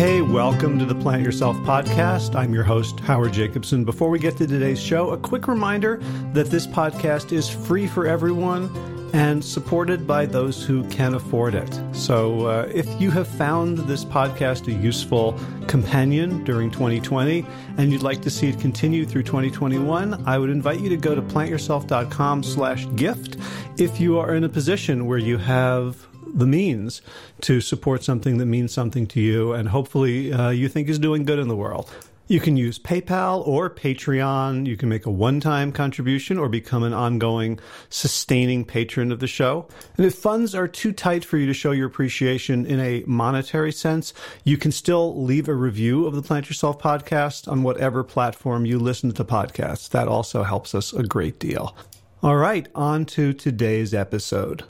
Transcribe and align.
Hey, 0.00 0.22
welcome 0.22 0.78
to 0.78 0.86
the 0.86 0.94
Plant 0.94 1.22
Yourself 1.22 1.58
podcast. 1.58 2.34
I'm 2.34 2.54
your 2.54 2.62
host, 2.64 3.00
Howard 3.00 3.34
Jacobson. 3.34 3.84
Before 3.84 4.08
we 4.08 4.18
get 4.18 4.34
to 4.38 4.46
today's 4.46 4.80
show, 4.80 5.10
a 5.10 5.18
quick 5.18 5.46
reminder 5.46 5.98
that 6.32 6.46
this 6.46 6.66
podcast 6.66 7.32
is 7.32 7.50
free 7.50 7.86
for 7.86 8.06
everyone 8.06 8.70
and 9.12 9.44
supported 9.44 10.06
by 10.06 10.24
those 10.24 10.64
who 10.64 10.88
can 10.88 11.12
afford 11.12 11.54
it. 11.54 11.78
So, 11.92 12.46
uh, 12.46 12.72
if 12.72 12.88
you 12.98 13.10
have 13.10 13.28
found 13.28 13.76
this 13.76 14.06
podcast 14.06 14.68
a 14.68 14.72
useful 14.72 15.38
companion 15.66 16.44
during 16.44 16.70
2020 16.70 17.44
and 17.76 17.92
you'd 17.92 18.02
like 18.02 18.22
to 18.22 18.30
see 18.30 18.48
it 18.48 18.58
continue 18.58 19.04
through 19.04 19.24
2021, 19.24 20.26
I 20.26 20.38
would 20.38 20.48
invite 20.48 20.80
you 20.80 20.88
to 20.88 20.96
go 20.96 21.14
to 21.14 21.20
plantyourself.com 21.20 22.42
slash 22.42 22.86
gift 22.96 23.36
if 23.76 24.00
you 24.00 24.18
are 24.18 24.34
in 24.34 24.44
a 24.44 24.48
position 24.48 25.04
where 25.04 25.18
you 25.18 25.36
have 25.36 26.06
the 26.34 26.46
means 26.46 27.02
to 27.42 27.60
support 27.60 28.04
something 28.04 28.38
that 28.38 28.46
means 28.46 28.72
something 28.72 29.06
to 29.08 29.20
you 29.20 29.52
and 29.52 29.68
hopefully 29.68 30.32
uh, 30.32 30.50
you 30.50 30.68
think 30.68 30.88
is 30.88 30.98
doing 30.98 31.24
good 31.24 31.38
in 31.38 31.48
the 31.48 31.56
world. 31.56 31.90
You 32.30 32.38
can 32.38 32.56
use 32.56 32.78
PayPal 32.78 33.44
or 33.44 33.68
Patreon. 33.68 34.64
You 34.64 34.76
can 34.76 34.88
make 34.88 35.04
a 35.04 35.10
one 35.10 35.40
time 35.40 35.72
contribution 35.72 36.38
or 36.38 36.48
become 36.48 36.84
an 36.84 36.92
ongoing, 36.92 37.58
sustaining 37.88 38.64
patron 38.64 39.10
of 39.10 39.18
the 39.18 39.26
show. 39.26 39.66
And 39.96 40.06
if 40.06 40.14
funds 40.14 40.54
are 40.54 40.68
too 40.68 40.92
tight 40.92 41.24
for 41.24 41.38
you 41.38 41.46
to 41.46 41.52
show 41.52 41.72
your 41.72 41.88
appreciation 41.88 42.66
in 42.66 42.78
a 42.78 43.02
monetary 43.04 43.72
sense, 43.72 44.14
you 44.44 44.56
can 44.56 44.70
still 44.70 45.20
leave 45.20 45.48
a 45.48 45.54
review 45.54 46.06
of 46.06 46.14
the 46.14 46.22
Plant 46.22 46.48
Yourself 46.48 46.80
podcast 46.80 47.50
on 47.50 47.64
whatever 47.64 48.04
platform 48.04 48.64
you 48.64 48.78
listen 48.78 49.10
to 49.14 49.24
podcasts. 49.24 49.88
That 49.88 50.06
also 50.06 50.44
helps 50.44 50.72
us 50.72 50.92
a 50.92 51.02
great 51.02 51.40
deal. 51.40 51.76
All 52.22 52.36
right, 52.36 52.68
on 52.76 53.06
to 53.06 53.32
today's 53.32 53.92
episode. 53.92 54.62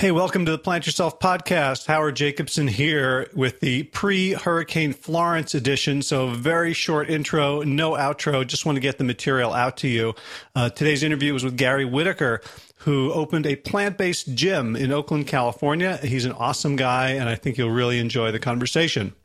Hey, 0.00 0.12
welcome 0.12 0.44
to 0.44 0.52
the 0.52 0.58
Plant 0.58 0.86
Yourself 0.86 1.18
podcast. 1.18 1.86
Howard 1.86 2.14
Jacobson 2.14 2.68
here 2.68 3.28
with 3.34 3.58
the 3.58 3.82
pre 3.82 4.30
Hurricane 4.30 4.92
Florence 4.92 5.56
edition. 5.56 6.02
So, 6.02 6.28
very 6.28 6.72
short 6.72 7.10
intro, 7.10 7.62
no 7.62 7.94
outro. 7.94 8.46
Just 8.46 8.64
want 8.64 8.76
to 8.76 8.80
get 8.80 8.98
the 8.98 9.02
material 9.02 9.52
out 9.52 9.76
to 9.78 9.88
you. 9.88 10.14
Uh, 10.54 10.70
today's 10.70 11.02
interview 11.02 11.32
was 11.32 11.42
with 11.42 11.56
Gary 11.56 11.84
Whitaker, 11.84 12.40
who 12.76 13.12
opened 13.12 13.44
a 13.44 13.56
plant 13.56 13.98
based 13.98 14.36
gym 14.36 14.76
in 14.76 14.92
Oakland, 14.92 15.26
California. 15.26 15.96
He's 15.96 16.24
an 16.24 16.30
awesome 16.30 16.76
guy, 16.76 17.10
and 17.14 17.28
I 17.28 17.34
think 17.34 17.58
you'll 17.58 17.72
really 17.72 17.98
enjoy 17.98 18.30
the 18.30 18.38
conversation. 18.38 19.16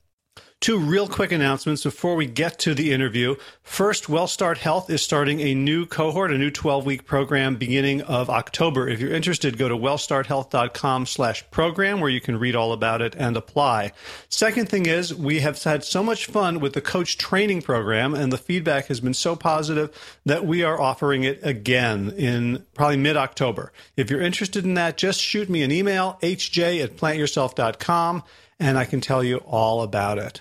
Two 0.64 0.80
real 0.80 1.09
quick 1.09 1.33
announcements 1.33 1.83
before 1.83 2.16
we 2.16 2.25
get 2.25 2.58
to 2.59 2.73
the 2.73 2.94
interview. 2.94 3.36
First, 3.64 4.06
WellStart 4.06 4.59
Health 4.59 4.89
is 4.89 5.02
starting 5.02 5.42
a 5.42 5.53
new 5.53 5.86
cohort, 5.86 6.31
a 6.31 6.38
new 6.38 6.52
12-week 6.52 7.05
program 7.05 7.58
beginning 7.58 8.02
of 8.03 8.30
October. 8.30 8.88
If 8.88 9.02
you're 9.02 9.14
interested, 9.14 9.58
go 9.58 9.67
to 9.67 9.75
wellstarthealth.com 9.75 11.05
slash 11.05 11.52
program 11.52 12.00
where 12.00 12.09
you 12.09 12.22
can 12.22 12.39
read 12.39 12.55
all 12.55 12.72
about 12.72 13.02
it 13.02 13.14
and 13.17 13.36
apply. 13.36 13.92
Second 14.30 14.70
thing 14.70 14.86
is 14.86 15.14
we 15.14 15.42
have 15.42 15.61
had 15.61 15.83
so 15.83 16.02
much 16.02 16.28
fun 16.28 16.61
with 16.61 16.72
the 16.72 16.80
coach 16.80 17.17
training 17.17 17.61
program 17.61 18.14
and 18.14 18.31
the 18.31 18.38
feedback 18.38 18.86
has 18.86 19.02
been 19.02 19.14
so 19.14 19.36
positive 19.36 19.92
that 20.25 20.45
we 20.45 20.64
are 20.64 20.80
offering 20.80 21.23
it 21.23 21.42
again 21.44 22.09
in 22.11 22.66
probably 22.73 22.95
mid-October. 22.95 23.73
If 23.98 24.09
you're 24.09 24.22
interested 24.22 24.64
in 24.64 24.75
that, 24.75 24.95
just 24.95 25.20
shoot 25.20 25.50
me 25.50 25.61
an 25.61 25.73
email, 25.73 26.17
hj 26.22 26.81
at 26.81 26.95
plantyourself.com, 26.95 28.23
and 28.61 28.77
I 28.77 28.86
can 28.86 29.02
tell 29.02 29.25
you 29.25 29.39
all 29.39 29.81
about 29.81 30.17
it. 30.17 30.39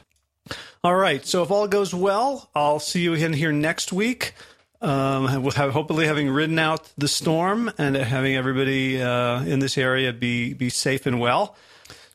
All 0.84 0.96
right. 0.96 1.24
So 1.24 1.44
if 1.44 1.52
all 1.52 1.68
goes 1.68 1.94
well, 1.94 2.50
I'll 2.56 2.80
see 2.80 3.02
you 3.02 3.14
in 3.14 3.32
here 3.34 3.52
next 3.52 3.92
week. 3.92 4.34
Um, 4.80 5.42
we'll 5.42 5.52
have, 5.52 5.70
hopefully 5.70 6.06
having 6.06 6.28
ridden 6.28 6.58
out 6.58 6.90
the 6.98 7.06
storm 7.06 7.70
and 7.78 7.94
having 7.94 8.34
everybody 8.34 9.00
uh, 9.00 9.44
in 9.44 9.60
this 9.60 9.78
area 9.78 10.12
be 10.12 10.54
be 10.54 10.68
safe 10.70 11.06
and 11.06 11.20
well. 11.20 11.54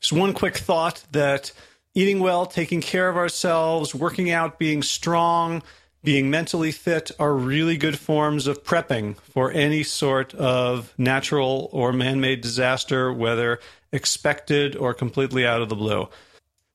Just 0.01 0.11
one 0.11 0.33
quick 0.33 0.57
thought 0.57 1.01
that 1.13 1.53
eating 1.93 2.19
well, 2.19 2.45
taking 2.45 2.81
care 2.81 3.07
of 3.07 3.15
ourselves, 3.15 3.95
working 3.95 4.29
out, 4.31 4.59
being 4.59 4.83
strong, 4.83 5.63
being 6.03 6.29
mentally 6.29 6.73
fit 6.73 7.09
are 7.17 7.33
really 7.33 7.77
good 7.77 7.97
forms 7.97 8.47
of 8.47 8.65
prepping 8.65 9.15
for 9.15 9.49
any 9.49 9.81
sort 9.81 10.33
of 10.35 10.93
natural 10.97 11.69
or 11.71 11.93
man-made 11.93 12.41
disaster, 12.41 13.13
whether 13.13 13.59
expected 13.93 14.75
or 14.75 14.93
completely 14.93 15.45
out 15.45 15.61
of 15.61 15.69
the 15.69 15.75
blue. 15.75 16.09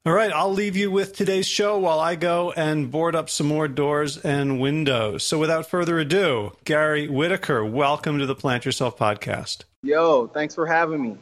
All 0.05 0.13
right, 0.13 0.33
I'll 0.33 0.53
leave 0.53 0.77
you 0.77 0.91
with 0.91 1.15
today's 1.15 1.47
show 1.47 1.79
while 1.79 2.01
I 2.01 2.17
go 2.17 2.51
and 2.57 2.91
board 2.91 3.15
up 3.15 3.31
some 3.31 3.47
more 3.47 3.69
doors 3.69 4.19
and 4.19 4.59
windows. 4.59 5.23
So 5.23 5.39
without 5.39 5.71
further 5.71 6.01
ado, 6.01 6.57
Gary 6.65 7.07
Whitaker, 7.07 7.65
welcome 7.65 8.19
to 8.19 8.27
the 8.27 8.35
Plant 8.35 8.65
Yourself 8.65 8.99
podcast. 8.99 9.63
Yo, 9.85 10.27
thanks 10.27 10.57
for 10.57 10.67
having 10.67 11.01
me. 11.01 11.19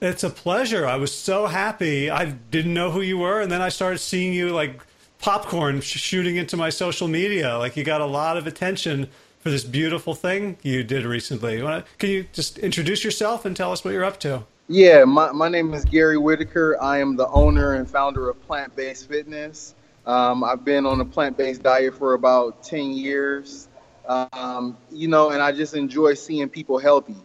It's 0.00 0.24
a 0.24 0.30
pleasure. 0.30 0.86
I 0.86 0.96
was 0.96 1.14
so 1.14 1.48
happy. 1.48 2.08
I 2.08 2.30
didn't 2.50 2.72
know 2.72 2.90
who 2.90 3.02
you 3.02 3.18
were, 3.18 3.42
and 3.42 3.52
then 3.52 3.60
I 3.60 3.68
started 3.68 3.98
seeing 3.98 4.32
you 4.32 4.54
like 4.54 4.80
popcorn 5.18 5.82
sh- 5.82 5.98
shooting 5.98 6.36
into 6.36 6.56
my 6.56 6.70
social 6.70 7.08
media. 7.08 7.58
Like 7.58 7.76
you 7.76 7.84
got 7.84 8.00
a 8.00 8.06
lot 8.06 8.38
of 8.38 8.46
attention 8.46 9.10
for 9.40 9.50
this 9.50 9.64
beautiful 9.64 10.14
thing 10.14 10.56
you 10.62 10.82
did 10.82 11.04
recently. 11.04 11.58
You 11.58 11.64
wanna, 11.64 11.84
can 11.98 12.08
you 12.08 12.26
just 12.32 12.56
introduce 12.56 13.04
yourself 13.04 13.44
and 13.44 13.54
tell 13.54 13.70
us 13.70 13.84
what 13.84 13.92
you're 13.92 14.02
up 14.02 14.18
to? 14.20 14.44
Yeah, 14.68 15.04
my, 15.04 15.30
my 15.32 15.48
name 15.48 15.74
is 15.74 15.84
Gary 15.84 16.16
Whitaker. 16.16 16.76
I 16.80 16.98
am 16.98 17.16
the 17.16 17.28
owner 17.28 17.74
and 17.74 17.88
founder 17.88 18.30
of 18.30 18.40
Plant 18.46 18.74
Based 18.74 19.06
Fitness. 19.08 19.74
Um, 20.06 20.42
I've 20.42 20.64
been 20.64 20.86
on 20.86 21.00
a 21.00 21.04
plant 21.04 21.36
based 21.36 21.62
diet 21.62 21.94
for 21.94 22.14
about 22.14 22.62
10 22.62 22.92
years, 22.92 23.68
um, 24.08 24.76
you 24.90 25.08
know, 25.08 25.30
and 25.30 25.42
I 25.42 25.52
just 25.52 25.74
enjoy 25.74 26.14
seeing 26.14 26.48
people 26.48 26.78
healthy, 26.78 27.16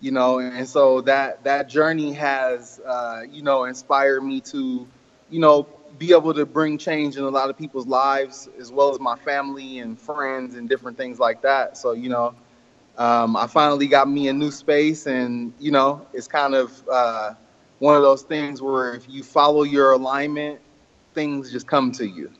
you 0.00 0.12
know, 0.12 0.38
and 0.38 0.68
so 0.68 1.00
that, 1.02 1.44
that 1.44 1.68
journey 1.68 2.12
has, 2.12 2.80
uh, 2.86 3.22
you 3.30 3.42
know, 3.42 3.64
inspired 3.64 4.22
me 4.22 4.40
to, 4.42 4.86
you 5.30 5.40
know, 5.40 5.66
be 5.98 6.12
able 6.12 6.34
to 6.34 6.46
bring 6.46 6.78
change 6.78 7.16
in 7.16 7.24
a 7.24 7.28
lot 7.28 7.50
of 7.50 7.58
people's 7.58 7.86
lives 7.86 8.48
as 8.60 8.70
well 8.72 8.90
as 8.92 9.00
my 9.00 9.16
family 9.16 9.78
and 9.80 10.00
friends 10.00 10.54
and 10.56 10.68
different 10.68 10.96
things 10.96 11.18
like 11.18 11.42
that. 11.42 11.76
So, 11.76 11.92
you 11.92 12.08
know, 12.08 12.34
um, 12.96 13.36
I 13.36 13.46
finally 13.46 13.86
got 13.86 14.08
me 14.08 14.28
a 14.28 14.32
new 14.32 14.50
space, 14.50 15.06
and 15.06 15.52
you 15.58 15.70
know, 15.70 16.06
it's 16.12 16.28
kind 16.28 16.54
of 16.54 16.82
uh, 16.90 17.34
one 17.78 17.96
of 17.96 18.02
those 18.02 18.22
things 18.22 18.62
where 18.62 18.94
if 18.94 19.08
you 19.08 19.22
follow 19.22 19.64
your 19.64 19.92
alignment, 19.92 20.60
things 21.12 21.50
just 21.50 21.66
come 21.66 21.90
to 21.92 22.06
you. 22.06 22.30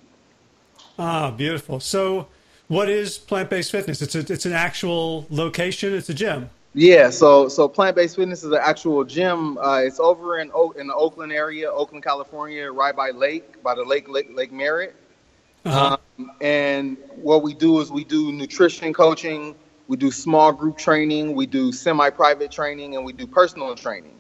Ah, 0.99 1.31
beautiful. 1.33 1.81
So, 1.81 2.29
what 2.69 2.89
is 2.89 3.19
plant 3.19 3.51
based 3.51 3.73
fitness? 3.73 4.01
It's 4.01 4.15
a, 4.15 4.21
it's 4.21 4.47
an 4.47 4.53
actual 4.53 5.27
location. 5.29 5.93
It's 5.93 6.09
a 6.09 6.15
gym. 6.15 6.51
Yeah, 6.73 7.11
so 7.11 7.49
so 7.49 7.69
plant 7.69 7.97
based 7.97 8.17
fitness 8.17 8.45
is 8.45 8.53
an 8.53 8.61
actual 8.61 9.05
gym. 9.05 9.59
Uh, 9.59 9.79
it's 9.79 9.99
over 9.99 10.39
in 10.39 10.51
o- 10.55 10.73
in 10.73 10.87
the 10.87 10.95
Oakland 10.95 11.33
area, 11.33 11.71
Oakland, 11.71 12.05
California, 12.05 12.71
right 12.71 12.95
by 12.95 13.11
Lake, 13.11 13.63
by 13.63 13.75
the 13.75 13.85
Lake 13.85 14.09
Lake, 14.09 14.29
Lake 14.35 14.53
Merritt. 14.53 14.95
Uh-huh. 15.65 15.97
Um, 16.19 16.31
and 16.41 16.97
what 17.17 17.43
we 17.43 17.55
do 17.55 17.81
is 17.81 17.91
we 17.91 18.05
do 18.05 18.31
nutrition 18.33 18.93
coaching 18.93 19.55
we 19.87 19.97
do 19.97 20.11
small 20.11 20.53
group 20.53 20.79
training, 20.79 21.35
we 21.35 21.47
do 21.47 21.73
semi-private 21.73 22.51
training, 22.51 22.97
and 22.97 23.05
we 23.05 23.13
do 23.13 23.27
personal 23.27 23.75
training. 23.75 24.19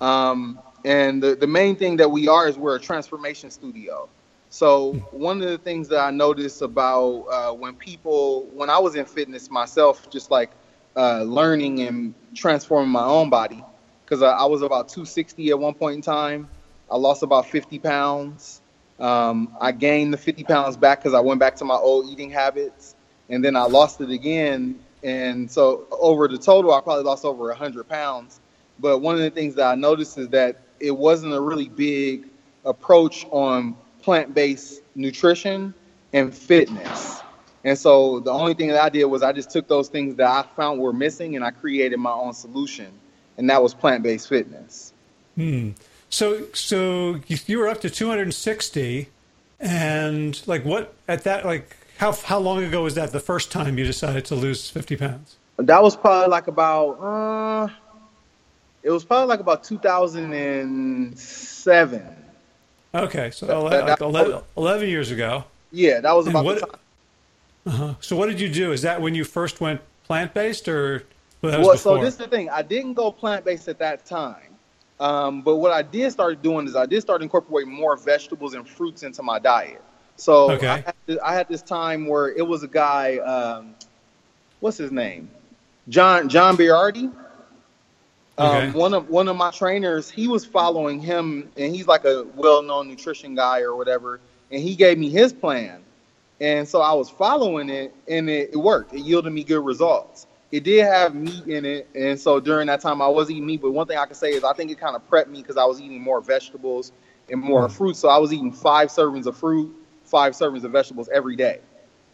Um, 0.00 0.58
and 0.84 1.22
the, 1.22 1.34
the 1.34 1.46
main 1.46 1.76
thing 1.76 1.96
that 1.98 2.10
we 2.10 2.28
are 2.28 2.48
is 2.48 2.56
we're 2.56 2.76
a 2.76 2.80
transformation 2.80 3.50
studio. 3.50 4.08
So 4.50 4.94
one 5.10 5.42
of 5.42 5.48
the 5.48 5.58
things 5.58 5.88
that 5.88 6.00
I 6.00 6.10
noticed 6.10 6.62
about 6.62 7.26
uh, 7.30 7.52
when 7.52 7.74
people, 7.74 8.44
when 8.54 8.70
I 8.70 8.78
was 8.78 8.94
in 8.94 9.04
fitness 9.04 9.50
myself, 9.50 10.08
just 10.10 10.30
like 10.30 10.50
uh, 10.96 11.22
learning 11.22 11.80
and 11.80 12.14
transforming 12.34 12.90
my 12.90 13.04
own 13.04 13.28
body, 13.28 13.62
because 14.04 14.22
I, 14.22 14.30
I, 14.30 14.44
was 14.46 14.62
about 14.62 14.88
260 14.88 15.50
at 15.50 15.58
one 15.58 15.74
point 15.74 15.96
in 15.96 16.02
time. 16.02 16.48
I 16.90 16.96
lost 16.96 17.22
about 17.22 17.46
50 17.46 17.78
pounds. 17.78 18.62
Um, 18.98 19.54
I 19.60 19.72
gained 19.72 20.12
the 20.12 20.16
50 20.16 20.44
pounds 20.44 20.76
back 20.76 21.00
because 21.00 21.12
I 21.14 21.20
went 21.20 21.40
back 21.40 21.56
to 21.56 21.64
my 21.64 21.74
old 21.74 22.08
eating 22.08 22.30
habits, 22.30 22.96
and 23.28 23.44
then 23.44 23.54
I 23.54 23.64
lost 23.64 24.00
it 24.00 24.10
again 24.10 24.80
and 25.02 25.50
so 25.50 25.86
over 25.90 26.28
the 26.28 26.38
total, 26.38 26.72
I 26.72 26.80
probably 26.80 27.04
lost 27.04 27.24
over 27.24 27.48
100 27.48 27.88
pounds. 27.88 28.40
But 28.78 28.98
one 28.98 29.14
of 29.14 29.20
the 29.20 29.30
things 29.30 29.54
that 29.56 29.66
I 29.66 29.74
noticed 29.74 30.18
is 30.18 30.28
that 30.28 30.60
it 30.80 30.90
wasn't 30.90 31.34
a 31.34 31.40
really 31.40 31.68
big 31.68 32.28
approach 32.64 33.26
on 33.30 33.76
plant 34.02 34.34
based 34.34 34.82
nutrition 34.94 35.74
and 36.12 36.34
fitness. 36.34 37.20
And 37.64 37.76
so 37.76 38.20
the 38.20 38.30
only 38.30 38.54
thing 38.54 38.68
that 38.68 38.82
I 38.82 38.88
did 38.88 39.04
was 39.06 39.22
I 39.22 39.32
just 39.32 39.50
took 39.50 39.68
those 39.68 39.88
things 39.88 40.14
that 40.16 40.26
I 40.26 40.44
found 40.56 40.80
were 40.80 40.92
missing 40.92 41.36
and 41.36 41.44
I 41.44 41.50
created 41.50 41.98
my 41.98 42.12
own 42.12 42.32
solution. 42.32 42.86
And 43.36 43.50
that 43.50 43.62
was 43.62 43.74
plant 43.74 44.02
based 44.02 44.28
fitness. 44.28 44.92
Hmm. 45.34 45.70
So, 46.10 46.44
so 46.54 47.20
you 47.26 47.58
were 47.58 47.68
up 47.68 47.80
to 47.82 47.90
260 47.90 49.08
and 49.60 50.40
like 50.46 50.64
what 50.64 50.94
at 51.06 51.24
that, 51.24 51.44
like 51.44 51.76
how 51.98 52.12
how 52.12 52.38
long 52.38 52.64
ago 52.64 52.84
was 52.84 52.94
that? 52.94 53.12
The 53.12 53.20
first 53.20 53.52
time 53.52 53.76
you 53.76 53.84
decided 53.84 54.24
to 54.26 54.34
lose 54.34 54.70
fifty 54.70 54.96
pounds? 54.96 55.36
That 55.58 55.82
was 55.82 55.94
probably 55.96 56.30
like 56.30 56.46
about. 56.46 56.92
Uh, 56.94 57.68
it 58.82 58.90
was 58.90 59.04
probably 59.04 59.26
like 59.26 59.40
about 59.40 59.64
2007. 59.64 62.16
Okay, 62.94 63.30
so 63.30 63.68
that, 63.68 63.70
that, 63.70 63.86
like 63.86 64.00
11, 64.00 64.40
11, 64.56 64.88
years 64.88 65.10
ago. 65.10 65.44
Yeah, 65.72 66.00
that 66.00 66.12
was 66.12 66.26
about 66.26 66.42
what, 66.44 66.60
the 66.60 66.66
time. 66.66 66.78
Uh-huh. 67.66 67.92
So 68.00 68.16
what 68.16 68.30
did 68.30 68.40
you 68.40 68.48
do? 68.48 68.72
Is 68.72 68.80
that 68.82 69.02
when 69.02 69.14
you 69.14 69.24
first 69.24 69.60
went 69.60 69.82
plant 70.04 70.32
based, 70.32 70.68
or 70.68 71.04
well, 71.42 71.60
well 71.60 71.76
so 71.76 71.98
this 71.98 72.14
is 72.14 72.18
the 72.18 72.28
thing. 72.28 72.48
I 72.48 72.62
didn't 72.62 72.94
go 72.94 73.12
plant 73.12 73.44
based 73.44 73.68
at 73.68 73.78
that 73.80 74.06
time. 74.06 74.54
Um, 75.00 75.42
but 75.42 75.56
what 75.56 75.72
I 75.72 75.82
did 75.82 76.10
start 76.12 76.40
doing 76.42 76.66
is 76.66 76.74
I 76.74 76.86
did 76.86 77.02
start 77.02 77.20
incorporating 77.22 77.70
more 77.72 77.94
vegetables 77.96 78.54
and 78.54 78.66
fruits 78.66 79.02
into 79.02 79.22
my 79.22 79.38
diet. 79.38 79.82
So 80.18 80.50
Okay. 80.52 80.68
I, 80.68 80.76
had 80.78 80.94
this, 81.06 81.18
I 81.24 81.34
had 81.34 81.48
this 81.48 81.62
time 81.62 82.06
where 82.06 82.28
it 82.28 82.46
was 82.46 82.62
a 82.62 82.68
guy, 82.68 83.18
um, 83.18 83.74
what's 84.60 84.76
his 84.76 84.92
name, 84.92 85.30
John 85.88 86.28
John 86.28 86.56
Berardi. 86.56 87.04
Um, 88.36 88.46
Okay. 88.46 88.70
One 88.70 88.94
of 88.94 89.08
one 89.08 89.26
of 89.28 89.36
my 89.36 89.50
trainers, 89.50 90.10
he 90.10 90.28
was 90.28 90.44
following 90.44 91.00
him, 91.00 91.50
and 91.56 91.74
he's 91.74 91.86
like 91.86 92.04
a 92.04 92.24
well-known 92.36 92.88
nutrition 92.88 93.34
guy 93.34 93.60
or 93.60 93.74
whatever. 93.74 94.20
And 94.50 94.62
he 94.62 94.76
gave 94.76 94.98
me 94.98 95.10
his 95.10 95.32
plan, 95.32 95.82
and 96.40 96.66
so 96.66 96.80
I 96.80 96.92
was 96.92 97.10
following 97.10 97.68
it, 97.68 97.94
and 98.08 98.30
it, 98.30 98.50
it 98.52 98.56
worked. 98.56 98.94
It 98.94 99.00
yielded 99.00 99.32
me 99.32 99.44
good 99.44 99.64
results. 99.64 100.26
It 100.50 100.64
did 100.64 100.84
have 100.84 101.14
meat 101.14 101.46
in 101.46 101.64
it, 101.64 101.88
and 101.94 102.18
so 102.18 102.40
during 102.40 102.68
that 102.68 102.80
time 102.80 103.02
I 103.02 103.08
was 103.08 103.30
eating 103.30 103.44
meat. 103.44 103.60
But 103.60 103.72
one 103.72 103.86
thing 103.86 103.98
I 103.98 104.06
can 104.06 104.14
say 104.14 104.30
is 104.30 104.44
I 104.44 104.52
think 104.54 104.70
it 104.70 104.78
kind 104.80 104.96
of 104.96 105.08
prepped 105.10 105.28
me 105.28 105.42
because 105.42 105.56
I 105.56 105.64
was 105.64 105.80
eating 105.80 106.00
more 106.00 106.20
vegetables 106.20 106.92
and 107.30 107.40
more 107.40 107.68
fruit. 107.68 107.96
So 107.96 108.08
I 108.08 108.18
was 108.18 108.32
eating 108.32 108.52
five 108.52 108.88
servings 108.88 109.26
of 109.26 109.36
fruit, 109.36 109.74
five 110.08 110.32
servings 110.32 110.64
of 110.64 110.72
vegetables 110.72 111.08
every 111.12 111.36
day. 111.36 111.60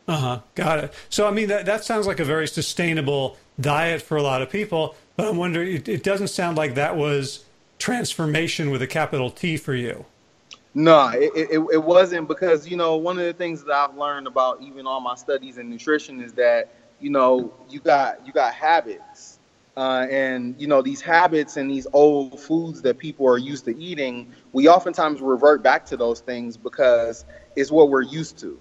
Uh 0.06 0.16
huh. 0.16 0.40
Got 0.54 0.84
it. 0.84 0.94
So, 1.08 1.26
I 1.26 1.30
mean, 1.30 1.48
that, 1.48 1.66
that 1.66 1.84
sounds 1.84 2.06
like 2.06 2.20
a 2.20 2.24
very 2.24 2.46
sustainable 2.46 3.38
diet 3.60 4.02
for 4.02 4.16
a 4.16 4.22
lot 4.22 4.42
of 4.42 4.50
people. 4.50 4.94
But 5.16 5.28
I'm 5.28 5.36
wondering, 5.36 5.76
it, 5.76 5.88
it 5.88 6.02
doesn't 6.02 6.28
sound 6.28 6.56
like 6.56 6.74
that 6.74 6.96
was 6.96 7.44
transformation 7.78 8.70
with 8.70 8.82
a 8.82 8.86
capital 8.86 9.30
T 9.30 9.56
for 9.56 9.74
you. 9.74 10.04
No, 10.74 11.08
it, 11.10 11.30
it, 11.36 11.64
it 11.72 11.82
wasn't 11.82 12.26
because 12.26 12.68
you 12.68 12.76
know 12.76 12.96
one 12.96 13.16
of 13.18 13.24
the 13.24 13.32
things 13.32 13.62
that 13.64 13.72
I've 13.72 13.96
learned 13.96 14.26
about 14.26 14.60
even 14.60 14.86
all 14.86 15.00
my 15.00 15.14
studies 15.14 15.58
in 15.58 15.70
nutrition 15.70 16.20
is 16.20 16.32
that 16.32 16.74
you 16.98 17.10
know 17.10 17.54
you 17.68 17.78
got 17.78 18.26
you 18.26 18.32
got 18.32 18.54
habits, 18.54 19.38
uh, 19.76 20.06
and 20.10 20.56
you 20.58 20.66
know 20.66 20.82
these 20.82 21.00
habits 21.00 21.56
and 21.56 21.70
these 21.70 21.86
old 21.92 22.40
foods 22.40 22.82
that 22.82 22.98
people 22.98 23.28
are 23.28 23.38
used 23.38 23.64
to 23.66 23.78
eating. 23.78 24.32
We 24.52 24.68
oftentimes 24.68 25.20
revert 25.20 25.62
back 25.62 25.86
to 25.86 25.96
those 25.96 26.18
things 26.18 26.56
because 26.56 27.24
it's 27.56 27.70
what 27.70 27.90
we're 27.90 28.02
used 28.02 28.38
to. 28.38 28.58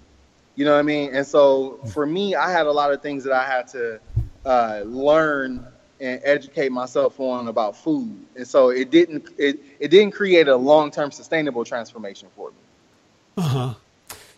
You 0.56 0.64
know 0.64 0.72
what 0.72 0.78
I 0.78 0.82
mean? 0.82 1.14
And 1.14 1.26
so 1.26 1.80
for 1.92 2.06
me, 2.06 2.34
I 2.34 2.50
had 2.50 2.66
a 2.66 2.72
lot 2.72 2.92
of 2.92 3.02
things 3.02 3.24
that 3.24 3.32
I 3.32 3.44
had 3.44 3.66
to 3.68 4.00
uh, 4.44 4.82
learn 4.86 5.66
and 6.00 6.20
educate 6.22 6.70
myself 6.70 7.18
on 7.18 7.48
about 7.48 7.76
food. 7.76 8.16
And 8.36 8.46
so 8.46 8.68
it 8.68 8.90
didn't 8.90 9.28
it, 9.38 9.58
it 9.80 9.88
didn't 9.88 10.12
create 10.12 10.48
a 10.48 10.56
long 10.56 10.90
term 10.90 11.10
sustainable 11.10 11.64
transformation 11.64 12.28
for 12.36 12.50
me. 12.50 12.56
Uh 13.36 13.42
huh. 13.42 13.74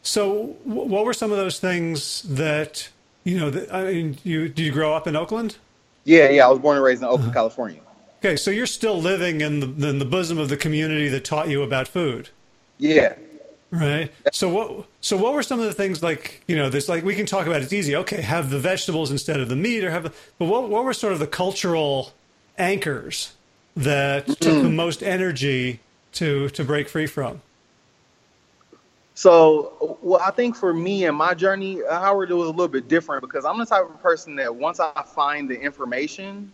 So, 0.02 0.44
wh- 0.64 0.68
what 0.88 1.04
were 1.04 1.12
some 1.12 1.32
of 1.32 1.36
those 1.36 1.58
things 1.58 2.22
that 2.22 2.88
you 3.24 3.38
know? 3.38 3.50
That, 3.50 3.74
I 3.74 3.92
mean, 3.92 4.18
you 4.22 4.48
did 4.48 4.64
you 4.64 4.72
grow 4.72 4.94
up 4.94 5.06
in 5.06 5.16
Oakland? 5.16 5.56
Yeah, 6.04 6.28
yeah. 6.30 6.46
I 6.46 6.48
was 6.48 6.60
born 6.60 6.76
and 6.76 6.84
raised 6.84 7.02
in 7.02 7.08
Oakland, 7.08 7.34
California. 7.34 7.80
Okay, 8.20 8.36
so 8.36 8.50
you're 8.50 8.66
still 8.66 9.00
living 9.00 9.40
in 9.40 9.60
the 9.60 9.88
in 9.88 9.98
the 9.98 10.04
bosom 10.04 10.38
of 10.38 10.48
the 10.48 10.56
community 10.56 11.08
that 11.08 11.24
taught 11.24 11.48
you 11.48 11.62
about 11.62 11.88
food, 11.88 12.30
Yeah. 12.78 13.14
Right? 13.70 14.12
So 14.32 14.48
what 14.48 14.86
so 15.00 15.16
what 15.16 15.34
were 15.34 15.42
some 15.42 15.60
of 15.60 15.66
the 15.66 15.72
things 15.74 16.02
like 16.02 16.42
you 16.48 16.56
know? 16.56 16.70
This 16.70 16.88
like 16.88 17.04
we 17.04 17.14
can 17.14 17.26
talk 17.26 17.46
about. 17.46 17.62
It's 17.62 17.72
easy. 17.72 17.96
Okay, 17.96 18.20
have 18.22 18.50
the 18.50 18.58
vegetables 18.58 19.10
instead 19.10 19.40
of 19.40 19.48
the 19.48 19.56
meat, 19.56 19.84
or 19.84 19.90
have. 19.90 20.04
The, 20.04 20.12
but 20.38 20.46
what 20.46 20.68
what 20.68 20.84
were 20.84 20.94
sort 20.94 21.12
of 21.12 21.18
the 21.18 21.26
cultural 21.26 22.12
anchors 22.58 23.34
that 23.76 24.26
took 24.40 24.60
the 24.62 24.70
most 24.70 25.02
energy 25.02 25.80
to 26.12 26.48
to 26.50 26.64
break 26.64 26.88
free 26.88 27.06
from? 27.06 27.42
So, 29.14 29.98
well, 30.02 30.20
I 30.22 30.30
think 30.30 30.56
for 30.56 30.74
me 30.74 31.06
and 31.06 31.16
my 31.16 31.32
journey, 31.34 31.80
Howard, 31.90 32.30
it 32.30 32.34
was 32.34 32.48
a 32.48 32.50
little 32.50 32.68
bit 32.68 32.86
different 32.86 33.22
because 33.22 33.46
I'm 33.46 33.58
the 33.58 33.64
type 33.64 33.88
of 33.88 34.00
person 34.02 34.36
that 34.36 34.54
once 34.54 34.78
I 34.78 34.92
find 35.14 35.48
the 35.48 35.58
information, 35.58 36.52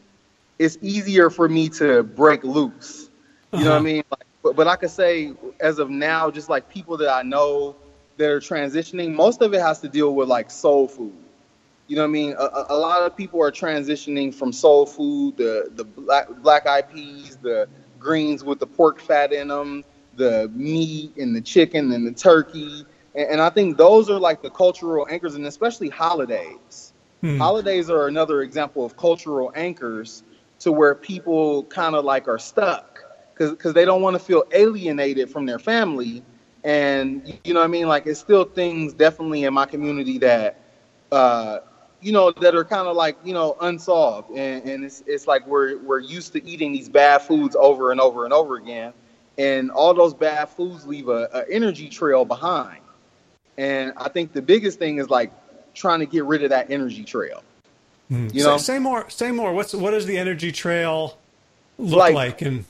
it's 0.60 0.78
easier 0.80 1.28
for 1.28 1.48
me 1.48 1.68
to 1.70 2.04
break 2.04 2.44
loose. 2.44 3.08
You 3.52 3.64
know 3.64 3.70
what 3.72 3.76
I 3.76 3.78
Uh-huh. 3.78 3.82
mean? 3.82 4.02
Like, 4.10 4.26
but, 4.42 4.56
but 4.56 4.66
I 4.66 4.76
could 4.76 4.90
say, 4.90 5.32
as 5.60 5.78
of 5.78 5.90
now, 5.90 6.30
just 6.30 6.48
like 6.48 6.68
people 6.68 6.96
that 6.98 7.10
I 7.10 7.22
know 7.22 7.76
that 8.16 8.28
are 8.28 8.40
transitioning, 8.40 9.14
most 9.14 9.42
of 9.42 9.54
it 9.54 9.60
has 9.60 9.80
to 9.80 9.88
deal 9.88 10.14
with 10.14 10.28
like 10.28 10.50
soul 10.50 10.88
food. 10.88 11.12
You 11.88 11.96
know 11.96 12.02
what 12.02 12.08
I 12.08 12.12
mean? 12.12 12.34
A, 12.38 12.66
a- 12.70 12.78
lot 12.78 13.02
of 13.02 13.16
people 13.16 13.42
are 13.42 13.50
transitioning 13.50 14.34
from 14.34 14.52
soul 14.52 14.86
food, 14.86 15.36
the 15.36 15.70
the 15.74 15.84
black 15.84 16.28
black 16.42 16.66
eyed 16.66 16.90
peas, 16.92 17.36
the 17.42 17.68
greens 17.98 18.44
with 18.44 18.58
the 18.58 18.66
pork 18.66 19.00
fat 19.00 19.32
in 19.32 19.48
them, 19.48 19.84
the 20.16 20.50
meat 20.54 21.16
and 21.16 21.34
the 21.34 21.40
chicken 21.40 21.92
and 21.92 22.06
the 22.06 22.12
turkey, 22.12 22.84
and, 23.14 23.32
and 23.32 23.40
I 23.40 23.50
think 23.50 23.76
those 23.76 24.08
are 24.10 24.18
like 24.18 24.42
the 24.42 24.50
cultural 24.50 25.06
anchors, 25.10 25.34
and 25.34 25.46
especially 25.46 25.88
holidays. 25.88 26.92
Hmm. 27.20 27.38
Holidays 27.38 27.90
are 27.90 28.06
another 28.06 28.42
example 28.42 28.84
of 28.84 28.96
cultural 28.96 29.52
anchors 29.54 30.22
to 30.60 30.72
where 30.72 30.94
people 30.94 31.64
kind 31.64 31.94
of 31.94 32.04
like 32.04 32.28
are 32.28 32.38
stuck 32.38 32.91
because 33.50 33.74
they 33.74 33.84
don't 33.84 34.02
want 34.02 34.14
to 34.14 34.20
feel 34.20 34.44
alienated 34.52 35.30
from 35.30 35.46
their 35.46 35.58
family, 35.58 36.22
and 36.64 37.38
you 37.44 37.52
know 37.52 37.60
what 37.60 37.64
I 37.66 37.68
mean. 37.68 37.88
Like 37.88 38.06
it's 38.06 38.20
still 38.20 38.44
things 38.44 38.92
definitely 38.94 39.44
in 39.44 39.52
my 39.54 39.66
community 39.66 40.18
that. 40.18 40.60
Uh, 41.10 41.60
you 42.00 42.10
know 42.10 42.32
that 42.32 42.56
are 42.56 42.64
kind 42.64 42.88
of 42.88 42.96
like 42.96 43.16
you 43.22 43.32
know 43.32 43.56
unsolved 43.60 44.30
and, 44.30 44.64
and 44.68 44.84
it's 44.84 45.04
it's 45.06 45.28
like 45.28 45.46
we're 45.46 45.78
we're 45.84 46.00
used 46.00 46.32
to 46.32 46.44
eating 46.44 46.72
these 46.72 46.88
bad 46.88 47.18
foods 47.22 47.54
over 47.54 47.92
and 47.92 48.00
over 48.00 48.24
and 48.24 48.32
over 48.34 48.56
again 48.56 48.92
and 49.38 49.70
all 49.70 49.94
those 49.94 50.12
bad 50.12 50.46
foods 50.48 50.84
leave 50.84 51.08
a, 51.08 51.28
a 51.32 51.44
energy 51.48 51.88
trail 51.88 52.24
behind 52.24 52.80
and 53.56 53.92
i 53.98 54.08
think 54.08 54.32
the 54.32 54.42
biggest 54.42 54.80
thing 54.80 54.98
is 54.98 55.10
like 55.10 55.30
trying 55.74 56.00
to 56.00 56.06
get 56.06 56.24
rid 56.24 56.42
of 56.42 56.50
that 56.50 56.68
energy 56.72 57.04
trail 57.04 57.44
Hmm. 58.08 58.26
You 58.32 58.40
say, 58.40 58.46
know? 58.48 58.56
say 58.56 58.78
more. 58.80 59.08
Say 59.08 59.30
more. 59.30 59.52
What's 59.52 59.72
what 59.72 59.92
does 59.92 60.04
the 60.06 60.18
energy 60.18 60.50
trail 60.50 61.16
look 61.78 61.98
Like- 62.00 62.14
like? 62.14 62.42
And 62.42 62.64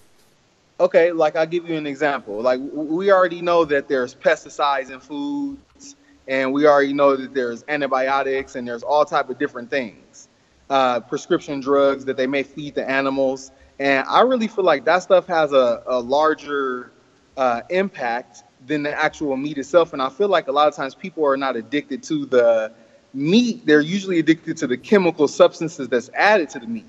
okay 0.82 1.12
like 1.12 1.36
i'll 1.36 1.46
give 1.46 1.68
you 1.68 1.76
an 1.76 1.86
example. 1.86 2.40
Like 2.42 2.60
we 2.72 3.10
already 3.12 3.40
know 3.40 3.64
that 3.66 3.88
there's 3.88 4.14
pesticides 4.14 4.90
in 4.90 5.00
foods 5.00 5.96
and 6.28 6.52
we 6.52 6.66
already 6.66 6.92
know 6.92 7.16
that 7.16 7.34
there's 7.34 7.64
antibiotics 7.68 8.56
and 8.56 8.66
there's 8.66 8.82
all 8.82 9.04
type 9.04 9.30
of 9.30 9.38
different 9.38 9.70
things 9.70 10.28
uh, 10.70 11.00
prescription 11.00 11.60
drugs 11.60 12.04
that 12.06 12.16
they 12.16 12.26
may 12.26 12.42
feed 12.42 12.74
the 12.74 12.88
animals. 12.88 13.52
And 13.78 14.06
i 14.08 14.20
really 14.22 14.48
feel 14.48 14.64
like 14.64 14.84
that 14.84 15.00
stuff 15.00 15.26
has 15.26 15.52
a, 15.52 15.82
a 15.86 16.00
larger 16.00 16.92
uh, 17.36 17.62
impact 17.70 18.44
than 18.66 18.82
the 18.82 18.92
actual 18.92 19.36
meat 19.36 19.58
itself. 19.58 19.92
And 19.92 20.02
i 20.02 20.08
feel 20.08 20.28
like 20.28 20.48
a 20.48 20.52
lot 20.52 20.68
of 20.68 20.74
times 20.74 20.94
people 20.94 21.24
are 21.26 21.36
not 21.36 21.56
addicted 21.56 22.02
to 22.04 22.26
the 22.26 22.72
meat. 23.14 23.66
They're 23.66 23.80
usually 23.80 24.18
addicted 24.18 24.56
to 24.58 24.66
the 24.66 24.76
chemical 24.76 25.28
substances 25.28 25.88
that's 25.88 26.10
added 26.14 26.50
to 26.50 26.58
the 26.58 26.66
meat 26.66 26.86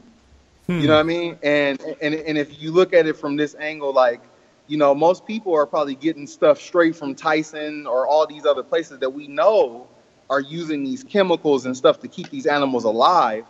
you 0.68 0.88
know 0.88 0.94
what 0.94 1.02
I 1.02 1.04
mean? 1.04 1.38
And 1.44 1.82
and 2.02 2.14
and 2.16 2.38
if 2.38 2.62
you 2.62 2.72
look 2.72 2.94
at 2.94 3.06
it 3.06 3.18
from 3.18 3.36
this 3.36 3.56
angle, 3.56 3.94
like, 3.94 4.22
you 4.68 4.78
know, 4.78 4.96
most 4.96 5.26
people 5.26 5.54
are 5.54 5.66
probably 5.66 5.96
getting 5.96 6.26
stuff 6.26 6.60
straight 6.60 6.96
from 6.96 7.16
Tyson 7.16 7.86
or 7.86 8.08
all 8.08 8.26
these 8.26 8.46
other 8.46 8.64
places 8.64 9.00
that 9.00 9.10
we 9.10 9.28
know 9.28 9.88
are 10.30 10.40
using 10.40 10.84
these 10.84 11.04
chemicals 11.04 11.66
and 11.66 11.76
stuff 11.76 12.00
to 12.00 12.08
keep 12.08 12.30
these 12.30 12.46
animals 12.46 12.86
alive. 12.86 13.46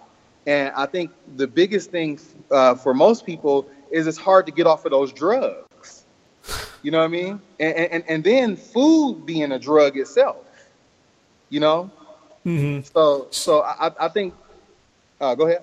And 0.48 0.74
I 0.76 0.88
think 0.88 1.12
the 1.38 1.48
biggest 1.48 1.92
thing 1.92 2.20
uh, 2.52 2.76
for 2.76 2.94
most 2.94 3.26
people 3.26 3.68
is 3.92 4.08
it's 4.08 4.18
hard 4.18 4.48
to 4.48 4.52
get 4.52 4.66
off 4.66 4.84
of 4.86 4.92
those 4.92 5.14
drugs. 5.14 6.06
You 6.82 6.92
know 6.92 6.98
what 6.98 7.06
I 7.06 7.10
mean? 7.10 7.42
And 7.60 7.76
and, 7.76 8.04
and 8.08 8.24
then 8.24 8.56
food 8.56 9.26
being 9.26 9.52
a 9.52 9.60
drug 9.60 9.98
itself. 9.98 10.38
You 11.50 11.60
know? 11.60 11.92
Mhm. 12.44 12.92
So 12.92 13.28
so 13.30 13.62
I, 13.62 13.92
I 14.00 14.08
think. 14.08 14.34
Uh, 15.22 15.36
go 15.36 15.46
ahead. 15.48 15.62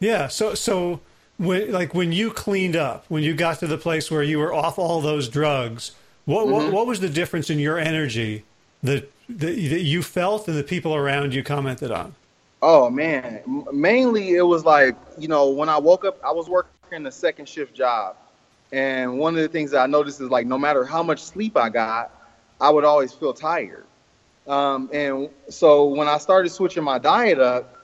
Yeah. 0.00 0.28
So 0.28 0.54
so 0.54 1.00
when 1.38 1.72
like 1.72 1.94
when 1.94 2.12
you 2.12 2.32
cleaned 2.32 2.76
up, 2.76 3.04
when 3.08 3.22
you 3.22 3.34
got 3.34 3.60
to 3.60 3.66
the 3.66 3.78
place 3.78 4.10
where 4.10 4.22
you 4.22 4.38
were 4.38 4.52
off 4.52 4.78
all 4.78 5.00
those 5.00 5.28
drugs, 5.28 5.92
what 6.24 6.46
Mm-hmm. 6.46 6.50
what, 6.50 6.72
what 6.72 6.86
was 6.86 7.00
the 7.00 7.08
difference 7.10 7.50
in 7.50 7.58
your 7.58 7.78
energy 7.78 8.44
that, 8.82 9.10
that 9.28 9.56
you 9.82 10.02
felt 10.02 10.48
and 10.48 10.56
the 10.58 10.64
people 10.64 10.94
around 10.94 11.34
you 11.34 11.42
commented 11.44 11.90
on? 11.90 12.14
Oh 12.62 12.90
man, 12.90 13.42
mainly 13.72 14.34
it 14.36 14.42
was 14.42 14.64
like 14.64 14.96
you 15.18 15.28
know 15.28 15.48
when 15.50 15.68
I 15.68 15.78
woke 15.78 16.04
up, 16.04 16.18
I 16.24 16.32
was 16.32 16.48
working 16.48 17.06
a 17.06 17.12
second 17.12 17.48
shift 17.48 17.74
job, 17.74 18.16
and 18.72 19.18
one 19.18 19.34
of 19.34 19.40
the 19.42 19.48
things 19.48 19.70
that 19.70 19.80
I 19.80 19.86
noticed 19.86 20.20
is 20.20 20.28
like 20.30 20.46
no 20.46 20.58
matter 20.58 20.84
how 20.84 21.02
much 21.02 21.22
sleep 21.22 21.56
I 21.56 21.70
got, 21.70 22.12
I 22.60 22.70
would 22.70 22.84
always 22.84 23.12
feel 23.12 23.32
tired. 23.32 23.86
Um, 24.46 24.90
and 24.92 25.30
so 25.48 25.86
when 25.86 26.08
I 26.08 26.18
started 26.18 26.50
switching 26.50 26.84
my 26.84 26.98
diet 26.98 27.38
up, 27.38 27.76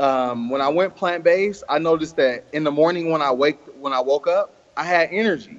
um, 0.00 0.50
when 0.50 0.60
I 0.60 0.68
went 0.68 0.96
plant 0.96 1.24
based, 1.24 1.64
I 1.68 1.78
noticed 1.78 2.16
that 2.16 2.44
in 2.52 2.64
the 2.64 2.70
morning 2.70 3.10
when 3.10 3.22
I 3.22 3.32
wake 3.32 3.58
when 3.78 3.92
I 3.92 4.00
woke 4.00 4.26
up, 4.26 4.54
I 4.76 4.84
had 4.84 5.08
energy, 5.12 5.58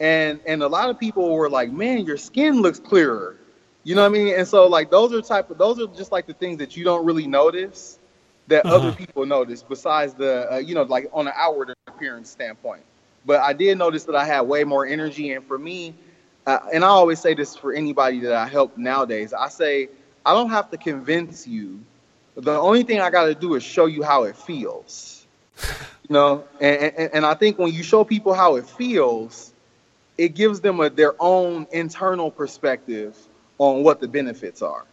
and 0.00 0.40
and 0.46 0.62
a 0.62 0.68
lot 0.68 0.90
of 0.90 0.98
people 0.98 1.34
were 1.34 1.48
like, 1.50 1.70
"Man, 1.72 2.04
your 2.04 2.16
skin 2.16 2.60
looks 2.62 2.78
clearer." 2.78 3.36
You 3.84 3.94
know 3.94 4.02
what 4.02 4.08
I 4.08 4.12
mean? 4.12 4.34
And 4.36 4.46
so 4.46 4.66
like 4.66 4.90
those 4.90 5.12
are 5.12 5.20
type 5.22 5.50
of 5.50 5.58
those 5.58 5.80
are 5.80 5.86
just 5.88 6.12
like 6.12 6.26
the 6.26 6.34
things 6.34 6.58
that 6.58 6.76
you 6.76 6.84
don't 6.84 7.04
really 7.04 7.26
notice 7.26 7.98
that 8.48 8.66
Uh-huh. 8.66 8.68
other 8.68 8.92
people 8.92 9.26
notice 9.26 9.62
besides 9.62 10.14
the 10.14 10.52
uh, 10.54 10.56
you 10.58 10.74
know 10.74 10.82
like 10.82 11.08
on 11.12 11.26
an 11.28 11.34
outward 11.36 11.72
appearance 11.72 12.30
standpoint. 12.30 12.82
But 13.24 13.40
I 13.40 13.52
did 13.52 13.78
notice 13.78 14.04
that 14.04 14.14
I 14.16 14.24
had 14.24 14.42
way 14.42 14.64
more 14.64 14.86
energy, 14.86 15.32
and 15.32 15.44
for 15.44 15.58
me, 15.58 15.94
uh, 16.46 16.58
and 16.72 16.84
I 16.84 16.88
always 16.88 17.20
say 17.20 17.34
this 17.34 17.56
for 17.56 17.72
anybody 17.72 18.20
that 18.20 18.32
I 18.34 18.46
help 18.46 18.76
nowadays, 18.76 19.32
I 19.32 19.48
say 19.48 19.88
I 20.24 20.34
don't 20.34 20.50
have 20.50 20.70
to 20.70 20.76
convince 20.78 21.46
you. 21.46 21.80
The 22.34 22.58
only 22.58 22.82
thing 22.82 23.00
I 23.00 23.10
got 23.10 23.26
to 23.26 23.34
do 23.34 23.54
is 23.54 23.62
show 23.62 23.86
you 23.86 24.02
how 24.02 24.24
it 24.24 24.36
feels. 24.36 25.26
You 26.08 26.14
know, 26.14 26.44
and, 26.60 26.92
and, 26.96 27.10
and 27.14 27.26
I 27.26 27.34
think 27.34 27.58
when 27.58 27.72
you 27.72 27.82
show 27.82 28.04
people 28.04 28.34
how 28.34 28.56
it 28.56 28.66
feels, 28.66 29.52
it 30.18 30.34
gives 30.34 30.60
them 30.60 30.80
a, 30.80 30.90
their 30.90 31.14
own 31.20 31.66
internal 31.72 32.30
perspective 32.30 33.16
on 33.58 33.82
what 33.82 34.00
the 34.00 34.08
benefits 34.08 34.62
are. 34.62 34.84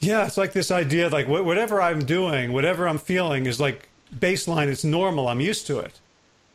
Yeah, 0.00 0.26
it's 0.26 0.38
like 0.38 0.52
this 0.52 0.70
idea 0.70 1.08
like 1.10 1.28
whatever 1.28 1.80
I'm 1.80 2.04
doing, 2.04 2.52
whatever 2.52 2.88
I'm 2.88 2.98
feeling 2.98 3.46
is 3.46 3.60
like 3.60 3.88
baseline, 4.14 4.68
it's 4.68 4.84
normal, 4.84 5.28
I'm 5.28 5.40
used 5.40 5.66
to 5.66 5.78
it. 5.78 6.00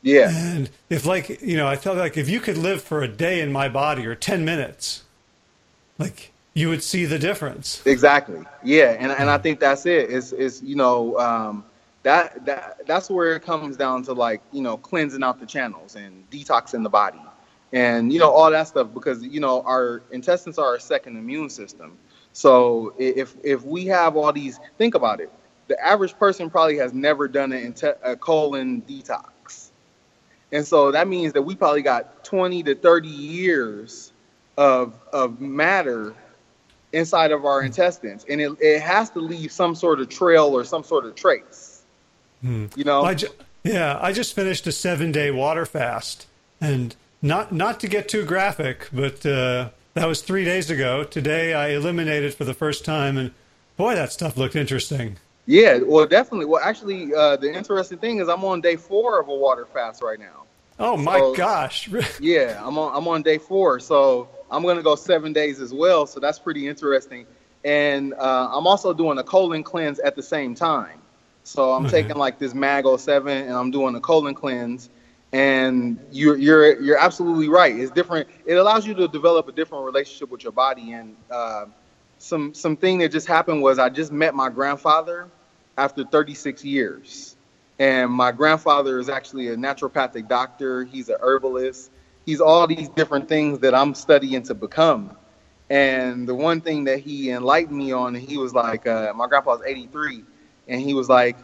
Yeah. 0.01 0.29
And 0.31 0.69
if 0.89 1.05
like, 1.05 1.41
you 1.41 1.57
know, 1.57 1.67
I 1.67 1.75
felt 1.75 1.97
like 1.97 2.17
if 2.17 2.27
you 2.27 2.39
could 2.39 2.57
live 2.57 2.81
for 2.81 3.01
a 3.01 3.07
day 3.07 3.41
in 3.41 3.51
my 3.51 3.69
body 3.69 4.05
or 4.05 4.15
10 4.15 4.43
minutes, 4.45 5.03
like 5.97 6.31
you 6.55 6.69
would 6.69 6.81
see 6.81 7.05
the 7.05 7.19
difference. 7.19 7.85
Exactly. 7.85 8.41
Yeah, 8.63 8.95
and 8.97 9.11
and 9.11 9.29
I 9.29 9.37
think 9.37 9.59
that's 9.59 9.85
it. 9.85 10.05
it. 10.05 10.09
Is 10.09 10.33
is 10.33 10.63
you 10.63 10.75
know 10.75 11.19
um, 11.19 11.65
that 12.03 12.45
that 12.45 12.87
that's 12.87 13.09
where 13.09 13.35
it 13.35 13.43
comes 13.43 13.77
down 13.77 14.03
to 14.03 14.13
like 14.13 14.41
you 14.51 14.61
know 14.61 14.77
cleansing 14.77 15.21
out 15.21 15.39
the 15.39 15.45
channels 15.45 15.95
and 15.95 16.27
detoxing 16.31 16.81
the 16.81 16.89
body, 16.89 17.21
and 17.73 18.11
you 18.11 18.19
know 18.19 18.31
all 18.31 18.49
that 18.49 18.67
stuff 18.69 18.87
because 18.93 19.21
you 19.21 19.41
know 19.41 19.61
our 19.63 20.01
intestines 20.11 20.57
are 20.57 20.65
our 20.65 20.79
second 20.79 21.17
immune 21.17 21.49
system. 21.49 21.97
So 22.31 22.93
if 22.97 23.35
if 23.43 23.63
we 23.63 23.85
have 23.87 24.15
all 24.15 24.31
these, 24.31 24.59
think 24.77 24.95
about 24.95 25.19
it. 25.19 25.31
The 25.67 25.83
average 25.85 26.17
person 26.17 26.49
probably 26.49 26.77
has 26.77 26.93
never 26.93 27.27
done 27.27 27.51
a 27.51 28.15
colon 28.15 28.81
detox, 28.83 29.71
and 30.53 30.65
so 30.65 30.91
that 30.91 31.09
means 31.09 31.33
that 31.33 31.41
we 31.41 31.55
probably 31.55 31.81
got 31.81 32.23
20 32.23 32.63
to 32.63 32.75
30 32.75 33.09
years 33.09 34.13
of 34.57 34.93
of 35.11 35.41
matter 35.41 36.15
inside 36.95 37.31
of 37.31 37.45
our 37.45 37.61
intestines, 37.61 38.25
and 38.29 38.39
it, 38.41 38.51
it 38.61 38.81
has 38.81 39.09
to 39.11 39.19
leave 39.19 39.51
some 39.51 39.75
sort 39.75 39.99
of 39.99 40.09
trail 40.09 40.55
or 40.55 40.63
some 40.63 40.83
sort 40.83 41.05
of 41.05 41.13
trace. 41.15 41.83
Hmm. 42.41 42.67
You 42.75 42.85
know, 42.85 43.03
I 43.03 43.13
ju- 43.15 43.35
yeah, 43.63 43.99
I 44.01 44.13
just 44.13 44.33
finished 44.33 44.65
a 44.65 44.71
seven 44.71 45.11
day 45.11 45.29
water 45.29 45.65
fast, 45.65 46.25
and 46.61 46.95
not 47.21 47.51
not 47.51 47.79
to 47.81 47.87
get 47.87 48.07
too 48.07 48.23
graphic, 48.25 48.87
but 48.93 49.25
uh, 49.25 49.69
that 49.93 50.07
was 50.07 50.21
three 50.21 50.45
days 50.45 50.69
ago. 50.69 51.03
Today, 51.03 51.53
I 51.53 51.69
eliminated 51.69 52.33
for 52.33 52.45
the 52.45 52.53
first 52.53 52.85
time, 52.85 53.17
and 53.17 53.31
boy, 53.75 53.95
that 53.95 54.11
stuff 54.11 54.37
looked 54.37 54.55
interesting. 54.55 55.17
Yeah, 55.47 55.79
well, 55.79 56.07
definitely. 56.07 56.45
Well, 56.45 56.61
actually, 56.63 57.13
uh, 57.13 57.35
the 57.35 57.53
interesting 57.53 57.97
thing 57.97 58.19
is 58.19 58.29
I'm 58.29 58.43
on 58.45 58.61
day 58.61 58.77
four 58.77 59.19
of 59.19 59.27
a 59.27 59.35
water 59.35 59.65
fast 59.65 60.01
right 60.01 60.19
now. 60.19 60.43
Oh 60.79 60.97
my 60.97 61.19
so, 61.19 61.35
gosh! 61.35 61.89
yeah, 62.19 62.61
I'm 62.63 62.77
on 62.77 62.95
I'm 62.95 63.07
on 63.07 63.21
day 63.21 63.37
four, 63.37 63.79
so 63.79 64.29
I'm 64.55 64.63
going 64.63 64.77
to 64.77 64.83
go 64.83 64.95
seven 64.95 65.33
days 65.33 65.59
as 65.59 65.73
well. 65.73 66.07
So 66.07 66.21
that's 66.21 66.39
pretty 66.39 66.67
interesting. 66.67 67.25
And 67.65 68.13
uh, 68.13 68.49
I'm 68.53 68.65
also 68.67 68.93
doing 68.93 69.17
a 69.17 69.23
colon 69.23 69.63
cleanse 69.63 69.99
at 69.99 70.15
the 70.15 70.23
same 70.23 70.55
time. 70.55 71.01
So 71.43 71.73
I'm 71.73 71.83
mm-hmm. 71.83 71.91
taking 71.91 72.15
like 72.15 72.39
this 72.39 72.53
Mag 72.53 72.85
07 72.87 73.37
and 73.37 73.53
I'm 73.53 73.69
doing 73.69 73.95
a 73.95 73.99
colon 73.99 74.33
cleanse. 74.33 74.89
And 75.33 75.99
you're 76.11 76.37
you're 76.37 76.81
you're 76.81 76.97
absolutely 76.97 77.49
right. 77.49 77.75
It's 77.75 77.91
different. 77.91 78.29
It 78.45 78.53
allows 78.53 78.87
you 78.87 78.93
to 78.93 79.07
develop 79.09 79.49
a 79.49 79.51
different 79.51 79.83
relationship 79.83 80.29
with 80.29 80.43
your 80.43 80.53
body. 80.53 80.93
And 80.93 81.17
uh, 81.29 81.65
some 82.17 82.53
thing 82.53 82.99
that 82.99 83.11
just 83.11 83.27
happened 83.27 83.61
was 83.61 83.77
I 83.77 83.89
just 83.89 84.13
met 84.13 84.33
my 84.33 84.47
grandfather 84.47 85.27
after 85.77 86.05
36 86.05 86.63
years. 86.63 87.35
And 87.77 88.09
my 88.09 88.31
grandfather 88.31 88.99
is 88.99 89.09
actually 89.09 89.49
a 89.49 89.57
naturopathic 89.57 90.29
doctor. 90.29 90.85
He's 90.85 91.09
a 91.09 91.17
herbalist 91.19 91.91
he's 92.25 92.41
all 92.41 92.67
these 92.67 92.89
different 92.89 93.29
things 93.29 93.59
that 93.59 93.75
I'm 93.75 93.93
studying 93.95 94.43
to 94.43 94.53
become. 94.53 95.15
And 95.69 96.27
the 96.27 96.35
one 96.35 96.61
thing 96.61 96.83
that 96.85 96.99
he 96.99 97.31
enlightened 97.31 97.77
me 97.77 97.91
on, 97.91 98.13
he 98.13 98.37
was 98.37 98.53
like, 98.53 98.85
uh, 98.85 99.13
my 99.15 99.27
grandpa's 99.27 99.61
83, 99.65 100.23
and 100.67 100.81
he 100.81 100.93
was 100.93 101.09
like, 101.09 101.37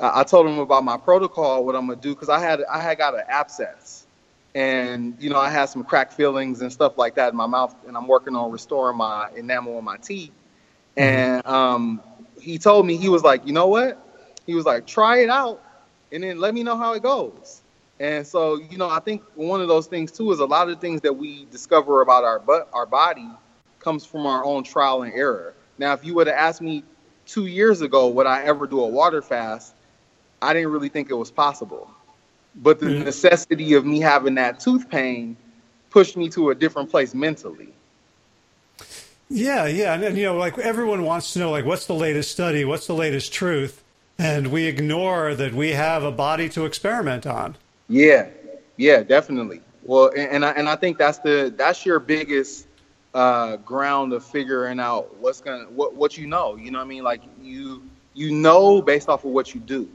I 0.00 0.24
told 0.24 0.46
him 0.46 0.58
about 0.58 0.84
my 0.84 0.96
protocol, 0.96 1.64
what 1.64 1.74
I'm 1.74 1.86
gonna 1.86 2.00
do, 2.00 2.14
because 2.14 2.28
I 2.28 2.40
had 2.40 2.62
I 2.64 2.80
had 2.80 2.98
got 2.98 3.14
an 3.14 3.24
abscess, 3.28 4.06
and 4.54 5.16
you 5.20 5.28
know 5.30 5.38
I 5.38 5.50
had 5.50 5.66
some 5.66 5.84
crack 5.84 6.12
fillings 6.12 6.62
and 6.62 6.72
stuff 6.72 6.96
like 6.96 7.16
that 7.16 7.30
in 7.30 7.36
my 7.36 7.46
mouth, 7.46 7.74
and 7.86 7.96
I'm 7.96 8.08
working 8.08 8.34
on 8.34 8.50
restoring 8.50 8.96
my 8.96 9.28
enamel 9.36 9.76
on 9.76 9.84
my 9.84 9.98
teeth. 9.98 10.32
Mm-hmm. 10.96 11.00
And 11.02 11.46
um, 11.46 12.00
he 12.40 12.58
told 12.58 12.86
me 12.86 12.96
he 12.96 13.08
was 13.08 13.22
like, 13.22 13.46
you 13.46 13.52
know 13.52 13.66
what? 13.68 13.98
He 14.46 14.54
was 14.54 14.64
like, 14.64 14.86
try 14.86 15.18
it 15.18 15.28
out, 15.28 15.62
and 16.10 16.22
then 16.22 16.40
let 16.40 16.54
me 16.54 16.62
know 16.62 16.76
how 16.76 16.94
it 16.94 17.02
goes. 17.02 17.61
And 18.02 18.26
so, 18.26 18.56
you 18.56 18.78
know, 18.78 18.90
I 18.90 18.98
think 18.98 19.22
one 19.36 19.60
of 19.60 19.68
those 19.68 19.86
things 19.86 20.10
too 20.10 20.32
is 20.32 20.40
a 20.40 20.44
lot 20.44 20.68
of 20.68 20.74
the 20.74 20.80
things 20.80 21.02
that 21.02 21.12
we 21.12 21.46
discover 21.52 22.02
about 22.02 22.24
our 22.24 22.40
but 22.40 22.68
our 22.72 22.84
body 22.84 23.28
comes 23.78 24.04
from 24.04 24.26
our 24.26 24.44
own 24.44 24.64
trial 24.64 25.02
and 25.02 25.14
error. 25.14 25.54
Now, 25.78 25.92
if 25.92 26.04
you 26.04 26.12
would 26.14 26.26
have 26.26 26.36
asked 26.36 26.60
me 26.60 26.82
two 27.26 27.46
years 27.46 27.80
ago 27.80 28.08
would 28.08 28.26
I 28.26 28.42
ever 28.42 28.66
do 28.66 28.80
a 28.80 28.88
water 28.88 29.22
fast, 29.22 29.72
I 30.42 30.52
didn't 30.52 30.72
really 30.72 30.88
think 30.88 31.10
it 31.10 31.14
was 31.14 31.30
possible. 31.30 31.88
But 32.56 32.80
the 32.80 32.86
mm-hmm. 32.86 33.04
necessity 33.04 33.74
of 33.74 33.86
me 33.86 34.00
having 34.00 34.34
that 34.34 34.58
tooth 34.58 34.90
pain 34.90 35.36
pushed 35.90 36.16
me 36.16 36.28
to 36.30 36.50
a 36.50 36.56
different 36.56 36.90
place 36.90 37.14
mentally. 37.14 37.72
Yeah, 39.30 39.66
yeah, 39.66 39.94
and, 39.94 40.02
and 40.02 40.18
you 40.18 40.24
know, 40.24 40.36
like 40.36 40.58
everyone 40.58 41.04
wants 41.04 41.34
to 41.34 41.38
know, 41.38 41.52
like, 41.52 41.64
what's 41.64 41.86
the 41.86 41.94
latest 41.94 42.32
study? 42.32 42.64
What's 42.64 42.88
the 42.88 42.94
latest 42.94 43.32
truth? 43.32 43.84
And 44.18 44.48
we 44.48 44.64
ignore 44.64 45.36
that 45.36 45.54
we 45.54 45.70
have 45.70 46.02
a 46.02 46.10
body 46.10 46.48
to 46.50 46.64
experiment 46.64 47.28
on. 47.28 47.56
Yeah, 47.92 48.30
yeah, 48.76 49.02
definitely. 49.02 49.62
Well, 49.82 50.10
and, 50.16 50.30
and 50.32 50.44
I 50.44 50.50
and 50.52 50.68
I 50.68 50.76
think 50.76 50.98
that's 50.98 51.18
the 51.18 51.52
that's 51.56 51.84
your 51.84 52.00
biggest 52.00 52.68
uh, 53.14 53.56
ground 53.58 54.12
of 54.12 54.24
figuring 54.24 54.80
out 54.80 55.16
what's 55.18 55.40
gonna 55.40 55.64
what 55.70 55.94
what 55.96 56.16
you 56.16 56.26
know. 56.26 56.56
You 56.56 56.70
know 56.70 56.78
what 56.78 56.84
I 56.84 56.88
mean? 56.88 57.04
Like 57.04 57.22
you 57.40 57.84
you 58.14 58.32
know 58.34 58.82
based 58.82 59.08
off 59.08 59.24
of 59.24 59.32
what 59.32 59.54
you 59.54 59.60
do. 59.60 59.90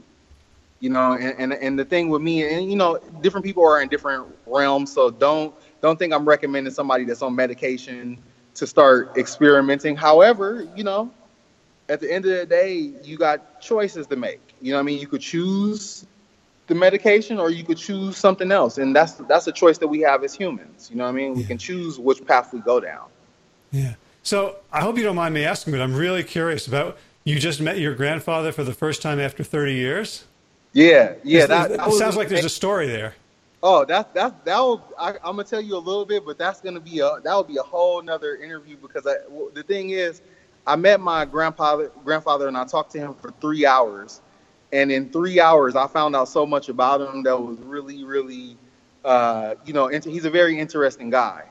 You 0.80 0.90
know, 0.90 1.12
and, 1.14 1.34
and 1.38 1.54
and 1.54 1.78
the 1.78 1.84
thing 1.84 2.08
with 2.10 2.22
me, 2.22 2.42
and 2.54 2.70
you 2.70 2.76
know, 2.76 2.98
different 3.20 3.44
people 3.46 3.64
are 3.64 3.82
in 3.82 3.88
different 3.88 4.28
realms, 4.46 4.92
so 4.92 5.10
don't 5.10 5.54
don't 5.82 5.98
think 5.98 6.12
I'm 6.14 6.28
recommending 6.28 6.72
somebody 6.72 7.04
that's 7.04 7.22
on 7.22 7.34
medication 7.34 8.18
to 8.54 8.66
start 8.66 9.12
experimenting. 9.16 9.96
However, 9.96 10.66
you 10.74 10.84
know, 10.84 11.14
at 11.88 12.00
the 12.00 12.12
end 12.12 12.26
of 12.26 12.32
the 12.32 12.46
day, 12.46 12.74
you 13.02 13.18
got 13.18 13.60
choices 13.60 14.06
to 14.08 14.16
make. 14.16 14.54
You 14.60 14.72
know 14.72 14.78
what 14.78 14.82
I 14.82 14.86
mean? 14.86 15.00
You 15.00 15.08
could 15.08 15.20
choose 15.22 16.06
the 16.68 16.74
medication 16.74 17.38
or 17.38 17.50
you 17.50 17.64
could 17.64 17.78
choose 17.78 18.16
something 18.16 18.52
else. 18.52 18.78
And 18.78 18.94
that's 18.94 19.14
that's 19.14 19.46
a 19.46 19.52
choice 19.52 19.78
that 19.78 19.88
we 19.88 20.00
have 20.00 20.22
as 20.22 20.34
humans. 20.34 20.88
You 20.90 20.96
know 20.96 21.04
what 21.04 21.10
i 21.10 21.12
mean? 21.12 21.34
We 21.34 21.44
can 21.44 21.58
choose 21.58 21.98
which 21.98 22.24
path 22.24 22.52
we 22.52 22.60
go 22.60 22.78
down. 22.78 23.06
Yeah. 23.72 23.94
So 24.22 24.56
i 24.72 24.80
hope 24.80 24.96
you 24.96 25.02
don't 25.02 25.16
mind 25.16 25.34
me 25.34 25.44
asking 25.44 25.72
but 25.72 25.80
i'm 25.80 25.94
really 25.94 26.22
curious 26.22 26.66
about 26.66 26.98
you 27.24 27.38
just 27.38 27.60
met 27.60 27.78
your 27.78 27.94
grandfather 27.94 28.52
for 28.52 28.64
the 28.64 28.72
first 28.72 29.02
time 29.02 29.18
after 29.18 29.42
30 29.42 29.74
years? 29.74 30.24
Yeah 30.72 31.14
yeah 31.24 31.46
that, 31.46 31.70
that 31.70 31.92
sounds 31.92 32.16
like 32.16 32.28
there's 32.28 32.44
a 32.44 32.50
story 32.50 32.86
there. 32.86 33.14
Oh 33.62 33.84
that 33.86 34.14
that 34.14 34.44
that 34.44 34.60
will 34.60 34.84
I, 34.98 35.10
am 35.10 35.36
gonna 35.36 35.44
tell 35.44 35.60
you 35.60 35.76
a 35.76 35.78
little 35.78 36.04
bit 36.04 36.24
but 36.24 36.36
that's 36.38 36.60
gonna 36.60 36.80
be 36.80 37.00
a 37.00 37.18
that 37.24 37.34
will 37.34 37.44
be 37.44 37.56
a 37.56 37.62
whole 37.62 38.02
nother 38.02 38.36
interview 38.36 38.76
because 38.76 39.06
I, 39.06 39.14
well, 39.28 39.50
the 39.52 39.62
thing 39.62 39.90
is 39.90 40.20
i 40.66 40.76
met 40.76 41.00
my 41.00 41.24
grandfather 41.24 41.90
grandfather 42.04 42.46
and 42.46 42.56
i 42.56 42.64
talked 42.64 42.92
to 42.92 42.98
him 42.98 43.14
for 43.14 43.32
three 43.40 43.64
hours 43.64 44.20
and 44.72 44.90
in 44.90 45.10
three 45.10 45.40
hours 45.40 45.76
i 45.76 45.86
found 45.86 46.14
out 46.16 46.28
so 46.28 46.46
much 46.46 46.68
about 46.68 47.00
him 47.00 47.22
that 47.22 47.38
was 47.40 47.58
really 47.58 48.04
really 48.04 48.56
uh, 49.04 49.54
you 49.64 49.72
know 49.72 49.88
he's 49.88 50.24
a 50.24 50.30
very 50.30 50.58
interesting 50.58 51.10
guy. 51.10 51.44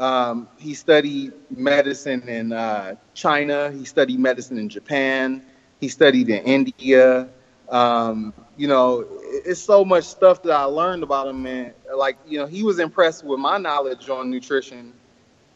Um, 0.00 0.48
he 0.58 0.74
studied 0.74 1.32
medicine 1.50 2.26
in 2.28 2.52
uh, 2.52 2.94
china. 3.14 3.70
He 3.70 3.84
studied 3.84 4.18
medicine 4.18 4.58
in 4.58 4.68
japan. 4.68 5.42
He 5.80 5.88
studied 5.88 6.28
in 6.30 6.44
india. 6.44 7.28
Um, 7.68 8.32
you 8.56 8.68
know 8.68 9.04
it's 9.44 9.60
so 9.60 9.84
much 9.84 10.04
stuff 10.04 10.42
that 10.42 10.52
i 10.52 10.64
learned 10.64 11.02
about 11.02 11.26
him 11.28 11.46
and 11.46 11.72
like 11.96 12.16
you 12.26 12.38
know 12.38 12.46
he 12.46 12.62
was 12.62 12.78
impressed 12.78 13.24
with 13.24 13.38
my 13.38 13.58
knowledge 13.58 14.08
on 14.08 14.30
nutrition. 14.30 14.92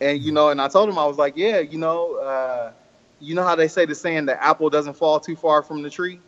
And 0.00 0.22
you 0.22 0.32
know 0.32 0.50
and 0.50 0.60
i 0.60 0.68
told 0.68 0.88
him 0.88 0.98
i 0.98 1.06
was 1.06 1.16
like 1.18 1.36
yeah 1.36 1.60
you 1.60 1.78
know 1.78 2.16
uh, 2.16 2.72
you 3.20 3.34
know 3.34 3.42
how 3.44 3.54
they 3.54 3.68
say 3.68 3.86
the 3.86 3.94
saying 3.94 4.26
the 4.26 4.42
apple 4.42 4.68
doesn't 4.70 4.94
fall 4.94 5.20
too 5.20 5.36
far 5.36 5.62
from 5.62 5.82
the 5.82 5.90
tree 5.90 6.20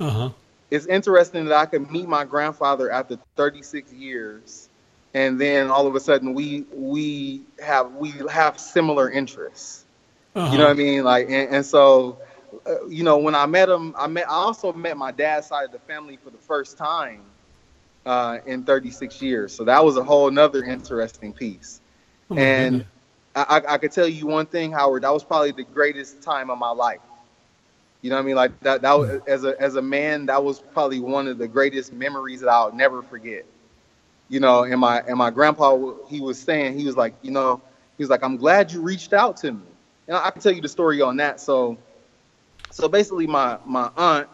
uh-huh. 0.00 0.30
It's 0.70 0.86
interesting 0.86 1.44
that 1.46 1.54
I 1.54 1.66
could 1.66 1.90
meet 1.90 2.08
my 2.08 2.24
grandfather 2.24 2.90
after 2.90 3.18
36 3.36 3.92
years, 3.92 4.68
and 5.14 5.40
then 5.40 5.70
all 5.70 5.86
of 5.86 5.94
a 5.94 6.00
sudden 6.00 6.34
we 6.34 6.64
we 6.74 7.42
have 7.64 7.92
we 7.94 8.12
have 8.30 8.58
similar 8.58 9.10
interests. 9.10 9.84
Uh-huh. 10.34 10.52
You 10.52 10.58
know 10.58 10.64
what 10.64 10.70
I 10.70 10.74
mean? 10.74 11.04
Like, 11.04 11.26
and, 11.30 11.54
and 11.54 11.66
so, 11.66 12.18
uh, 12.66 12.86
you 12.86 13.04
know, 13.04 13.18
when 13.18 13.34
I 13.34 13.46
met 13.46 13.68
him, 13.68 13.94
I 13.96 14.08
met 14.08 14.28
I 14.28 14.34
also 14.34 14.72
met 14.72 14.96
my 14.96 15.12
dad's 15.12 15.46
side 15.46 15.66
of 15.66 15.72
the 15.72 15.78
family 15.78 16.18
for 16.22 16.30
the 16.30 16.38
first 16.38 16.76
time 16.76 17.22
uh, 18.04 18.38
in 18.44 18.64
36 18.64 19.22
years. 19.22 19.54
So 19.54 19.64
that 19.64 19.84
was 19.84 19.96
a 19.96 20.04
whole 20.04 20.28
another 20.28 20.64
interesting 20.64 21.32
piece. 21.32 21.80
Oh 22.28 22.36
and 22.36 22.84
I, 23.36 23.62
I, 23.68 23.78
could 23.78 23.92
tell 23.92 24.08
you 24.08 24.26
one 24.26 24.46
thing, 24.46 24.72
Howard. 24.72 25.02
That 25.02 25.12
was 25.12 25.22
probably 25.22 25.52
the 25.52 25.62
greatest 25.62 26.22
time 26.22 26.50
of 26.50 26.58
my 26.58 26.70
life. 26.70 27.00
You 28.06 28.10
know 28.10 28.18
what 28.18 28.22
I 28.22 28.26
mean? 28.26 28.36
Like 28.36 28.60
that. 28.60 28.82
That 28.82 28.96
was, 28.96 29.20
as 29.26 29.42
a 29.42 29.60
as 29.60 29.74
a 29.74 29.82
man, 29.82 30.26
that 30.26 30.44
was 30.44 30.60
probably 30.60 31.00
one 31.00 31.26
of 31.26 31.38
the 31.38 31.48
greatest 31.48 31.92
memories 31.92 32.40
that 32.40 32.48
I'll 32.48 32.72
never 32.72 33.02
forget. 33.02 33.44
You 34.28 34.38
know, 34.38 34.62
and 34.62 34.78
my 34.80 35.00
and 35.00 35.18
my 35.18 35.30
grandpa, 35.30 35.94
he 36.08 36.20
was 36.20 36.38
saying, 36.38 36.78
he 36.78 36.86
was 36.86 36.96
like, 36.96 37.16
you 37.22 37.32
know, 37.32 37.60
he 37.96 38.04
was 38.04 38.08
like, 38.08 38.22
I'm 38.22 38.36
glad 38.36 38.70
you 38.70 38.80
reached 38.80 39.12
out 39.12 39.36
to 39.38 39.50
me. 39.50 39.66
And 40.06 40.16
I 40.16 40.30
can 40.30 40.40
tell 40.40 40.52
you 40.52 40.62
the 40.62 40.68
story 40.68 41.02
on 41.02 41.16
that. 41.16 41.40
So, 41.40 41.78
so 42.70 42.86
basically, 42.86 43.26
my 43.26 43.58
my 43.66 43.90
aunt, 43.96 44.28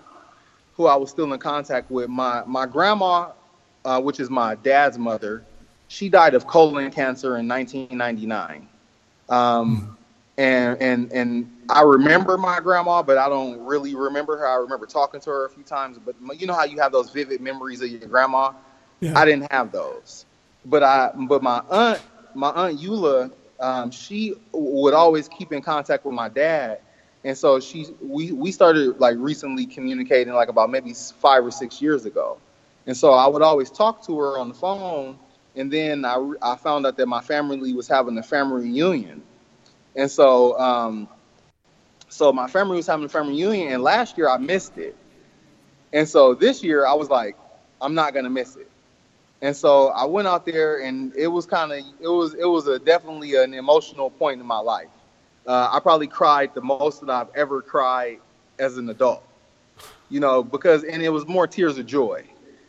who 0.75 0.85
I 0.85 0.97
was 0.97 1.09
still 1.09 1.33
in 1.33 1.41
contact 1.41 1.91
with. 1.91 2.11
My 2.11 2.43
my 2.45 2.67
grandma, 2.67 3.31
uh, 3.87 4.03
which 4.03 4.21
is 4.21 4.29
my 4.29 4.55
dad's 4.57 4.99
mother, 4.99 5.47
she 5.89 6.11
died 6.11 6.35
of 6.35 6.47
colon 6.47 6.91
cancer 6.91 7.39
in 7.39 7.49
1999. 7.49 8.69
Um, 9.31 9.97
and 10.39 10.81
and 10.81 11.13
and 11.13 11.51
I 11.69 11.83
remember 11.83 12.39
my 12.39 12.61
grandma, 12.61 13.03
but 13.03 13.19
I 13.19 13.29
don't 13.29 13.61
really 13.65 13.95
remember 13.95 14.37
her. 14.39 14.47
I 14.49 14.57
remember 14.57 14.87
talking 14.87 15.21
to 15.21 15.31
her 15.31 15.47
a 15.47 15.51
few 15.51 15.63
times, 15.63 15.99
but 15.99 16.15
you 16.41 16.47
know 16.47 16.55
how 16.55 16.65
you 16.65 16.81
have 16.81 16.93
those 16.93 17.11
vivid 17.11 17.41
memories 17.41 17.83
of 17.83 17.89
your 17.89 18.09
grandma. 18.09 18.53
Yeah. 19.01 19.19
I 19.19 19.25
didn't 19.25 19.51
have 19.53 19.73
those, 19.73 20.25
but 20.65 20.83
I 20.83 21.11
but 21.29 21.43
my 21.43 21.63
aunt 21.71 22.01
my 22.35 22.51
aunt 22.51 22.81
Eula, 22.81 23.31
um, 23.61 23.91
she 23.91 24.35
would 24.53 24.95
always 24.95 25.29
keep 25.29 25.53
in 25.53 25.61
contact 25.61 26.05
with 26.05 26.15
my 26.15 26.29
dad, 26.29 26.81
and 27.25 27.37
so 27.37 27.61
she 27.61 27.87
we 28.01 28.33
we 28.33 28.53
started 28.53 28.99
like 29.01 29.17
recently 29.19 29.67
communicating 29.67 30.33
like 30.33 30.49
about 30.49 30.71
maybe 30.71 30.95
five 30.95 31.45
or 31.45 31.51
six 31.51 31.83
years 31.83 32.07
ago, 32.07 32.39
and 32.87 32.97
so 32.97 33.13
I 33.13 33.27
would 33.27 33.43
always 33.43 33.71
talk 33.71 34.05
to 34.07 34.19
her 34.19 34.39
on 34.39 34.49
the 34.49 34.55
phone, 34.55 35.19
and 35.57 35.71
then 35.71 36.07
I 36.07 36.33
I 36.41 36.57
found 36.57 36.87
out 36.87 36.97
that 36.97 37.07
my 37.07 37.21
family 37.21 37.75
was 37.75 37.87
having 37.87 38.17
a 38.17 38.23
family 38.23 38.71
reunion 38.71 39.23
and 39.95 40.11
so, 40.11 40.59
um, 40.59 41.09
so 42.09 42.33
my 42.33 42.47
family 42.49 42.77
was 42.77 42.87
having 42.87 43.05
a 43.05 43.09
family 43.09 43.43
reunion, 43.43 43.73
and 43.73 43.83
last 43.83 44.17
year 44.17 44.29
I 44.29 44.39
missed 44.39 44.79
it. 44.79 44.97
And 45.93 46.09
so 46.09 46.35
this 46.35 46.63
year 46.63 46.87
I 46.87 46.95
was 46.95 47.11
like, 47.11 47.37
I'm 47.81 47.95
not 47.95 48.15
gonna 48.15 48.31
miss 48.31 48.57
it. 48.57 48.71
And 49.43 49.57
so 49.57 49.89
I 49.89 50.05
went 50.05 50.29
out 50.29 50.47
there, 50.47 50.83
and 50.83 51.15
it 51.17 51.27
was 51.27 51.47
kind 51.47 51.73
of, 51.73 51.79
it 52.01 52.09
was, 52.09 52.35
it 52.35 52.45
was 52.45 52.69
a 52.69 52.79
definitely 52.79 53.35
an 53.35 53.55
emotional 53.55 54.11
point 54.11 54.41
in 54.41 54.47
my 54.47 54.59
life. 54.59 54.89
Uh, 55.47 55.69
I 55.73 55.81
probably 55.81 56.07
cried 56.07 56.55
the 56.55 56.61
most 56.61 57.01
that 57.01 57.11
I've 57.11 57.35
ever 57.35 57.61
cried 57.61 58.21
as 58.59 58.77
an 58.79 58.89
adult. 58.89 59.25
You 60.09 60.21
know, 60.21 60.43
because 60.43 60.85
and 60.85 61.03
it 61.03 61.09
was 61.09 61.27
more 61.27 61.47
tears 61.47 61.79
of 61.79 61.87
joy. 61.87 62.25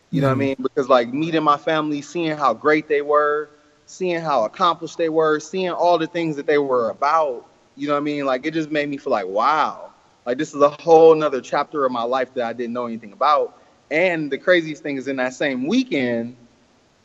You 0.10 0.22
know 0.22 0.28
what 0.28 0.32
I 0.32 0.34
mm-hmm. 0.34 0.40
mean? 0.40 0.56
Because 0.62 0.90
like 0.90 1.14
meeting 1.14 1.44
my 1.44 1.58
family, 1.58 2.02
seeing 2.02 2.38
how 2.38 2.54
great 2.54 2.88
they 2.88 3.02
were, 3.02 3.50
seeing 3.86 4.22
how 4.22 4.46
accomplished 4.46 4.98
they 4.98 5.10
were, 5.10 5.40
seeing 5.40 5.72
all 5.72 5.98
the 5.98 6.08
things 6.08 6.36
that 6.36 6.46
they 6.46 6.58
were 6.58 6.90
about. 6.90 7.46
You 7.76 7.88
know 7.88 7.94
what 7.94 8.00
I 8.00 8.04
mean? 8.04 8.26
Like 8.26 8.46
it 8.46 8.54
just 8.54 8.72
made 8.72 8.90
me 8.90 8.98
feel 8.98 9.12
like, 9.12 9.28
wow, 9.28 9.92
like 10.26 10.38
this 10.38 10.54
is 10.54 10.62
a 10.62 10.70
whole 10.70 11.16
nother 11.16 11.42
chapter 11.42 11.86
of 11.86 11.92
my 11.92 12.04
life 12.04 12.34
that 12.36 12.46
I 12.46 12.54
didn't 12.54 12.74
know 12.74 12.86
anything 12.86 13.14
about. 13.14 13.60
And 13.92 14.32
the 14.32 14.38
craziest 14.38 14.82
thing 14.84 14.98
is 14.98 15.08
in 15.08 15.18
that 15.18 15.34
same 15.34 15.68
weekend, 15.68 16.36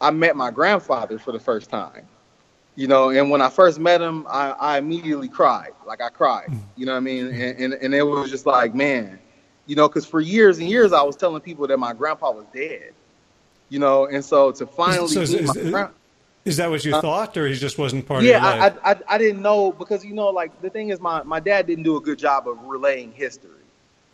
I 0.00 0.10
met 0.10 0.36
my 0.36 0.50
grandfather 0.50 1.18
for 1.18 1.32
the 1.32 1.40
first 1.40 1.70
time. 1.70 2.06
You 2.76 2.86
know, 2.86 3.10
and 3.10 3.28
when 3.28 3.42
I 3.42 3.48
first 3.48 3.80
met 3.80 4.00
him, 4.00 4.24
I, 4.28 4.50
I 4.50 4.78
immediately 4.78 5.28
cried. 5.28 5.72
Like 5.84 6.00
I 6.00 6.10
cried. 6.10 6.48
You 6.76 6.86
know 6.86 6.92
what 6.92 6.98
I 6.98 7.00
mean? 7.00 7.26
And, 7.26 7.58
and, 7.58 7.74
and 7.74 7.94
it 7.94 8.04
was 8.04 8.30
just 8.30 8.46
like, 8.46 8.72
man, 8.72 9.18
you 9.66 9.74
know, 9.74 9.88
because 9.88 10.06
for 10.06 10.20
years 10.20 10.58
and 10.60 10.68
years 10.68 10.92
I 10.92 11.02
was 11.02 11.16
telling 11.16 11.40
people 11.42 11.66
that 11.66 11.76
my 11.78 11.92
grandpa 11.92 12.30
was 12.30 12.46
dead. 12.54 12.92
You 13.68 13.80
know, 13.80 14.06
and 14.06 14.24
so 14.24 14.52
to 14.52 14.66
finally 14.78 15.08
so 15.08 15.20
meet 15.20 15.44
my 15.44 15.52
grandpa 15.54 15.92
is 16.48 16.56
that 16.56 16.70
what 16.70 16.84
you 16.84 16.94
uh, 16.94 17.00
thought, 17.00 17.36
or 17.36 17.46
he 17.46 17.54
just 17.54 17.78
wasn't 17.78 18.06
part 18.06 18.22
yeah, 18.22 18.36
of 18.36 18.42
your 18.42 18.62
life? 18.62 18.78
I, 18.82 18.90
I, 18.90 19.14
I 19.14 19.18
didn't 19.18 19.42
know 19.42 19.70
because 19.72 20.04
you 20.04 20.14
know, 20.14 20.28
like 20.30 20.60
the 20.62 20.70
thing 20.70 20.88
is, 20.88 21.00
my 21.00 21.22
my 21.22 21.40
dad 21.40 21.66
didn't 21.66 21.84
do 21.84 21.96
a 21.96 22.00
good 22.00 22.18
job 22.18 22.48
of 22.48 22.62
relaying 22.64 23.12
history. 23.12 23.50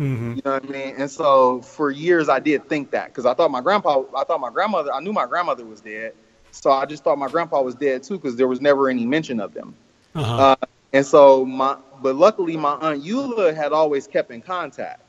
Mm-hmm. 0.00 0.34
You 0.34 0.42
know 0.44 0.52
what 0.54 0.64
I 0.64 0.68
mean? 0.68 0.94
And 0.98 1.10
so 1.10 1.60
for 1.62 1.90
years, 1.90 2.28
I 2.28 2.40
did 2.40 2.68
think 2.68 2.90
that 2.90 3.06
because 3.06 3.26
I 3.26 3.34
thought 3.34 3.50
my 3.50 3.60
grandpa, 3.60 4.02
I 4.16 4.24
thought 4.24 4.40
my 4.40 4.50
grandmother, 4.50 4.92
I 4.92 5.00
knew 5.00 5.12
my 5.12 5.26
grandmother 5.26 5.64
was 5.64 5.80
dead, 5.80 6.14
so 6.50 6.70
I 6.72 6.84
just 6.84 7.04
thought 7.04 7.16
my 7.16 7.28
grandpa 7.28 7.62
was 7.62 7.76
dead 7.76 8.02
too 8.02 8.18
because 8.18 8.36
there 8.36 8.48
was 8.48 8.60
never 8.60 8.88
any 8.88 9.06
mention 9.06 9.38
of 9.38 9.54
them. 9.54 9.74
Uh-huh. 10.14 10.36
Uh, 10.36 10.66
and 10.92 11.06
so 11.06 11.44
my, 11.44 11.76
but 12.02 12.16
luckily 12.16 12.56
my 12.56 12.74
aunt 12.74 13.04
Eula 13.04 13.54
had 13.54 13.72
always 13.72 14.06
kept 14.08 14.32
in 14.32 14.42
contact, 14.42 15.00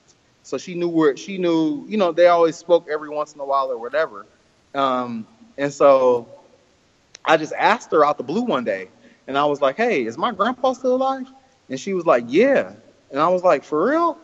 so 0.44 0.58
she 0.58 0.76
knew 0.76 0.90
where 0.90 1.18
she 1.18 1.40
knew. 1.40 1.86
You 1.88 1.98
know, 1.98 2.12
they 2.12 2.28
always 2.28 2.56
spoke 2.56 2.88
every 2.88 3.10
once 3.10 3.34
in 3.34 3.40
a 3.40 3.46
while 3.46 3.72
or 3.72 3.78
whatever. 3.80 4.28
Um, 4.76 5.26
and 5.58 5.74
so 5.74 6.28
I 7.28 7.38
just 7.38 7.54
asked 7.54 7.92
her 7.92 8.06
out 8.06 8.18
the 8.18 8.24
blue 8.24 8.42
one 8.42 8.64
day, 8.64 8.90
and 9.28 9.38
I 9.38 9.46
was 9.46 9.62
like, 9.62 9.78
"Hey, 9.78 10.06
is 10.06 10.18
my 10.18 10.32
grandpa 10.32 10.74
still 10.74 10.96
alive?" 10.96 11.28
And 11.70 11.80
she 11.80 11.94
was 11.94 12.06
like, 12.06 12.26
"Yeah." 12.28 12.74
And 13.12 13.20
I 13.20 13.28
was 13.30 13.44
like, 13.44 13.64
"For 13.64 13.90
real?" 13.90 14.18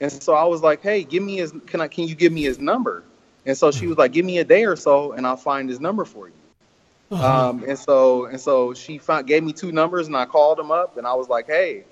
And 0.00 0.10
so 0.10 0.34
I 0.34 0.44
was 0.44 0.62
like, 0.62 0.82
"Hey, 0.82 1.02
give 1.02 1.22
me 1.22 1.36
his 1.36 1.52
can 1.66 1.80
I 1.80 1.88
can 1.88 2.08
you 2.08 2.14
give 2.14 2.32
me 2.32 2.42
his 2.42 2.58
number?" 2.58 3.04
And 3.46 3.56
so 3.56 3.70
she 3.70 3.86
was 3.86 3.96
like, 3.98 4.12
"Give 4.12 4.24
me 4.24 4.38
a 4.38 4.44
day 4.44 4.64
or 4.64 4.76
so, 4.76 5.12
and 5.12 5.26
I'll 5.26 5.36
find 5.36 5.68
his 5.68 5.80
number 5.80 6.04
for 6.04 6.28
you." 6.28 6.34
Uh-huh. 7.10 7.48
Um, 7.48 7.64
and 7.66 7.78
so 7.78 8.26
and 8.26 8.40
so 8.40 8.74
she 8.74 8.98
found, 8.98 9.26
gave 9.26 9.42
me 9.42 9.52
two 9.52 9.72
numbers, 9.72 10.06
and 10.06 10.16
I 10.16 10.26
called 10.26 10.58
him 10.58 10.70
up, 10.70 10.96
and 10.98 11.06
I 11.06 11.14
was 11.14 11.28
like, 11.28 11.46
"Hey, 11.46 11.84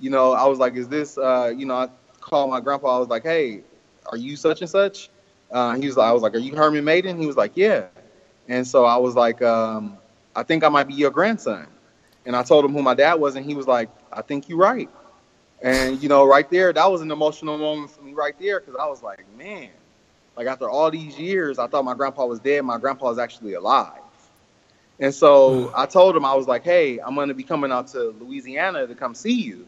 you 0.00 0.10
know," 0.10 0.32
I 0.32 0.46
was 0.46 0.58
like, 0.58 0.74
"Is 0.74 0.88
this?" 0.88 1.16
Uh, 1.16 1.52
you 1.56 1.66
know, 1.66 1.74
I 1.74 1.88
called 2.20 2.50
my 2.50 2.60
grandpa. 2.60 2.96
I 2.96 2.98
was 2.98 3.08
like, 3.08 3.22
"Hey, 3.22 3.62
are 4.06 4.16
you 4.16 4.36
such 4.36 4.60
and 4.60 4.70
such?" 4.70 5.10
Uh, 5.50 5.74
he 5.76 5.86
was 5.86 5.96
like, 5.96 6.08
"I 6.08 6.12
was 6.12 6.22
like, 6.22 6.34
are 6.34 6.38
you 6.38 6.56
Herman 6.56 6.84
Maiden?" 6.84 7.18
He 7.20 7.26
was 7.26 7.36
like, 7.36 7.52
"Yeah." 7.54 7.86
And 8.48 8.66
so 8.66 8.84
I 8.84 8.96
was 8.96 9.14
like, 9.14 9.42
um, 9.42 9.98
I 10.34 10.42
think 10.42 10.64
I 10.64 10.68
might 10.68 10.86
be 10.88 10.94
your 10.94 11.10
grandson. 11.10 11.66
And 12.24 12.34
I 12.34 12.42
told 12.42 12.64
him 12.64 12.72
who 12.72 12.82
my 12.82 12.94
dad 12.94 13.14
was, 13.14 13.36
and 13.36 13.44
he 13.46 13.54
was 13.54 13.66
like, 13.66 13.88
I 14.12 14.22
think 14.22 14.48
you're 14.48 14.58
right. 14.58 14.90
And, 15.62 16.02
you 16.02 16.08
know, 16.08 16.26
right 16.26 16.48
there, 16.50 16.72
that 16.72 16.90
was 16.90 17.00
an 17.00 17.10
emotional 17.10 17.56
moment 17.56 17.90
for 17.90 18.02
me 18.02 18.12
right 18.12 18.38
there 18.38 18.60
because 18.60 18.76
I 18.76 18.86
was 18.86 19.02
like, 19.02 19.24
man, 19.36 19.70
like 20.36 20.46
after 20.46 20.68
all 20.68 20.90
these 20.90 21.18
years, 21.18 21.58
I 21.58 21.66
thought 21.66 21.84
my 21.84 21.94
grandpa 21.94 22.26
was 22.26 22.40
dead. 22.40 22.62
My 22.62 22.78
grandpa 22.78 23.10
is 23.10 23.18
actually 23.18 23.54
alive. 23.54 24.00
And 24.98 25.14
so 25.14 25.72
I 25.74 25.86
told 25.86 26.16
him, 26.16 26.24
I 26.24 26.34
was 26.34 26.46
like, 26.46 26.64
hey, 26.64 26.98
I'm 26.98 27.14
going 27.14 27.28
to 27.28 27.34
be 27.34 27.42
coming 27.42 27.70
out 27.70 27.88
to 27.88 28.14
Louisiana 28.20 28.86
to 28.86 28.94
come 28.94 29.14
see 29.14 29.42
you. 29.42 29.66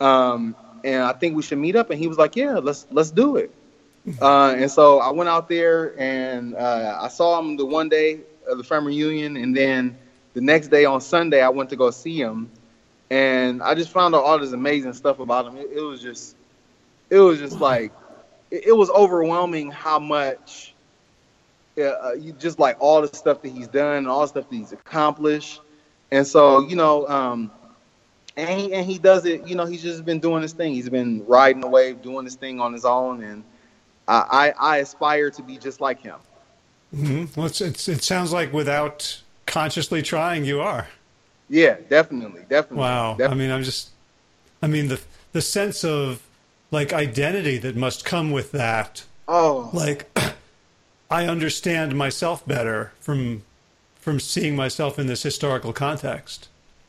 Um, 0.00 0.54
and 0.84 1.02
I 1.02 1.12
think 1.12 1.36
we 1.36 1.42
should 1.42 1.58
meet 1.58 1.76
up. 1.76 1.90
And 1.90 1.98
he 1.98 2.06
was 2.06 2.18
like, 2.18 2.36
yeah, 2.36 2.58
let's, 2.58 2.86
let's 2.90 3.10
do 3.10 3.36
it. 3.36 3.52
Uh, 4.20 4.54
and 4.56 4.70
so 4.70 5.00
I 5.00 5.10
went 5.12 5.28
out 5.28 5.48
there 5.48 5.98
and 6.00 6.54
uh, 6.54 6.98
I 7.00 7.08
saw 7.08 7.38
him 7.38 7.56
the 7.56 7.66
one 7.66 7.88
day 7.88 8.20
of 8.48 8.56
the 8.58 8.64
family 8.64 8.96
reunion, 8.96 9.36
and 9.36 9.56
then 9.56 9.98
the 10.34 10.40
next 10.40 10.68
day 10.68 10.84
on 10.84 11.00
Sunday 11.00 11.42
I 11.42 11.50
went 11.50 11.70
to 11.70 11.76
go 11.76 11.90
see 11.90 12.18
him, 12.18 12.50
and 13.10 13.62
I 13.62 13.74
just 13.74 13.90
found 13.90 14.14
out 14.14 14.24
all 14.24 14.38
this 14.38 14.52
amazing 14.52 14.94
stuff 14.94 15.18
about 15.18 15.46
him. 15.46 15.56
It, 15.58 15.68
it 15.74 15.80
was 15.80 16.00
just, 16.00 16.36
it 17.10 17.18
was 17.18 17.38
just 17.38 17.60
like, 17.60 17.92
it, 18.50 18.68
it 18.68 18.72
was 18.72 18.88
overwhelming 18.90 19.70
how 19.70 19.98
much, 19.98 20.74
uh, 21.76 22.14
you 22.14 22.32
just 22.32 22.58
like 22.58 22.76
all 22.80 23.02
the 23.02 23.08
stuff 23.14 23.42
that 23.42 23.50
he's 23.50 23.68
done, 23.68 23.98
and 23.98 24.08
all 24.08 24.22
the 24.22 24.28
stuff 24.28 24.48
that 24.48 24.56
he's 24.56 24.72
accomplished, 24.72 25.60
and 26.10 26.26
so 26.26 26.60
you 26.60 26.76
know. 26.76 27.06
Um, 27.08 27.50
and 28.36 28.60
he, 28.60 28.72
and 28.72 28.86
he 28.86 28.98
does 28.98 29.26
it, 29.26 29.48
you 29.48 29.56
know, 29.56 29.66
he's 29.66 29.82
just 29.82 30.04
been 30.04 30.20
doing 30.20 30.42
his 30.42 30.52
thing. 30.52 30.72
He's 30.72 30.88
been 30.88 31.26
riding 31.26 31.60
the 31.60 31.66
wave, 31.66 32.02
doing 32.02 32.24
this 32.24 32.36
thing 32.36 32.60
on 32.60 32.72
his 32.72 32.84
own, 32.84 33.24
and 33.24 33.42
I, 34.08 34.54
I 34.58 34.76
aspire 34.78 35.30
to 35.30 35.42
be 35.42 35.58
just 35.58 35.80
like 35.80 36.00
him. 36.00 36.16
Mm-hmm. 36.94 37.38
Well, 37.38 37.46
it's, 37.46 37.60
it's, 37.60 37.88
it 37.88 38.02
sounds 38.02 38.32
like 38.32 38.52
without 38.52 39.20
consciously 39.46 40.02
trying, 40.02 40.44
you 40.44 40.60
are. 40.60 40.88
Yeah, 41.50 41.76
definitely, 41.88 42.42
definitely. 42.48 42.78
Wow. 42.78 43.12
Definitely. 43.12 43.44
I 43.44 43.48
mean, 43.48 43.56
I'm 43.56 43.62
just, 43.62 43.90
I 44.62 44.66
mean, 44.66 44.88
the 44.88 45.00
the 45.32 45.42
sense 45.42 45.84
of 45.84 46.22
like 46.70 46.92
identity 46.92 47.58
that 47.58 47.76
must 47.76 48.04
come 48.04 48.30
with 48.30 48.52
that. 48.52 49.04
Oh, 49.26 49.70
like 49.72 50.10
I 51.10 51.26
understand 51.26 51.96
myself 51.96 52.46
better 52.46 52.92
from 53.00 53.42
from 53.96 54.20
seeing 54.20 54.56
myself 54.56 54.98
in 54.98 55.06
this 55.06 55.22
historical 55.22 55.72
context. 55.72 56.48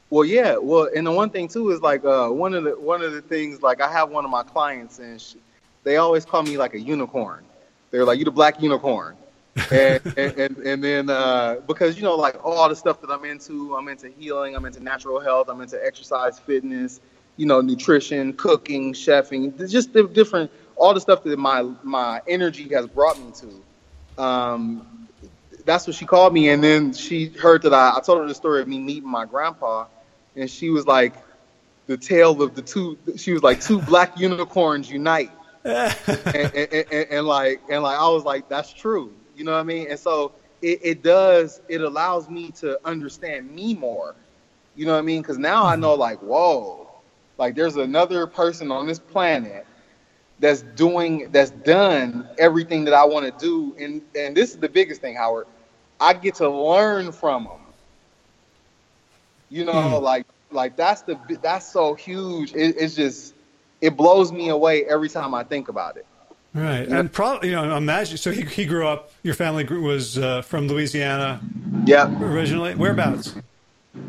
Well, 0.09 0.25
yeah. 0.25 0.57
Well, 0.57 0.89
and 0.95 1.05
the 1.05 1.11
one 1.11 1.29
thing 1.29 1.47
too 1.47 1.69
is 1.71 1.81
like 1.81 2.03
uh, 2.03 2.29
one 2.29 2.53
of 2.53 2.63
the 2.63 2.71
one 2.71 3.01
of 3.01 3.13
the 3.13 3.21
things 3.21 3.61
like 3.61 3.81
I 3.81 3.91
have 3.91 4.09
one 4.09 4.25
of 4.25 4.31
my 4.31 4.43
clients 4.43 4.99
and 4.99 5.21
she, 5.21 5.37
they 5.83 5.97
always 5.97 6.25
call 6.25 6.43
me 6.43 6.57
like 6.57 6.73
a 6.73 6.79
unicorn. 6.79 7.43
They're 7.91 8.05
like, 8.05 8.19
"You 8.19 8.25
the 8.25 8.31
black 8.31 8.61
unicorn." 8.61 9.15
and, 9.71 10.01
and, 10.15 10.57
and, 10.57 10.83
then 10.83 11.09
uh, 11.09 11.55
because 11.67 11.97
you 11.97 12.03
know 12.03 12.15
like 12.15 12.45
all 12.45 12.69
the 12.69 12.75
stuff 12.75 13.01
that 13.01 13.09
I'm 13.09 13.25
into, 13.25 13.75
I'm 13.75 13.87
into 13.89 14.07
healing, 14.07 14.55
I'm 14.55 14.63
into 14.63 14.81
natural 14.81 15.19
health, 15.19 15.49
I'm 15.49 15.59
into 15.59 15.83
exercise, 15.83 16.39
fitness, 16.39 17.01
you 17.35 17.45
know, 17.45 17.59
nutrition, 17.59 18.33
cooking, 18.33 18.93
chefing, 18.93 19.57
just 19.69 19.91
the 19.91 20.03
different 20.03 20.51
all 20.75 20.93
the 20.93 21.01
stuff 21.01 21.23
that 21.23 21.37
my 21.37 21.63
my 21.83 22.21
energy 22.27 22.69
has 22.69 22.87
brought 22.87 23.19
me 23.19 23.31
to. 23.35 24.23
Um, 24.23 25.07
that's 25.65 25.87
what 25.87 25.95
she 25.95 26.05
called 26.05 26.33
me, 26.33 26.49
and 26.49 26.63
then 26.63 26.93
she 26.93 27.27
heard 27.27 27.63
that 27.63 27.73
I, 27.73 27.97
I 27.97 28.01
told 28.01 28.19
her 28.19 28.27
the 28.27 28.35
story 28.35 28.61
of 28.61 28.67
me 28.67 28.79
meeting 28.79 29.09
my 29.09 29.25
grandpa, 29.25 29.85
and 30.35 30.49
she 30.49 30.69
was 30.69 30.87
like, 30.87 31.13
the 31.87 31.97
tale 31.97 32.41
of 32.41 32.55
the 32.55 32.61
two. 32.61 32.97
She 33.17 33.33
was 33.33 33.43
like, 33.43 33.61
two 33.61 33.81
black 33.81 34.17
unicorns 34.19 34.89
unite. 34.89 35.31
And, 35.63 35.95
and, 36.35 36.73
and, 36.73 37.07
and, 37.11 37.27
like 37.27 37.61
and 37.69 37.83
like 37.83 37.97
I 37.97 38.07
was 38.09 38.23
like, 38.23 38.47
that's 38.49 38.71
true. 38.73 39.13
You 39.35 39.43
know 39.43 39.51
what 39.53 39.59
I 39.59 39.63
mean? 39.63 39.87
And 39.89 39.99
so 39.99 40.33
it, 40.61 40.79
it 40.83 41.03
does, 41.03 41.61
it 41.69 41.81
allows 41.81 42.29
me 42.29 42.51
to 42.59 42.79
understand 42.85 43.51
me 43.51 43.73
more. 43.73 44.15
You 44.75 44.85
know 44.85 44.93
what 44.93 44.99
I 44.99 45.03
mean? 45.03 45.21
Because 45.21 45.37
now 45.37 45.65
I 45.65 45.75
know, 45.75 45.93
like, 45.93 46.19
whoa, 46.19 46.89
like 47.37 47.55
there's 47.55 47.75
another 47.75 48.27
person 48.27 48.71
on 48.71 48.87
this 48.87 48.99
planet 48.99 49.65
that's 50.39 50.61
doing, 50.61 51.29
that's 51.31 51.51
done 51.51 52.27
everything 52.37 52.85
that 52.85 52.93
I 52.93 53.05
want 53.05 53.25
to 53.25 53.45
do. 53.45 53.75
And 53.79 54.01
and 54.15 54.35
this 54.35 54.51
is 54.51 54.57
the 54.57 54.69
biggest 54.69 55.01
thing, 55.01 55.15
Howard. 55.15 55.47
I 55.99 56.13
get 56.13 56.35
to 56.35 56.49
learn 56.49 57.11
from 57.11 57.45
them. 57.45 57.59
You 59.49 59.65
know, 59.65 59.73
mm. 59.73 60.01
like 60.01 60.25
like 60.51 60.75
that's 60.77 61.01
the 61.01 61.19
that's 61.41 61.65
so 61.65 61.93
huge. 61.93 62.53
It, 62.53 62.75
it's 62.77 62.95
just 62.95 63.33
it 63.81 63.95
blows 63.95 64.31
me 64.31 64.49
away 64.49 64.85
every 64.85 65.09
time 65.09 65.33
I 65.33 65.43
think 65.43 65.69
about 65.69 65.97
it. 65.97 66.05
Right, 66.53 66.87
and 66.87 67.11
probably 67.11 67.49
you 67.49 67.55
know 67.55 67.77
imagine. 67.77 68.17
So 68.17 68.31
he 68.31 68.41
he 68.41 68.65
grew 68.65 68.87
up. 68.87 69.11
Your 69.21 69.35
family 69.35 69.63
grew, 69.63 69.83
was 69.83 70.17
uh, 70.17 70.41
from 70.41 70.67
Louisiana. 70.67 71.39
Yeah. 71.85 72.11
Originally, 72.23 72.73
whereabouts? 72.73 73.35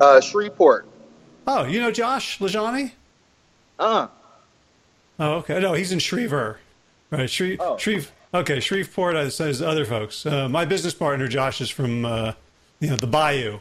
Uh, 0.00 0.20
Shreveport. 0.20 0.88
Oh, 1.46 1.64
you 1.64 1.80
know 1.80 1.90
Josh 1.90 2.38
LaJaunie? 2.38 2.92
Uh. 3.78 4.08
Oh, 5.18 5.32
okay. 5.34 5.60
No, 5.60 5.74
he's 5.74 5.92
in 5.92 5.98
Shreveport. 5.98 6.60
Right, 7.10 7.28
Shreve. 7.28 7.60
Oh. 7.60 7.76
Shreve. 7.76 8.10
Okay, 8.32 8.60
Shreveport. 8.60 9.16
I 9.16 9.28
says 9.28 9.60
other 9.60 9.84
folks. 9.84 10.24
Uh, 10.24 10.48
my 10.48 10.64
business 10.64 10.94
partner 10.94 11.28
Josh 11.28 11.60
is 11.60 11.68
from 11.68 12.04
uh, 12.04 12.32
you 12.78 12.88
know 12.88 12.96
the 12.96 13.06
Bayou. 13.06 13.58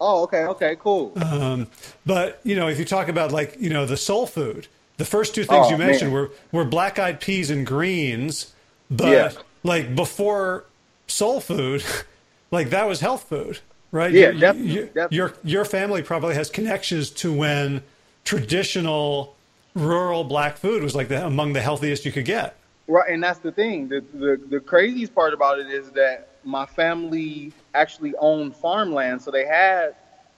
Oh, 0.00 0.24
okay, 0.24 0.44
okay, 0.46 0.76
cool. 0.80 1.12
Um, 1.22 1.68
but 2.04 2.40
you 2.42 2.56
know, 2.56 2.68
if 2.68 2.78
you 2.78 2.84
talk 2.84 3.08
about 3.08 3.32
like 3.32 3.56
you 3.58 3.70
know 3.70 3.86
the 3.86 3.96
soul 3.96 4.26
food, 4.26 4.66
the 5.02 5.10
first 5.10 5.34
two 5.34 5.42
things 5.42 5.66
Oh, 5.66 5.70
you 5.70 5.76
mentioned 5.76 6.12
man. 6.12 6.20
were 6.20 6.30
were 6.52 6.64
black 6.64 6.96
eyed 7.00 7.18
peas 7.20 7.50
and 7.50 7.66
greens. 7.66 8.52
But 8.88 9.08
Yeah. 9.08 9.32
like 9.64 9.96
before 9.96 10.64
soul 11.08 11.40
food, 11.40 11.82
like 12.52 12.70
that 12.70 12.86
was 12.86 13.00
health 13.00 13.24
food, 13.28 13.58
right? 13.90 14.12
Yeah, 14.12 14.30
You- 14.30 14.38
definitely, 14.40 14.72
you- 14.72 14.84
definitely. 14.86 15.16
Your 15.16 15.34
your 15.42 15.64
family 15.64 16.02
probably 16.02 16.34
has 16.36 16.50
connections 16.50 17.10
to 17.22 17.32
when 17.32 17.82
traditional 18.24 19.34
rural 19.74 20.22
black 20.22 20.56
food 20.56 20.82
was 20.84 20.94
like 20.94 21.08
the, 21.08 21.26
among 21.26 21.52
the 21.54 21.60
healthiest 21.62 22.04
you 22.04 22.12
could 22.12 22.26
get. 22.26 22.54
Right, 22.86 23.10
and 23.10 23.22
that's 23.22 23.38
the 23.40 23.50
thing. 23.50 23.88
The, 23.88 24.04
the 24.14 24.40
the 24.50 24.60
craziest 24.60 25.14
part 25.14 25.32
about 25.34 25.58
it 25.58 25.66
is 25.68 25.90
that 25.92 26.28
my 26.44 26.66
family 26.66 27.52
actually 27.74 28.14
owned 28.20 28.54
farmland, 28.54 29.20
so 29.22 29.30
they 29.32 29.46
had, 29.46 29.94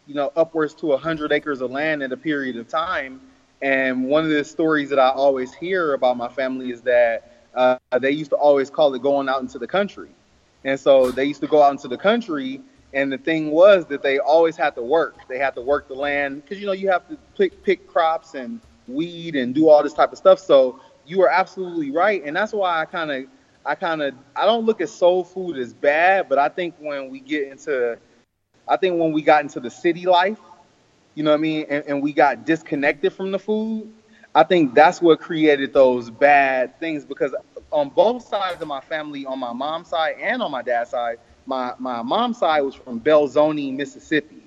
you 0.06 0.14
know, 0.14 0.32
upwards 0.36 0.72
to 0.74 0.96
hundred 0.96 1.32
acres 1.32 1.60
of 1.60 1.70
land 1.70 2.02
in 2.02 2.12
a 2.12 2.16
period 2.16 2.56
of 2.56 2.66
time. 2.68 3.20
And 3.62 4.04
one 4.04 4.24
of 4.24 4.30
the 4.30 4.44
stories 4.44 4.90
that 4.90 4.98
I 4.98 5.10
always 5.10 5.54
hear 5.54 5.94
about 5.94 6.16
my 6.16 6.28
family 6.28 6.70
is 6.70 6.82
that 6.82 7.32
uh, 7.54 7.78
they 8.00 8.10
used 8.10 8.30
to 8.30 8.36
always 8.36 8.68
call 8.68 8.94
it 8.94 9.02
going 9.02 9.28
out 9.28 9.40
into 9.40 9.58
the 9.58 9.66
country, 9.66 10.10
and 10.64 10.78
so 10.78 11.10
they 11.10 11.24
used 11.24 11.40
to 11.40 11.46
go 11.46 11.62
out 11.62 11.72
into 11.72 11.88
the 11.88 11.98
country. 11.98 12.60
And 12.92 13.10
the 13.10 13.18
thing 13.18 13.50
was 13.50 13.86
that 13.86 14.02
they 14.02 14.20
always 14.20 14.56
had 14.56 14.76
to 14.76 14.82
work. 14.82 15.16
They 15.28 15.38
had 15.38 15.56
to 15.56 15.60
work 15.60 15.88
the 15.88 15.94
land 15.94 16.42
because 16.42 16.60
you 16.60 16.66
know 16.66 16.72
you 16.72 16.88
have 16.90 17.08
to 17.08 17.16
pick 17.36 17.62
pick 17.64 17.88
crops 17.88 18.34
and 18.34 18.60
weed 18.86 19.34
and 19.34 19.54
do 19.54 19.68
all 19.68 19.82
this 19.82 19.94
type 19.94 20.12
of 20.12 20.18
stuff. 20.18 20.38
So 20.38 20.80
you 21.06 21.22
are 21.22 21.28
absolutely 21.28 21.90
right, 21.90 22.22
and 22.24 22.36
that's 22.36 22.52
why 22.52 22.80
I 22.80 22.84
kind 22.84 23.10
of, 23.10 23.24
I 23.64 23.74
kind 23.74 24.02
of, 24.02 24.14
I 24.36 24.46
don't 24.46 24.64
look 24.64 24.80
at 24.80 24.88
soul 24.88 25.24
food 25.24 25.58
as 25.58 25.72
bad, 25.72 26.28
but 26.28 26.38
I 26.38 26.48
think 26.48 26.74
when 26.78 27.10
we 27.10 27.20
get 27.20 27.48
into, 27.48 27.98
I 28.68 28.76
think 28.76 28.98
when 28.98 29.12
we 29.12 29.22
got 29.22 29.42
into 29.42 29.60
the 29.60 29.70
city 29.70 30.06
life, 30.06 30.40
you 31.14 31.22
know 31.22 31.30
what 31.30 31.38
I 31.38 31.40
mean, 31.40 31.66
and, 31.68 31.84
and 31.86 32.02
we 32.02 32.12
got 32.12 32.44
disconnected 32.44 33.12
from 33.12 33.30
the 33.30 33.38
food, 33.38 33.92
I 34.34 34.42
think 34.42 34.74
that's 34.74 35.00
what 35.00 35.20
created 35.20 35.72
those 35.72 36.10
bad 36.10 36.78
things 36.80 37.04
because 37.04 37.34
on 37.70 37.88
both 37.88 38.26
sides 38.26 38.60
of 38.60 38.66
my 38.66 38.80
family, 38.80 39.24
on 39.26 39.38
my 39.38 39.52
mom's 39.52 39.88
side 39.88 40.16
and 40.20 40.42
on 40.42 40.50
my 40.50 40.62
dad's 40.62 40.90
side, 40.90 41.18
my 41.46 41.74
my 41.78 42.02
mom's 42.02 42.38
side 42.38 42.62
was 42.62 42.74
from 42.74 43.00
Belzoni, 43.00 43.74
Mississippi. 43.74 44.42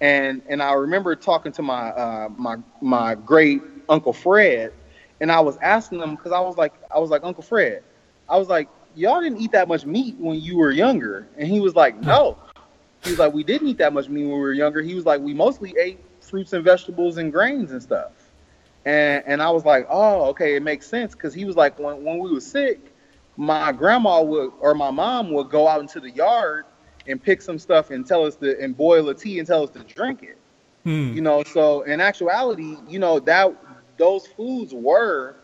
And 0.00 0.42
and 0.48 0.62
I 0.62 0.72
remember 0.72 1.14
talking 1.14 1.52
to 1.52 1.62
my 1.62 1.90
uh, 1.90 2.28
my 2.36 2.56
my 2.80 3.14
great 3.14 3.60
uncle 3.88 4.14
Fred, 4.14 4.72
and 5.20 5.30
I 5.30 5.40
was 5.40 5.58
asking 5.58 6.00
him 6.00 6.16
because 6.16 6.32
I 6.32 6.40
was 6.40 6.56
like 6.56 6.72
I 6.94 6.98
was 6.98 7.10
like 7.10 7.22
Uncle 7.22 7.42
Fred, 7.42 7.82
I 8.28 8.38
was 8.38 8.48
like 8.48 8.68
y'all 8.94 9.20
didn't 9.20 9.40
eat 9.40 9.52
that 9.52 9.68
much 9.68 9.86
meat 9.86 10.16
when 10.18 10.40
you 10.40 10.56
were 10.56 10.70
younger, 10.70 11.26
and 11.36 11.48
he 11.48 11.60
was 11.60 11.74
like 11.74 12.00
no, 12.00 12.38
he 13.04 13.10
was 13.10 13.18
like 13.18 13.32
we 13.32 13.44
didn't 13.44 13.68
eat 13.68 13.78
that 13.78 13.92
much 13.92 14.08
meat 14.08 14.24
when 14.24 14.34
we 14.34 14.40
were 14.40 14.52
younger. 14.52 14.80
He 14.82 14.94
was 14.94 15.04
like 15.04 15.20
we 15.20 15.34
mostly 15.34 15.74
ate 15.78 16.00
fruits 16.20 16.52
and 16.52 16.64
vegetables 16.64 17.18
and 17.18 17.32
grains 17.32 17.72
and 17.72 17.82
stuff, 17.82 18.12
and 18.84 19.22
and 19.26 19.42
I 19.42 19.50
was 19.50 19.64
like 19.64 19.86
oh 19.90 20.26
okay 20.26 20.56
it 20.56 20.62
makes 20.62 20.86
sense 20.86 21.14
because 21.14 21.34
he 21.34 21.44
was 21.44 21.56
like 21.56 21.78
when 21.78 22.04
when 22.04 22.18
we 22.18 22.32
were 22.32 22.40
sick, 22.40 22.92
my 23.36 23.72
grandma 23.72 24.22
would 24.22 24.52
or 24.60 24.74
my 24.74 24.90
mom 24.90 25.30
would 25.32 25.50
go 25.50 25.66
out 25.68 25.80
into 25.80 26.00
the 26.00 26.10
yard 26.10 26.64
and 27.06 27.22
pick 27.22 27.42
some 27.42 27.58
stuff 27.58 27.90
and 27.90 28.06
tell 28.06 28.24
us 28.24 28.36
to 28.36 28.60
and 28.60 28.76
boil 28.76 29.08
a 29.08 29.14
tea 29.14 29.38
and 29.38 29.48
tell 29.48 29.64
us 29.64 29.70
to 29.70 29.80
drink 29.80 30.22
it. 30.22 30.38
Hmm. 30.84 31.14
You 31.14 31.22
know, 31.22 31.42
so 31.44 31.82
in 31.82 32.00
actuality, 32.00 32.76
you 32.88 32.98
know 32.98 33.18
that 33.20 33.54
those 33.98 34.26
foods 34.26 34.72
were 34.74 35.36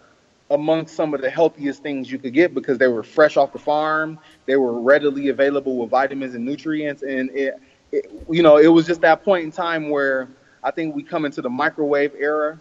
among 0.50 0.86
some 0.86 1.14
of 1.14 1.20
the 1.20 1.30
healthiest 1.30 1.82
things 1.82 2.10
you 2.10 2.18
could 2.18 2.32
get 2.32 2.54
because 2.54 2.78
they 2.78 2.88
were 2.88 3.02
fresh 3.02 3.36
off 3.36 3.52
the 3.52 3.58
farm. 3.58 4.18
They 4.48 4.56
were 4.56 4.80
readily 4.80 5.28
available 5.28 5.76
with 5.76 5.90
vitamins 5.90 6.34
and 6.34 6.42
nutrients, 6.42 7.02
and 7.02 7.28
it, 7.32 7.61
it 7.92 8.11
you 8.30 8.42
know, 8.42 8.56
it 8.56 8.68
was 8.68 8.87
just 8.87 9.02
that 9.02 9.22
point 9.22 9.44
in 9.44 9.52
time 9.52 9.90
where 9.90 10.26
I 10.64 10.70
think 10.70 10.96
we 10.96 11.02
come 11.02 11.26
into 11.26 11.42
the 11.42 11.50
microwave 11.50 12.14
era, 12.18 12.58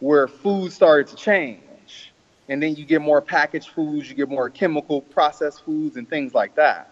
where 0.00 0.26
food 0.26 0.72
started 0.72 1.06
to 1.06 1.16
change, 1.16 2.12
and 2.48 2.60
then 2.60 2.74
you 2.74 2.84
get 2.84 3.00
more 3.00 3.20
packaged 3.22 3.68
foods, 3.68 4.10
you 4.10 4.16
get 4.16 4.28
more 4.28 4.50
chemical 4.50 5.00
processed 5.00 5.64
foods, 5.64 5.96
and 5.96 6.10
things 6.10 6.34
like 6.34 6.56
that. 6.56 6.90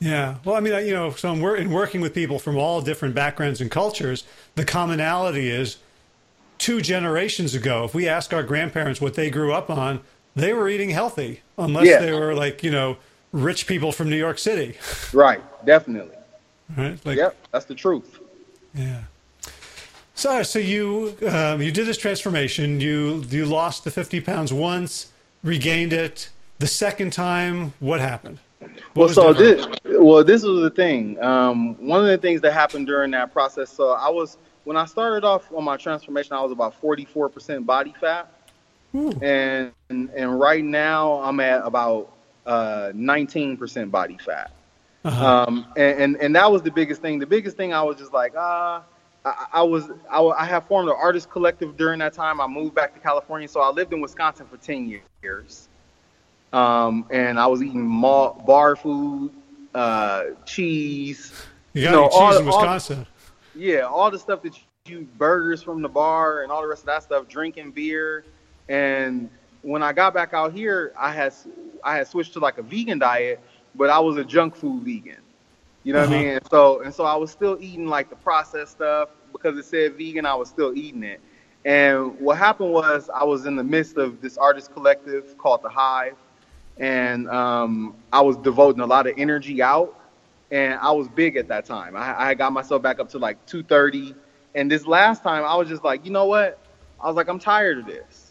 Yeah. 0.00 0.36
Well, 0.44 0.54
I 0.54 0.60
mean, 0.60 0.86
you 0.86 0.92
know, 0.92 1.12
so 1.12 1.32
in, 1.32 1.40
wor- 1.40 1.56
in 1.56 1.70
working 1.70 2.02
with 2.02 2.12
people 2.12 2.38
from 2.38 2.58
all 2.58 2.82
different 2.82 3.14
backgrounds 3.14 3.62
and 3.62 3.70
cultures, 3.70 4.24
the 4.54 4.66
commonality 4.66 5.48
is 5.48 5.78
two 6.58 6.82
generations 6.82 7.54
ago, 7.54 7.84
if 7.84 7.94
we 7.94 8.06
ask 8.06 8.34
our 8.34 8.42
grandparents 8.42 9.00
what 9.00 9.14
they 9.14 9.30
grew 9.30 9.54
up 9.54 9.70
on, 9.70 10.00
they 10.36 10.52
were 10.52 10.68
eating 10.68 10.90
healthy, 10.90 11.40
unless 11.56 11.86
Yeah. 11.86 12.00
they 12.00 12.12
were 12.12 12.34
like, 12.34 12.62
you 12.62 12.70
know, 12.70 12.98
rich 13.32 13.66
people 13.66 13.92
from 13.92 14.08
New 14.10 14.16
York 14.16 14.38
City. 14.38 14.76
Right, 15.12 15.42
definitely. 15.64 16.16
Right? 16.76 16.98
Like, 17.04 17.18
Yep, 17.18 17.36
that's 17.50 17.64
the 17.64 17.74
truth. 17.74 18.20
Yeah. 18.74 19.02
So, 20.14 20.42
so 20.42 20.58
you 20.58 21.16
um, 21.28 21.60
you 21.60 21.72
did 21.72 21.86
this 21.86 21.98
transformation. 21.98 22.80
You 22.80 23.24
you 23.28 23.44
lost 23.44 23.84
the 23.84 23.90
fifty 23.90 24.20
pounds 24.20 24.52
once, 24.52 25.10
regained 25.42 25.92
it. 25.92 26.28
The 26.58 26.66
second 26.66 27.12
time, 27.12 27.72
what 27.80 28.00
happened? 28.00 28.38
What 28.60 28.70
Well, 28.94 29.08
so 29.08 29.32
different? 29.32 29.82
this, 29.82 29.96
well, 29.98 30.22
this 30.22 30.42
was 30.44 30.60
the 30.62 30.70
thing. 30.70 31.20
Um, 31.22 31.74
one 31.86 32.00
of 32.00 32.06
the 32.06 32.18
things 32.18 32.40
that 32.42 32.52
happened 32.52 32.86
during 32.86 33.10
that 33.12 33.32
process. 33.32 33.70
So 33.70 33.90
I 33.90 34.08
was 34.08 34.38
when 34.64 34.76
I 34.76 34.84
started 34.84 35.24
off 35.24 35.52
on 35.52 35.64
my 35.64 35.76
transformation, 35.76 36.34
I 36.34 36.40
was 36.42 36.52
about 36.52 36.74
forty 36.74 37.04
four 37.04 37.28
percent 37.28 37.66
body 37.66 37.94
fat, 38.00 38.32
Ooh. 38.94 39.10
and 39.20 39.72
and 39.90 40.38
right 40.38 40.62
now 40.62 41.14
I'm 41.14 41.40
at 41.40 41.66
about 41.66 42.12
uh, 42.46 42.92
nineteen 42.94 43.56
percent 43.56 43.90
body 43.90 44.18
fat. 44.18 44.50
Uh-huh. 45.04 45.44
Um, 45.48 45.66
and, 45.76 46.00
and 46.00 46.16
and 46.16 46.36
that 46.36 46.50
was 46.50 46.62
the 46.62 46.70
biggest 46.70 47.02
thing. 47.02 47.18
The 47.18 47.26
biggest 47.26 47.56
thing 47.56 47.72
I 47.74 47.82
was 47.82 47.96
just 47.96 48.12
like, 48.12 48.34
ah, 48.36 48.82
I, 49.24 49.46
I 49.54 49.62
was 49.62 49.90
I, 50.10 50.20
I 50.22 50.44
have 50.44 50.66
formed 50.66 50.88
an 50.88 50.96
artist 50.98 51.30
collective 51.30 51.76
during 51.76 51.98
that 52.00 52.12
time. 52.14 52.40
I 52.40 52.46
moved 52.46 52.74
back 52.74 52.94
to 52.94 53.00
California, 53.00 53.48
so 53.48 53.60
I 53.60 53.70
lived 53.70 53.92
in 53.92 54.00
Wisconsin 54.00 54.46
for 54.46 54.56
ten 54.58 55.00
years. 55.22 55.68
Um, 56.52 57.06
and 57.10 57.40
I 57.40 57.46
was 57.46 57.62
eating 57.62 57.82
mall, 57.86 58.42
bar 58.46 58.76
food, 58.76 59.32
uh, 59.74 60.24
cheese. 60.44 61.32
you 61.72 61.84
got 61.84 61.92
no, 61.92 62.00
any 62.02 62.08
cheese 62.10 62.18
all- 62.20 62.36
in 62.36 62.48
all- 62.48 62.58
Wisconsin? 62.58 63.06
Yeah, 63.54 63.80
all 63.80 64.10
the 64.10 64.18
stuff 64.18 64.42
that 64.42 64.58
you 64.86 65.08
burgers 65.18 65.62
from 65.62 65.82
the 65.82 65.88
bar 65.88 66.42
and 66.42 66.52
all 66.52 66.60
the 66.62 66.68
rest 66.68 66.82
of 66.82 66.86
that 66.86 67.02
stuff, 67.02 67.26
drinking 67.28 67.70
beer. 67.72 68.24
And 68.68 69.30
when 69.62 69.82
I 69.82 69.92
got 69.92 70.14
back 70.14 70.34
out 70.34 70.52
here, 70.52 70.92
I 70.98 71.12
had 71.12 71.34
I 71.84 71.96
had 71.96 72.08
switched 72.08 72.34
to 72.34 72.40
like 72.40 72.58
a 72.58 72.62
vegan 72.62 72.98
diet, 72.98 73.40
but 73.74 73.90
I 73.90 74.00
was 74.00 74.16
a 74.16 74.24
junk 74.24 74.56
food 74.56 74.84
vegan. 74.84 75.22
You 75.84 75.92
know 75.94 76.00
what 76.00 76.08
Uh-huh. 76.08 76.14
I 76.14 76.18
mean? 76.18 76.28
And 76.28 76.40
so 76.50 76.80
and 76.82 76.94
so 76.94 77.04
I 77.04 77.16
was 77.16 77.30
still 77.30 77.56
eating 77.60 77.86
like 77.86 78.10
the 78.10 78.16
processed 78.16 78.72
stuff 78.72 79.08
because 79.32 79.56
it 79.58 79.64
said 79.64 79.96
vegan. 79.96 80.26
I 80.26 80.34
was 80.34 80.48
still 80.48 80.72
eating 80.76 81.02
it. 81.02 81.20
And 81.64 82.18
what 82.18 82.38
happened 82.38 82.72
was 82.72 83.08
I 83.14 83.24
was 83.24 83.46
in 83.46 83.56
the 83.56 83.64
midst 83.64 83.96
of 83.96 84.20
this 84.20 84.36
artist 84.36 84.72
collective 84.72 85.36
called 85.38 85.62
the 85.62 85.68
Hive, 85.68 86.16
and 86.78 87.28
um, 87.28 87.94
I 88.12 88.20
was 88.20 88.36
devoting 88.36 88.80
a 88.80 88.86
lot 88.86 89.06
of 89.06 89.14
energy 89.16 89.62
out 89.62 89.94
and 90.50 90.74
I 90.80 90.90
was 90.92 91.08
big 91.08 91.36
at 91.36 91.48
that 91.48 91.64
time. 91.64 91.96
I, 91.96 92.28
I 92.30 92.34
got 92.34 92.52
myself 92.52 92.82
back 92.82 92.98
up 92.98 93.08
to 93.10 93.18
like 93.18 93.44
230. 93.46 94.14
And 94.54 94.70
this 94.70 94.86
last 94.86 95.22
time, 95.22 95.44
I 95.44 95.54
was 95.56 95.68
just 95.68 95.82
like, 95.82 96.04
you 96.04 96.10
know 96.10 96.26
what? 96.26 96.58
I 97.00 97.06
was 97.06 97.16
like, 97.16 97.28
I'm 97.28 97.38
tired 97.38 97.78
of 97.78 97.86
this. 97.86 98.21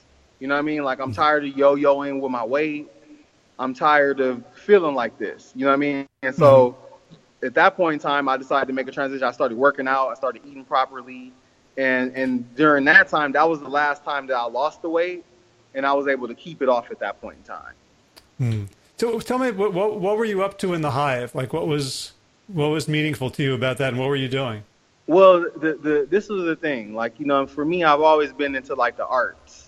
You 0.41 0.47
know 0.47 0.55
what 0.55 0.59
I 0.59 0.63
mean? 0.63 0.83
Like, 0.83 0.99
I'm 0.99 1.13
tired 1.13 1.45
of 1.45 1.55
yo-yoing 1.55 2.19
with 2.19 2.31
my 2.31 2.43
weight. 2.43 2.89
I'm 3.59 3.75
tired 3.75 4.19
of 4.19 4.43
feeling 4.55 4.95
like 4.95 5.19
this. 5.19 5.53
You 5.55 5.65
know 5.65 5.71
what 5.71 5.75
I 5.75 5.77
mean? 5.77 6.07
And 6.23 6.33
so, 6.33 6.75
at 7.43 7.53
that 7.53 7.77
point 7.77 7.93
in 7.93 7.99
time, 7.99 8.27
I 8.27 8.37
decided 8.37 8.65
to 8.65 8.73
make 8.73 8.87
a 8.87 8.91
transition. 8.91 9.23
I 9.23 9.31
started 9.31 9.55
working 9.55 9.87
out. 9.87 10.09
I 10.09 10.15
started 10.15 10.41
eating 10.43 10.65
properly. 10.65 11.31
And 11.77 12.11
and 12.15 12.55
during 12.55 12.85
that 12.85 13.07
time, 13.07 13.31
that 13.33 13.47
was 13.47 13.59
the 13.59 13.69
last 13.69 14.03
time 14.03 14.25
that 14.27 14.35
I 14.35 14.45
lost 14.45 14.81
the 14.81 14.89
weight, 14.89 15.23
and 15.75 15.85
I 15.85 15.93
was 15.93 16.07
able 16.07 16.27
to 16.27 16.33
keep 16.33 16.63
it 16.63 16.69
off 16.69 16.89
at 16.89 16.99
that 16.99 17.21
point 17.21 17.37
in 17.37 17.43
time. 17.43 17.73
Hmm. 18.39 18.63
So 18.97 19.19
tell 19.19 19.37
me, 19.37 19.51
what, 19.51 19.73
what 19.73 19.99
what 19.99 20.17
were 20.17 20.25
you 20.25 20.43
up 20.43 20.57
to 20.59 20.73
in 20.73 20.81
the 20.81 20.91
hive? 20.91 21.35
Like, 21.35 21.53
what 21.53 21.67
was 21.67 22.13
what 22.47 22.69
was 22.69 22.87
meaningful 22.87 23.29
to 23.29 23.43
you 23.43 23.53
about 23.53 23.77
that, 23.77 23.89
and 23.89 23.99
what 23.99 24.09
were 24.09 24.15
you 24.15 24.27
doing? 24.27 24.63
Well, 25.05 25.41
the, 25.41 25.77
the 25.81 26.07
this 26.09 26.29
was 26.29 26.45
the 26.45 26.55
thing. 26.55 26.95
Like, 26.95 27.19
you 27.19 27.27
know, 27.27 27.45
for 27.45 27.63
me, 27.63 27.83
I've 27.83 28.01
always 28.01 28.33
been 28.33 28.55
into 28.55 28.73
like 28.73 28.97
the 28.97 29.05
arts. 29.05 29.60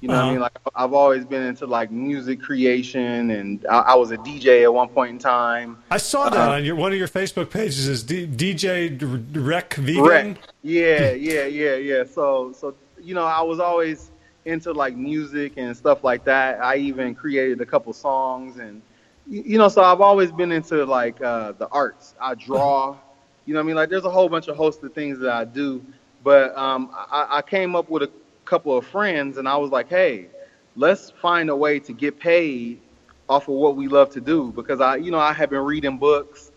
You 0.00 0.08
know 0.08 0.14
what 0.14 0.20
Uh-huh. 0.20 0.28
I 0.28 0.32
mean? 0.32 0.40
Like, 0.40 0.58
I've 0.74 0.92
always 0.94 1.24
been 1.24 1.42
into 1.42 1.66
like 1.66 1.90
music 1.90 2.40
creation, 2.40 3.30
and 3.30 3.64
I, 3.66 3.78
I 3.80 3.94
was 3.96 4.10
a 4.12 4.16
DJ 4.18 4.62
at 4.62 4.72
one 4.72 4.88
point 4.88 5.10
in 5.12 5.18
time. 5.18 5.76
I 5.90 5.98
saw 5.98 6.28
that 6.30 6.48
Uh, 6.48 6.52
on 6.52 6.64
your 6.64 6.74
one 6.76 6.92
of 6.92 6.98
your 6.98 7.08
Facebook 7.08 7.50
pages 7.50 7.86
is 7.86 8.02
D, 8.02 8.26
DJ 8.26 8.98
Rec 9.34 9.74
Vegan. 9.74 10.04
Rec. 10.04 10.38
Yeah, 10.62 11.10
yeah, 11.12 11.44
yeah, 11.44 11.74
yeah. 11.76 12.04
So, 12.04 12.52
so 12.56 12.74
you 13.00 13.14
know, 13.14 13.24
I 13.24 13.42
was 13.42 13.60
always 13.60 14.10
into 14.46 14.72
like 14.72 14.96
music 14.96 15.52
and 15.58 15.76
stuff 15.76 16.02
like 16.02 16.24
that. 16.24 16.62
I 16.64 16.76
even 16.76 17.14
created 17.14 17.60
a 17.60 17.66
couple 17.66 17.92
songs 17.92 18.56
and 18.58 18.80
you 19.28 19.58
know, 19.58 19.68
so 19.68 19.82
I've 19.82 20.00
always 20.00 20.32
been 20.32 20.50
into 20.50 20.84
like 20.86 21.20
uh, 21.22 21.52
the 21.52 21.68
arts. 21.68 22.14
I 22.20 22.34
draw, 22.34 22.96
you 23.44 23.54
know, 23.54 23.60
I 23.60 23.62
mean, 23.62 23.76
like 23.76 23.88
there's 23.90 24.04
a 24.06 24.10
whole 24.10 24.28
bunch 24.30 24.48
of 24.48 24.56
host 24.56 24.82
of 24.82 24.92
things 24.94 25.18
that 25.20 25.30
I 25.30 25.44
do. 25.44 25.84
But 26.24 26.56
um, 26.56 26.90
I, 26.94 27.26
I 27.38 27.42
came 27.42 27.76
up 27.76 27.88
with 27.90 28.02
a 28.02 28.10
couple 28.50 28.76
of 28.76 28.84
friends, 28.84 29.38
and 29.38 29.48
I 29.48 29.56
was 29.56 29.70
like, 29.70 29.88
hey, 29.88 30.26
let's 30.74 31.10
find 31.22 31.48
a 31.50 31.56
way 31.56 31.78
to 31.78 31.92
get 31.92 32.18
paid 32.18 32.80
off 33.28 33.48
of 33.48 33.54
what 33.54 33.76
we 33.76 33.86
love 33.86 34.10
to 34.10 34.20
do 34.20 34.50
because 34.56 34.80
I, 34.80 34.96
you 34.96 35.12
know, 35.12 35.20
I 35.20 35.32
have 35.32 35.50
been 35.50 35.64
reading 35.64 35.98
books, 35.98 36.50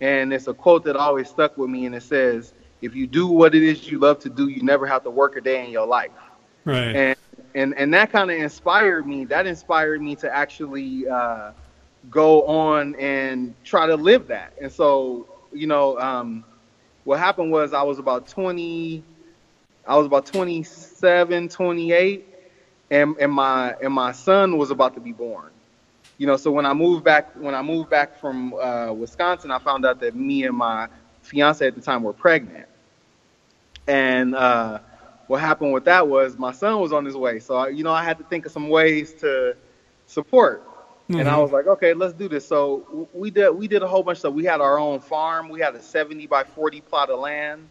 and 0.00 0.32
it's 0.32 0.46
a 0.46 0.54
quote 0.54 0.84
that 0.84 0.96
always 0.96 1.28
stuck 1.28 1.58
with 1.58 1.68
me, 1.68 1.84
and 1.84 1.94
it 1.94 2.02
says, 2.02 2.54
"If 2.80 2.94
you 2.94 3.06
do 3.06 3.26
what 3.28 3.54
it 3.54 3.62
is 3.62 3.90
you 3.90 3.98
love 3.98 4.18
to 4.20 4.30
do, 4.30 4.48
you 4.48 4.62
never 4.62 4.86
have 4.86 5.02
to 5.04 5.10
work 5.10 5.36
a 5.36 5.42
day 5.42 5.62
in 5.64 5.70
your 5.70 5.86
life." 5.86 6.10
Right. 6.64 6.96
And 6.96 7.16
and 7.54 7.74
and 7.76 7.92
that 7.92 8.10
kind 8.10 8.30
of 8.30 8.38
inspired 8.38 9.06
me. 9.06 9.26
That 9.26 9.46
inspired 9.46 10.00
me 10.00 10.16
to 10.16 10.34
actually 10.34 11.06
uh, 11.08 11.52
go 12.10 12.44
on 12.46 12.94
and 12.96 13.54
try 13.64 13.86
to 13.86 13.96
live 13.96 14.28
that. 14.28 14.54
And 14.62 14.72
so, 14.72 15.26
you 15.52 15.66
know, 15.66 15.98
um, 15.98 16.44
what 17.04 17.18
happened 17.18 17.52
was 17.52 17.74
I 17.74 17.82
was 17.82 17.98
about 17.98 18.28
20, 18.28 19.04
I 19.88 19.96
was 19.96 20.06
about 20.06 20.26
27, 20.26 21.48
28, 21.48 22.26
and, 22.90 23.16
and 23.18 23.32
my 23.32 23.74
and 23.82 23.92
my 23.92 24.12
son 24.12 24.58
was 24.58 24.70
about 24.70 24.94
to 24.94 25.00
be 25.00 25.12
born. 25.12 25.50
You 26.18 26.26
know, 26.26 26.36
so 26.36 26.50
when 26.50 26.66
I 26.66 26.74
moved 26.74 27.04
back 27.04 27.34
when 27.36 27.54
I 27.54 27.62
moved 27.62 27.88
back 27.88 28.20
from 28.20 28.52
uh, 28.52 28.92
Wisconsin, 28.92 29.50
I 29.50 29.58
found 29.58 29.86
out 29.86 30.00
that 30.00 30.14
me 30.14 30.44
and 30.44 30.54
my 30.54 30.88
fiance 31.22 31.66
at 31.66 31.74
the 31.74 31.80
time 31.80 32.02
were 32.02 32.12
pregnant. 32.12 32.66
And 33.86 34.34
uh, 34.34 34.80
what 35.26 35.40
happened 35.40 35.72
with 35.72 35.86
that 35.86 36.06
was 36.06 36.36
my 36.36 36.52
son 36.52 36.80
was 36.80 36.92
on 36.92 37.06
his 37.06 37.16
way, 37.16 37.40
so 37.40 37.56
I, 37.56 37.68
you 37.68 37.82
know 37.82 37.92
I 37.92 38.04
had 38.04 38.18
to 38.18 38.24
think 38.24 38.44
of 38.44 38.52
some 38.52 38.68
ways 38.68 39.14
to 39.14 39.56
support. 40.06 40.64
Mm-hmm. 41.08 41.20
And 41.20 41.28
I 41.28 41.32
mm-hmm. 41.32 41.40
was 41.40 41.52
like, 41.52 41.66
okay, 41.66 41.94
let's 41.94 42.12
do 42.12 42.28
this. 42.28 42.46
So 42.46 43.08
we 43.14 43.30
did 43.30 43.50
we 43.52 43.68
did 43.68 43.82
a 43.82 43.88
whole 43.88 44.02
bunch 44.02 44.16
of 44.16 44.20
stuff. 44.20 44.34
We 44.34 44.44
had 44.44 44.60
our 44.60 44.78
own 44.78 45.00
farm. 45.00 45.48
We 45.48 45.60
had 45.60 45.74
a 45.74 45.80
70 45.80 46.26
by 46.26 46.44
40 46.44 46.82
plot 46.82 47.08
of 47.08 47.20
land, 47.20 47.66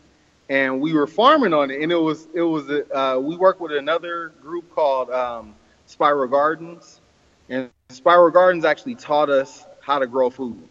and 0.49 0.79
we 0.79 0.93
were 0.93 1.07
farming 1.07 1.53
on 1.53 1.71
it. 1.71 1.81
And 1.81 1.91
it 1.91 1.99
was 1.99 2.27
it 2.33 2.41
was 2.41 2.69
uh, 2.69 3.19
we 3.21 3.35
worked 3.35 3.61
with 3.61 3.71
another 3.71 4.29
group 4.41 4.73
called 4.73 5.09
um, 5.09 5.55
Spiral 5.85 6.27
Gardens, 6.27 7.01
and 7.49 7.69
Spiral 7.89 8.31
Gardens 8.31 8.65
actually 8.65 8.95
taught 8.95 9.29
us 9.29 9.65
how 9.81 9.99
to 9.99 10.07
grow 10.07 10.29
food. 10.29 10.61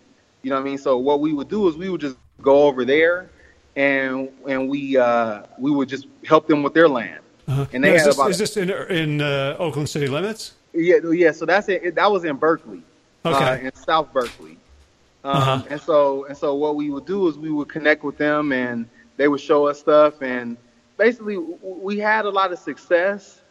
You 0.43 0.51
know 0.51 0.57
what 0.57 0.63
I 0.63 0.65
mean? 0.65 0.79
So 0.79 0.99
what 0.99 1.21
we 1.21 1.33
would 1.33 1.49
do 1.49 1.69
is 1.69 1.77
we 1.77 1.89
would 1.89 2.01
just 2.01 2.17
go 2.43 2.65
over 2.65 2.85
there, 2.85 3.31
and 3.75 4.29
and 4.49 4.69
we 4.69 4.97
uh, 4.97 5.43
we 5.59 5.71
would 5.71 5.89
just 5.89 6.07
help 6.25 6.47
them 6.47 6.63
with 6.63 6.75
their 6.75 6.89
land. 6.89 7.21
Uh-huh. 7.49 7.67
And 7.73 7.85
they 7.85 7.93
now, 7.93 7.99
had 7.99 8.01
is 8.01 8.05
this, 8.07 8.15
about, 8.17 8.31
is 8.31 8.39
this 8.39 8.57
in 8.57 8.71
in 8.71 9.21
uh, 9.21 9.57
Oakland 9.59 9.89
city 9.89 10.09
limits? 10.09 10.55
Yeah, 10.73 10.97
yeah. 11.13 11.33
So 11.33 11.47
that's 11.47 11.69
it. 11.69 11.95
That 11.95 12.11
was 12.11 12.25
in 12.25 12.37
Berkeley, 12.37 12.83
uh, 13.25 13.31
okay, 13.31 13.67
in 13.67 13.75
South 13.75 14.13
Berkeley. 14.13 14.59
Um, 15.25 15.37
uh-huh. 15.37 15.63
And 15.71 15.81
so 15.81 16.27
and 16.27 16.37
so 16.37 16.55
what 16.55 16.77
we 16.77 16.91
would 16.91 17.07
do 17.07 17.29
is 17.29 17.39
we 17.39 17.51
would 17.51 17.69
connect 17.69 18.05
with 18.05 18.19
them, 18.19 18.53
and 18.53 18.89
they 19.17 19.29
would 19.29 19.41
show 19.41 19.67
us 19.67 19.79
stuff, 19.79 20.23
and 20.23 20.57
basically 20.97 21.39
we 21.63 21.99
had 21.99 22.25
a 22.25 22.31
lot 22.31 22.53
of 22.53 22.59
success. 22.59 23.43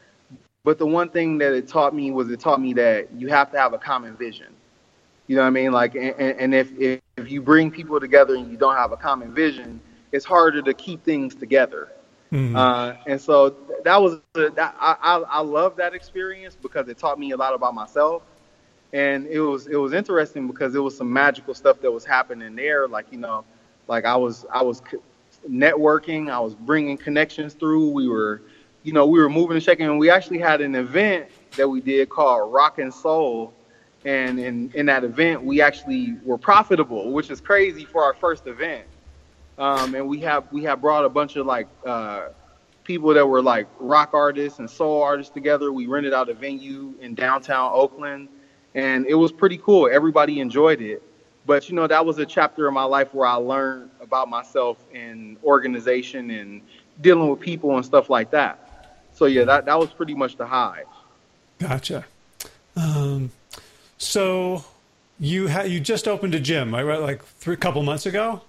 But 0.64 0.80
the 0.80 0.88
one 0.88 1.10
thing 1.10 1.38
that 1.40 1.54
it 1.54 1.68
taught 1.68 1.94
me 1.94 2.10
was 2.12 2.32
it 2.32 2.40
taught 2.40 2.60
me 2.60 2.74
that 2.74 3.14
you 3.14 3.28
have 3.28 3.52
to 3.52 3.60
have 3.60 3.74
a 3.74 3.78
common 3.78 4.16
vision. 4.16 4.48
You 5.28 5.36
know 5.36 5.44
what 5.44 5.48
I 5.48 5.52
mean? 5.52 5.72
Like, 5.72 5.96
and, 5.96 6.16
and 6.20 6.56
if, 6.56 6.72
if 6.80 7.02
if 7.18 7.32
you 7.32 7.42
bring 7.42 7.72
people 7.72 8.00
together 8.00 8.36
and 8.36 8.52
you 8.52 8.58
don't 8.58 8.76
have 8.76 8.92
a 8.92 8.98
common 8.98 9.34
vision, 9.34 9.80
it's 10.12 10.26
harder 10.26 10.62
to 10.62 10.74
keep 10.74 11.04
things 11.04 11.34
together. 11.34 11.90
Mm-hmm. 12.32 12.56
Uh, 12.56 12.94
and 13.08 13.20
so 13.22 13.56
that 13.84 14.02
was 14.02 14.20
that, 14.34 14.76
I, 14.80 14.96
I 15.02 15.18
I 15.20 15.42
love 15.42 15.78
that 15.78 15.94
experience 15.94 16.58
because 16.60 16.90
it 16.90 16.98
taught 16.98 17.20
me 17.20 17.32
a 17.32 17.38
lot 17.38 17.54
about 17.54 17.74
myself, 17.74 18.24
and 18.94 19.28
it 19.28 19.40
was 19.40 19.68
it 19.68 19.78
was 19.78 19.94
interesting 19.94 20.48
because 20.48 20.76
it 20.76 20.80
was 20.80 20.98
some 20.98 21.12
magical 21.12 21.54
stuff 21.54 21.80
that 21.82 21.92
was 21.92 22.04
happening 22.04 22.56
there. 22.56 22.88
Like 22.88 23.06
you 23.12 23.20
know, 23.20 23.46
like 23.88 24.06
I 24.06 24.16
was 24.16 24.46
I 24.52 24.64
was 24.64 24.82
networking, 25.50 26.30
I 26.30 26.40
was 26.40 26.56
bringing 26.56 26.98
connections 26.98 27.54
through. 27.54 27.90
We 27.90 28.08
were, 28.08 28.42
you 28.84 28.94
know, 28.94 29.06
we 29.06 29.20
were 29.20 29.30
moving 29.30 29.56
and 29.56 29.64
shaking, 29.64 29.86
and 29.86 30.00
we 30.00 30.10
actually 30.10 30.40
had 30.40 30.62
an 30.62 30.76
event 30.76 31.28
that 31.58 31.68
we 31.68 31.82
did 31.82 32.10
called 32.10 32.54
Rock 32.54 32.80
and 32.80 32.94
Soul. 32.94 33.54
And 34.04 34.40
in, 34.40 34.72
in 34.76 34.86
that 34.86 35.04
event, 35.04 35.44
we 35.44 35.62
actually 35.62 36.16
were 36.24 36.38
profitable, 36.38 37.12
which 37.12 37.32
is 37.32 37.42
crazy 37.42 37.86
for 37.86 38.04
our 38.04 38.14
first 38.14 38.46
event 38.46 38.86
um, 39.58 39.96
and 39.96 40.08
we 40.08 40.20
have 40.22 40.52
we 40.52 40.64
have 40.64 40.82
brought 40.82 41.06
a 41.06 41.10
bunch 41.10 41.36
of 41.36 41.46
like 41.46 41.68
uh, 41.86 42.30
people 42.84 43.14
that 43.14 43.26
were 43.26 43.42
like 43.42 43.68
rock 43.80 44.14
artists 44.14 44.60
and 44.60 44.70
soul 44.70 45.02
artists 45.02 45.34
together. 45.34 45.72
We 45.72 45.88
rented 45.88 46.14
out 46.14 46.30
a 46.30 46.34
venue 46.34 46.94
in 47.00 47.16
downtown 47.16 47.72
Oakland, 47.74 48.28
and 48.74 49.06
it 49.06 49.14
was 49.14 49.32
pretty 49.32 49.58
cool. 49.58 49.90
Everybody 49.92 50.40
enjoyed 50.40 50.82
it. 50.82 51.02
But 51.46 51.70
you 51.70 51.76
know, 51.76 51.88
that 51.88 52.06
was 52.06 52.18
a 52.18 52.26
chapter 52.26 52.68
in 52.68 52.74
my 52.74 52.84
life 52.84 53.14
where 53.14 53.28
I 53.28 53.36
learned 53.36 53.92
about 54.02 54.30
myself 54.30 54.78
and 54.94 55.38
organization 55.44 56.32
and 56.32 56.62
dealing 57.02 57.30
with 57.30 57.40
people 57.40 57.76
and 57.76 57.86
stuff 57.86 58.10
like 58.10 58.32
that. 58.32 58.98
So 59.14 59.26
yeah, 59.26 59.44
that 59.46 59.66
that 59.66 59.80
was 59.80 59.92
pretty 59.92 60.16
much 60.16 60.38
the 60.38 60.46
Hive. 60.46 60.88
Gotcha. 61.60 62.06
Um, 62.76 63.32
so 63.98 64.66
you 65.20 65.48
had 65.48 65.70
you 65.70 65.80
just 65.80 66.08
opened 66.08 66.36
a 66.36 66.40
gym, 66.40 66.74
right? 66.74 67.00
Like 67.00 67.24
three 67.24 67.56
couple 67.56 67.82
months 67.84 68.06
ago. 68.06 68.42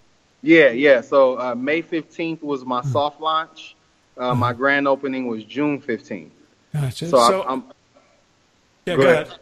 Yeah, 0.42 0.70
yeah. 0.70 1.00
So 1.00 1.38
uh, 1.38 1.54
May 1.54 1.82
15th 1.82 2.42
was 2.42 2.64
my 2.64 2.80
mm. 2.80 2.92
soft 2.92 3.20
launch. 3.20 3.74
Uh, 4.16 4.32
mm. 4.32 4.38
My 4.38 4.52
grand 4.52 4.88
opening 4.88 5.26
was 5.26 5.44
June 5.44 5.80
15th. 5.80 6.30
Gotcha. 6.72 7.08
So, 7.08 7.18
so 7.28 7.42
I, 7.42 7.52
am 7.52 7.64
yeah, 8.86 8.96
go, 8.96 9.02
go 9.02 9.08
ahead. 9.08 9.26
ahead. 9.26 9.38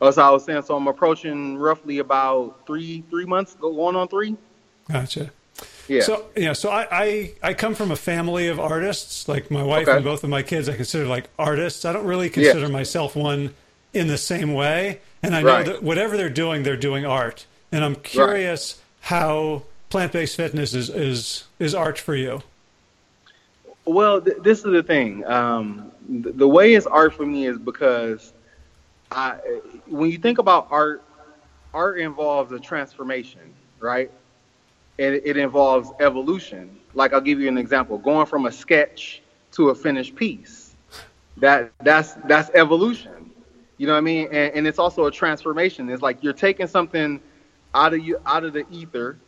So 0.00 0.22
I 0.22 0.30
was 0.30 0.44
saying, 0.44 0.62
so 0.62 0.76
I'm 0.76 0.88
approaching 0.88 1.56
roughly 1.56 1.98
about 1.98 2.66
three 2.66 3.02
three 3.10 3.24
months, 3.24 3.54
going 3.54 3.96
on 3.96 4.08
three. 4.08 4.36
Gotcha. 4.90 5.30
Yeah. 5.88 6.02
So 6.02 6.26
yeah, 6.36 6.52
so 6.52 6.68
I, 6.70 6.86
I 6.90 7.32
I 7.42 7.54
come 7.54 7.74
from 7.74 7.90
a 7.90 7.96
family 7.96 8.48
of 8.48 8.60
artists. 8.60 9.28
Like 9.28 9.50
my 9.50 9.62
wife 9.62 9.88
okay. 9.88 9.96
and 9.96 10.04
both 10.04 10.22
of 10.22 10.30
my 10.30 10.42
kids, 10.42 10.68
I 10.68 10.76
consider 10.76 11.06
like 11.06 11.30
artists. 11.38 11.84
I 11.84 11.92
don't 11.92 12.06
really 12.06 12.28
consider 12.28 12.60
yeah. 12.60 12.68
myself 12.68 13.16
one 13.16 13.54
in 13.94 14.08
the 14.08 14.18
same 14.18 14.52
way. 14.52 15.00
And 15.22 15.34
I 15.34 15.42
know 15.42 15.48
right. 15.48 15.66
that 15.66 15.82
whatever 15.82 16.16
they're 16.16 16.28
doing, 16.28 16.62
they're 16.62 16.76
doing 16.76 17.06
art. 17.06 17.46
And 17.72 17.84
I'm 17.84 17.96
curious 17.96 18.76
right. 18.76 19.08
how 19.08 19.62
plant-based 19.88 20.36
fitness 20.36 20.74
is 20.74 20.90
is 20.90 21.44
is 21.58 21.74
art 21.74 21.98
for 21.98 22.14
you? 22.14 22.42
Well, 23.84 24.20
th- 24.20 24.38
this 24.42 24.58
is 24.58 24.72
the 24.72 24.82
thing. 24.82 25.24
Um, 25.24 25.90
th- 26.08 26.34
the 26.36 26.48
way 26.48 26.74
it's 26.74 26.86
art 26.86 27.14
for 27.14 27.24
me 27.24 27.46
is 27.46 27.58
because 27.58 28.32
I, 29.10 29.34
when 29.86 30.10
you 30.10 30.18
think 30.18 30.38
about 30.38 30.68
art, 30.70 31.02
art 31.72 31.98
involves 32.00 32.52
a 32.52 32.58
transformation, 32.58 33.54
right? 33.80 34.10
And 34.98 35.14
it, 35.14 35.22
it 35.26 35.36
involves 35.36 35.90
evolution. 36.00 36.78
Like 36.94 37.12
I'll 37.12 37.20
give 37.20 37.40
you 37.40 37.48
an 37.48 37.58
example: 37.58 37.98
going 37.98 38.26
from 38.26 38.46
a 38.46 38.52
sketch 38.52 39.22
to 39.52 39.70
a 39.70 39.74
finished 39.74 40.14
piece. 40.14 40.74
That 41.38 41.72
that's 41.82 42.14
that's 42.26 42.50
evolution. 42.54 43.30
You 43.78 43.86
know 43.86 43.92
what 43.92 43.98
I 43.98 44.02
mean? 44.02 44.28
And, 44.28 44.54
and 44.54 44.66
it's 44.66 44.78
also 44.78 45.04
a 45.04 45.10
transformation. 45.10 45.88
It's 45.90 46.02
like 46.02 46.22
you're 46.22 46.32
taking 46.32 46.66
something 46.66 47.20
out 47.74 47.92
of 47.92 48.00
you 48.00 48.18
out 48.24 48.44
of 48.44 48.54
the 48.54 48.66
ether 48.70 49.18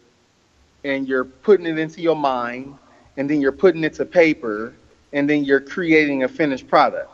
and 0.84 1.06
you're 1.06 1.24
putting 1.24 1.66
it 1.66 1.78
into 1.78 2.00
your 2.00 2.16
mind 2.16 2.74
and 3.16 3.28
then 3.28 3.40
you're 3.40 3.52
putting 3.52 3.84
it 3.84 3.94
to 3.94 4.06
paper 4.06 4.74
and 5.12 5.28
then 5.28 5.44
you're 5.44 5.60
creating 5.60 6.22
a 6.22 6.28
finished 6.28 6.66
product. 6.68 7.10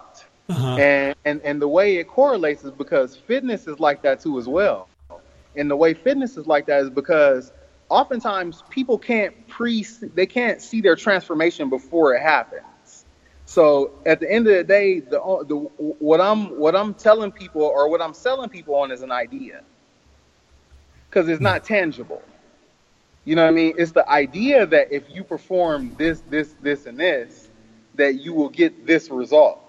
Uh-huh. 0.49 0.77
And, 0.77 1.17
and 1.25 1.41
and 1.43 1.63
the 1.63 1.69
way 1.69 1.97
it 1.97 2.07
correlates 2.07 2.65
is 2.65 2.71
because 2.71 3.17
fitness 3.17 3.67
is 3.67 3.81
like 3.81 4.03
that 4.03 4.21
too 4.21 4.39
as 4.39 4.47
well. 4.47 4.89
And 5.57 5.71
the 5.71 5.77
way 5.77 5.95
fitness 5.95 6.37
is 6.37 6.47
like 6.47 6.67
that 6.67 6.83
is 6.83 6.91
because 6.91 7.53
oftentimes 7.89 8.63
people 8.69 8.99
can't 8.99 9.47
pre 9.49 9.87
they 10.15 10.27
can't 10.27 10.61
see 10.61 10.81
their 10.81 10.97
transformation 10.97 11.71
before 11.71 12.15
it 12.15 12.21
happens. 12.21 13.07
So 13.47 13.93
at 14.05 14.21
the 14.21 14.31
end 14.31 14.47
of 14.49 14.55
the 14.55 14.65
day, 14.65 15.01
the, 15.01 15.19
the 15.49 15.57
what 15.79 16.21
I'm 16.21 16.59
what 16.59 16.77
I'm 16.77 16.95
telling 16.95 17.33
people 17.33 17.63
or 17.63 17.89
what 17.89 18.03
I'm 18.03 18.15
selling 18.15 18.51
people 18.51 18.75
on 18.75 18.91
is 18.91 19.03
an 19.03 19.13
idea 19.13 19.63
because 21.09 21.29
it's 21.29 21.41
not 21.41 21.65
tangible. 21.65 22.23
You 23.25 23.37
know 23.37 23.43
what 23.43 23.49
I 23.49 23.53
mean? 23.53 23.75
It's 23.79 23.93
the 23.93 24.09
idea 24.09 24.67
that 24.67 24.93
if 24.93 25.05
you 25.09 25.25
perform 25.25 25.95
this, 25.97 26.21
this, 26.29 26.55
this, 26.61 26.87
and 26.87 26.99
this, 26.99 27.49
that 27.95 28.17
you 28.17 28.35
will 28.35 28.51
get 28.51 28.87
this 28.87 29.09
result. 29.09 29.64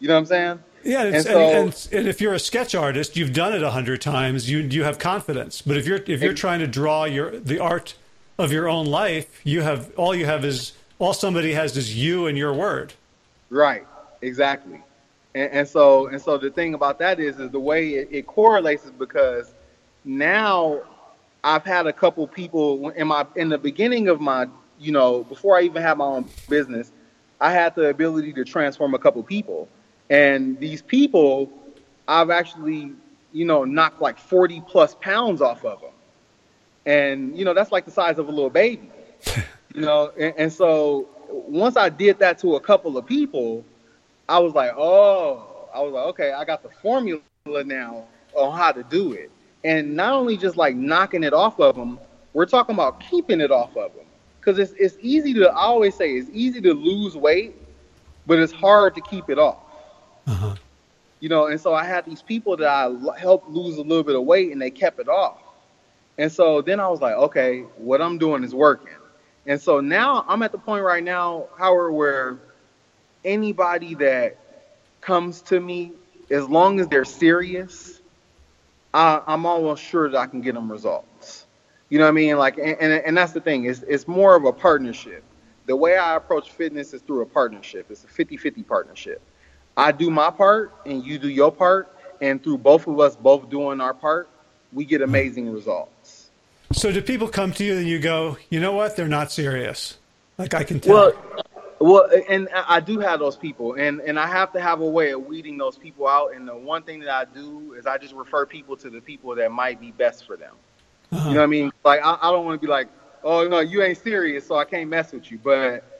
You 0.00 0.08
know 0.08 0.14
what 0.14 0.20
I'm 0.20 0.26
saying? 0.26 0.58
Yeah, 0.82 1.02
and, 1.04 1.22
so, 1.22 1.38
and, 1.38 1.88
and, 1.92 2.08
if 2.08 2.22
you're 2.22 2.32
a 2.32 2.38
sketch 2.38 2.74
artist, 2.74 3.14
you've 3.14 3.34
done 3.34 3.52
it 3.52 3.62
a 3.62 3.70
hundred 3.70 4.00
times. 4.00 4.48
You 4.48 4.60
you 4.60 4.82
have 4.82 4.98
confidence. 4.98 5.60
But 5.60 5.76
if 5.76 5.86
you're 5.86 6.00
if 6.06 6.22
you're 6.22 6.32
trying 6.32 6.60
to 6.60 6.66
draw 6.66 7.04
your 7.04 7.38
the 7.38 7.58
art 7.58 7.96
of 8.38 8.50
your 8.50 8.66
own 8.66 8.86
life, 8.86 9.40
you 9.44 9.60
have 9.60 9.92
all 9.96 10.14
you 10.14 10.24
have 10.24 10.42
is 10.42 10.72
all 10.98 11.12
somebody 11.12 11.52
has 11.52 11.76
is 11.76 11.94
you 11.94 12.26
and 12.26 12.38
your 12.38 12.54
word. 12.54 12.94
Right. 13.50 13.86
Exactly. 14.22 14.80
And, 15.34 15.52
and 15.52 15.68
so 15.68 16.06
and 16.06 16.20
so 16.20 16.38
the 16.38 16.50
thing 16.50 16.74
about 16.74 16.98
that 17.00 17.20
is 17.20 17.38
is 17.38 17.50
the 17.50 17.60
way 17.60 17.90
it, 17.90 18.08
it 18.10 18.26
correlates 18.26 18.84
is 18.84 18.90
because 18.92 19.52
now 20.04 20.80
I've 21.44 21.64
had 21.64 21.86
a 21.86 21.92
couple 21.92 22.26
people 22.26 22.90
in 22.90 23.08
my 23.08 23.26
in 23.36 23.48
the 23.48 23.58
beginning 23.58 24.08
of 24.08 24.20
my 24.20 24.48
you 24.78 24.92
know 24.92 25.24
before 25.24 25.58
I 25.58 25.62
even 25.62 25.82
had 25.82 25.98
my 25.98 26.06
own 26.06 26.26
business, 26.48 26.92
I 27.40 27.52
had 27.52 27.74
the 27.74 27.88
ability 27.88 28.32
to 28.34 28.44
transform 28.44 28.94
a 28.94 28.98
couple 28.98 29.22
people, 29.22 29.68
and 30.10 30.58
these 30.58 30.82
people, 30.82 31.50
I've 32.08 32.30
actually, 32.30 32.92
you 33.32 33.44
know, 33.44 33.64
knocked 33.64 34.02
like 34.02 34.18
40 34.18 34.62
plus 34.66 34.96
pounds 34.96 35.40
off 35.40 35.64
of 35.64 35.80
them, 35.80 35.90
and 36.84 37.38
you 37.38 37.44
know 37.44 37.54
that's 37.54 37.72
like 37.72 37.84
the 37.84 37.90
size 37.92 38.18
of 38.18 38.28
a 38.28 38.30
little 38.30 38.50
baby, 38.50 38.90
you 39.74 39.80
know, 39.80 40.12
and, 40.18 40.34
and 40.36 40.52
so 40.52 41.08
once 41.30 41.76
I 41.76 41.88
did 41.88 42.18
that 42.18 42.38
to 42.40 42.56
a 42.56 42.60
couple 42.60 42.98
of 42.98 43.06
people, 43.06 43.64
I 44.28 44.40
was 44.40 44.52
like, 44.52 44.72
oh, 44.76 45.68
I 45.72 45.80
was 45.80 45.92
like, 45.92 46.06
okay, 46.08 46.32
I 46.32 46.44
got 46.44 46.64
the 46.64 46.70
formula 46.82 47.22
now 47.64 48.04
on 48.34 48.58
how 48.58 48.72
to 48.72 48.82
do 48.82 49.12
it, 49.12 49.30
and 49.62 49.94
not 49.94 50.12
only 50.12 50.36
just 50.36 50.56
like 50.56 50.74
knocking 50.74 51.22
it 51.22 51.32
off 51.32 51.60
of 51.60 51.76
them, 51.76 52.00
we're 52.32 52.46
talking 52.46 52.74
about 52.74 52.98
keeping 52.98 53.40
it 53.40 53.52
off 53.52 53.76
of 53.76 53.94
them 53.94 54.06
because 54.40 54.58
it's 54.58 54.72
it's 54.72 54.96
easy 55.00 55.32
to 55.34 55.48
I 55.50 55.62
always 55.62 55.94
say 55.94 56.14
it's 56.14 56.30
easy 56.32 56.60
to 56.62 56.74
lose 56.74 57.16
weight, 57.16 57.54
but 58.26 58.40
it's 58.40 58.52
hard 58.52 58.96
to 58.96 59.00
keep 59.02 59.30
it 59.30 59.38
off. 59.38 59.69
Uh-huh. 60.26 60.54
You 61.20 61.28
know, 61.28 61.46
and 61.46 61.60
so 61.60 61.74
I 61.74 61.84
had 61.84 62.06
these 62.06 62.22
people 62.22 62.56
that 62.56 62.68
I 62.68 63.18
helped 63.18 63.50
lose 63.50 63.76
a 63.76 63.82
little 63.82 64.04
bit 64.04 64.16
of 64.16 64.24
weight, 64.24 64.52
and 64.52 64.60
they 64.60 64.70
kept 64.70 64.98
it 65.00 65.08
off. 65.08 65.38
And 66.16 66.30
so 66.30 66.60
then 66.62 66.80
I 66.80 66.88
was 66.88 67.00
like, 67.00 67.14
okay, 67.14 67.60
what 67.76 68.00
I'm 68.00 68.18
doing 68.18 68.44
is 68.44 68.54
working. 68.54 68.94
And 69.46 69.60
so 69.60 69.80
now 69.80 70.24
I'm 70.28 70.42
at 70.42 70.52
the 70.52 70.58
point 70.58 70.84
right 70.84 71.02
now, 71.02 71.48
Howard, 71.58 71.94
where 71.94 72.38
anybody 73.24 73.94
that 73.96 74.36
comes 75.00 75.42
to 75.42 75.58
me, 75.58 75.92
as 76.30 76.48
long 76.48 76.78
as 76.80 76.88
they're 76.88 77.04
serious, 77.04 78.00
I, 78.92 79.22
I'm 79.26 79.46
almost 79.46 79.82
sure 79.82 80.08
that 80.10 80.18
I 80.18 80.26
can 80.26 80.40
get 80.40 80.54
them 80.54 80.70
results. 80.70 81.46
You 81.88 81.98
know 81.98 82.04
what 82.04 82.10
I 82.10 82.12
mean? 82.12 82.36
Like, 82.36 82.58
and, 82.58 82.76
and, 82.80 82.92
and 82.92 83.16
that's 83.16 83.32
the 83.32 83.40
thing. 83.40 83.64
It's, 83.64 83.82
it's 83.82 84.06
more 84.06 84.36
of 84.36 84.44
a 84.44 84.52
partnership. 84.52 85.24
The 85.66 85.76
way 85.76 85.96
I 85.96 86.16
approach 86.16 86.50
fitness 86.50 86.92
is 86.94 87.02
through 87.02 87.22
a 87.22 87.26
partnership. 87.26 87.86
It's 87.90 88.04
a 88.04 88.06
50-50 88.06 88.66
partnership. 88.66 89.20
I 89.76 89.92
do 89.92 90.10
my 90.10 90.30
part 90.30 90.72
and 90.86 91.04
you 91.04 91.18
do 91.18 91.28
your 91.28 91.52
part. 91.52 91.94
And 92.20 92.42
through 92.42 92.58
both 92.58 92.86
of 92.86 93.00
us 93.00 93.16
both 93.16 93.48
doing 93.48 93.80
our 93.80 93.94
part, 93.94 94.28
we 94.72 94.84
get 94.84 95.00
amazing 95.00 95.50
results. 95.50 96.30
So 96.72 96.92
do 96.92 97.00
people 97.02 97.28
come 97.28 97.52
to 97.52 97.64
you 97.64 97.76
and 97.78 97.88
you 97.88 97.98
go, 97.98 98.36
you 98.50 98.60
know 98.60 98.72
what? 98.72 98.94
They're 98.94 99.08
not 99.08 99.32
serious. 99.32 99.96
Like 100.38 100.54
I 100.54 100.64
can 100.64 100.80
tell. 100.80 100.94
Well, 100.94 101.44
well, 101.80 102.10
and 102.28 102.48
I 102.54 102.80
do 102.80 102.98
have 102.98 103.20
those 103.20 103.36
people, 103.36 103.74
and 103.74 104.00
and 104.00 104.18
I 104.18 104.26
have 104.26 104.52
to 104.52 104.60
have 104.60 104.80
a 104.80 104.86
way 104.86 105.12
of 105.12 105.24
weeding 105.24 105.56
those 105.56 105.78
people 105.78 106.06
out. 106.06 106.34
And 106.34 106.46
the 106.46 106.54
one 106.54 106.82
thing 106.82 107.00
that 107.00 107.10
I 107.10 107.24
do 107.24 107.72
is 107.72 107.86
I 107.86 107.96
just 107.96 108.14
refer 108.14 108.44
people 108.44 108.76
to 108.78 108.90
the 108.90 109.00
people 109.00 109.34
that 109.34 109.50
might 109.50 109.80
be 109.80 109.90
best 109.92 110.26
for 110.26 110.36
them. 110.36 110.54
Uh-huh. 111.10 111.28
You 111.28 111.34
know 111.34 111.40
what 111.40 111.44
I 111.44 111.48
mean? 111.48 111.72
Like 111.82 112.00
I, 112.04 112.18
I 112.20 112.30
don't 112.30 112.44
want 112.44 112.60
to 112.60 112.66
be 112.66 112.70
like, 112.70 112.88
oh 113.24 113.48
no, 113.48 113.60
you 113.60 113.82
ain't 113.82 113.96
serious, 113.96 114.46
so 114.46 114.56
I 114.56 114.66
can't 114.66 114.90
mess 114.90 115.12
with 115.12 115.30
you. 115.30 115.38
But 115.42 115.99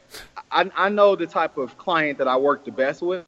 I, 0.50 0.70
I 0.76 0.88
know 0.88 1.16
the 1.16 1.26
type 1.26 1.56
of 1.56 1.76
client 1.78 2.18
that 2.18 2.28
I 2.28 2.36
work 2.36 2.64
the 2.64 2.72
best 2.72 3.02
with. 3.02 3.24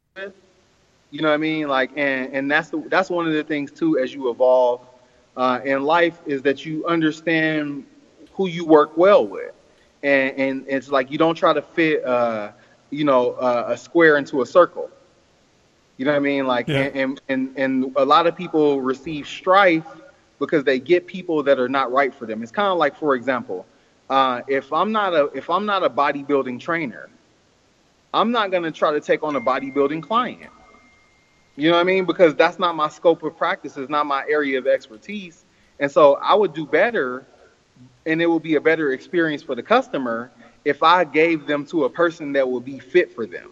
You 1.10 1.20
know 1.20 1.28
what 1.28 1.34
I 1.34 1.38
mean? 1.38 1.68
Like, 1.68 1.90
and 1.96 2.32
and 2.32 2.50
that's 2.50 2.70
the 2.70 2.78
that's 2.88 3.10
one 3.10 3.26
of 3.26 3.32
the 3.32 3.44
things 3.44 3.70
too 3.70 3.98
as 3.98 4.14
you 4.14 4.30
evolve 4.30 4.80
uh, 5.36 5.60
in 5.64 5.82
life 5.82 6.20
is 6.26 6.42
that 6.42 6.64
you 6.64 6.86
understand 6.86 7.84
who 8.32 8.48
you 8.48 8.64
work 8.64 8.96
well 8.96 9.26
with, 9.26 9.52
and 10.02 10.36
and 10.36 10.64
it's 10.68 10.88
like 10.88 11.10
you 11.10 11.18
don't 11.18 11.34
try 11.34 11.52
to 11.52 11.62
fit, 11.62 12.04
uh, 12.04 12.52
you 12.90 13.04
know, 13.04 13.32
uh, 13.32 13.66
a 13.68 13.76
square 13.76 14.16
into 14.16 14.42
a 14.42 14.46
circle. 14.46 14.90
You 15.98 16.06
know 16.06 16.12
what 16.12 16.16
I 16.16 16.20
mean? 16.20 16.46
Like, 16.46 16.68
yeah. 16.68 16.90
and, 16.94 17.20
and 17.28 17.52
and 17.56 17.92
a 17.96 18.04
lot 18.04 18.26
of 18.26 18.34
people 18.34 18.80
receive 18.80 19.26
strife 19.28 19.86
because 20.38 20.64
they 20.64 20.80
get 20.80 21.06
people 21.06 21.42
that 21.42 21.60
are 21.60 21.68
not 21.68 21.92
right 21.92 22.12
for 22.12 22.26
them. 22.26 22.42
It's 22.42 22.50
kind 22.50 22.68
of 22.68 22.78
like, 22.78 22.96
for 22.96 23.14
example, 23.14 23.66
uh, 24.10 24.42
if 24.48 24.72
I'm 24.72 24.92
not 24.92 25.14
a 25.14 25.24
if 25.34 25.48
I'm 25.50 25.66
not 25.66 25.82
a 25.82 25.90
bodybuilding 25.90 26.60
trainer, 26.60 27.08
I'm 28.12 28.30
not 28.30 28.50
going 28.50 28.62
to 28.64 28.72
try 28.72 28.92
to 28.92 29.00
take 29.00 29.22
on 29.22 29.36
a 29.36 29.40
bodybuilding 29.40 30.02
client. 30.02 30.50
You 31.56 31.70
know 31.70 31.76
what 31.76 31.82
I 31.82 31.84
mean? 31.84 32.04
Because 32.04 32.34
that's 32.34 32.58
not 32.58 32.74
my 32.76 32.88
scope 32.88 33.22
of 33.22 33.36
practice. 33.36 33.76
It's 33.76 33.90
not 33.90 34.06
my 34.06 34.24
area 34.28 34.58
of 34.58 34.66
expertise. 34.66 35.44
And 35.80 35.90
so 35.90 36.14
I 36.14 36.34
would 36.34 36.54
do 36.54 36.66
better, 36.66 37.26
and 38.06 38.22
it 38.22 38.26
would 38.26 38.42
be 38.42 38.54
a 38.54 38.60
better 38.60 38.92
experience 38.92 39.42
for 39.42 39.54
the 39.54 39.62
customer 39.62 40.30
if 40.64 40.82
I 40.82 41.04
gave 41.04 41.46
them 41.46 41.66
to 41.66 41.84
a 41.84 41.90
person 41.90 42.32
that 42.32 42.48
would 42.48 42.64
be 42.64 42.78
fit 42.78 43.14
for 43.14 43.26
them. 43.26 43.50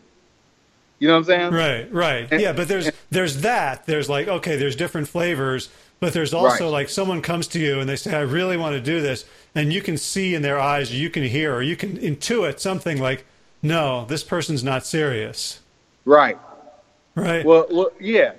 You 0.99 1.09
know 1.09 1.15
what 1.15 1.21
I'm 1.21 1.25
saying? 1.25 1.53
Right, 1.53 1.93
right. 1.93 2.29
And, 2.31 2.41
yeah, 2.41 2.53
but 2.53 2.69
there's 2.69 2.89
and, 2.89 2.97
there's 3.11 3.41
that. 3.41 3.87
There's 3.87 4.09
like 4.09 4.29
okay, 4.29 4.57
there's 4.57 4.77
different 4.77 5.09
flavors 5.09 5.71
but 6.01 6.15
there's 6.15 6.33
also 6.33 6.65
right. 6.65 6.73
like 6.73 6.89
someone 6.89 7.21
comes 7.21 7.47
to 7.49 7.61
you 7.61 7.79
and 7.79 7.89
they 7.89 7.97
say, 7.97 8.17
I 8.17 8.23
really 8.23 8.57
want 8.57 8.75
to 8.75 8.81
do 8.81 9.01
this. 9.03 9.27
And 9.55 9.73
you 9.73 9.83
can 9.83 9.99
see 9.99 10.35
in 10.35 10.41
their 10.41 10.59
eyes, 10.59 10.93
you 10.93 11.11
can 11.11 11.23
hear, 11.23 11.55
or 11.55 11.63
you 11.63 11.77
can 11.77 11.99
intuit 11.99 12.59
something 12.59 12.99
like, 12.99 13.25
no, 13.63 14.07
this 14.07 14.25
person's 14.25 14.65
not 14.65 14.87
serious. 14.87 15.61
Right. 16.07 16.39
Right. 17.15 17.45
Well, 17.45 17.67
well 17.71 17.91
yeah. 18.01 18.33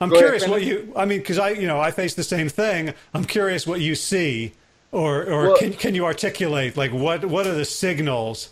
I'm 0.00 0.10
Go 0.10 0.18
curious 0.18 0.42
ahead, 0.42 0.52
what 0.52 0.64
you, 0.64 0.92
I 0.94 1.06
mean, 1.06 1.20
because 1.20 1.38
I, 1.38 1.50
you 1.50 1.66
know, 1.66 1.80
I 1.80 1.92
face 1.92 2.14
the 2.14 2.24
same 2.24 2.48
thing. 2.48 2.92
I'm 3.14 3.24
curious 3.24 3.66
what 3.66 3.80
you 3.80 3.94
see, 3.94 4.52
or, 4.90 5.22
or 5.24 5.46
well, 5.46 5.56
can, 5.56 5.72
can 5.72 5.94
you 5.94 6.04
articulate, 6.04 6.76
like, 6.76 6.92
what, 6.92 7.24
what 7.24 7.46
are 7.46 7.54
the 7.54 7.64
signals 7.64 8.50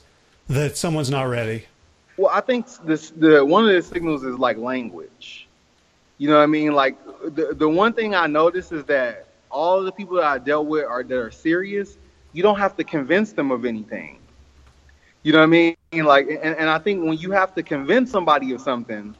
that 0.48 0.76
someone's 0.76 1.10
not 1.10 1.24
ready? 1.24 1.64
Well, 2.16 2.30
I 2.32 2.40
think 2.40 2.66
this, 2.84 3.10
the, 3.10 3.44
one 3.44 3.68
of 3.68 3.74
the 3.74 3.82
signals 3.82 4.24
is 4.24 4.38
like 4.38 4.56
language. 4.56 5.48
You 6.18 6.28
know 6.28 6.36
what 6.36 6.42
I 6.42 6.46
mean? 6.46 6.72
Like 6.72 6.96
the 7.24 7.54
the 7.54 7.68
one 7.68 7.92
thing 7.92 8.14
I 8.14 8.26
notice 8.26 8.72
is 8.72 8.84
that 8.84 9.26
all 9.50 9.82
the 9.82 9.92
people 9.92 10.16
that 10.16 10.24
I 10.24 10.38
dealt 10.38 10.66
with 10.66 10.84
are 10.84 11.02
that 11.02 11.18
are 11.18 11.30
serious. 11.30 11.98
You 12.32 12.42
don't 12.42 12.58
have 12.58 12.76
to 12.76 12.84
convince 12.84 13.32
them 13.32 13.50
of 13.50 13.64
anything. 13.64 14.20
You 15.22 15.32
know 15.32 15.38
what 15.38 15.44
I 15.44 15.46
mean? 15.46 15.76
Like, 15.92 16.28
and, 16.28 16.56
and 16.56 16.70
I 16.70 16.78
think 16.78 17.04
when 17.04 17.18
you 17.18 17.32
have 17.32 17.54
to 17.56 17.62
convince 17.62 18.10
somebody 18.10 18.52
of 18.52 18.60
something, 18.60 19.14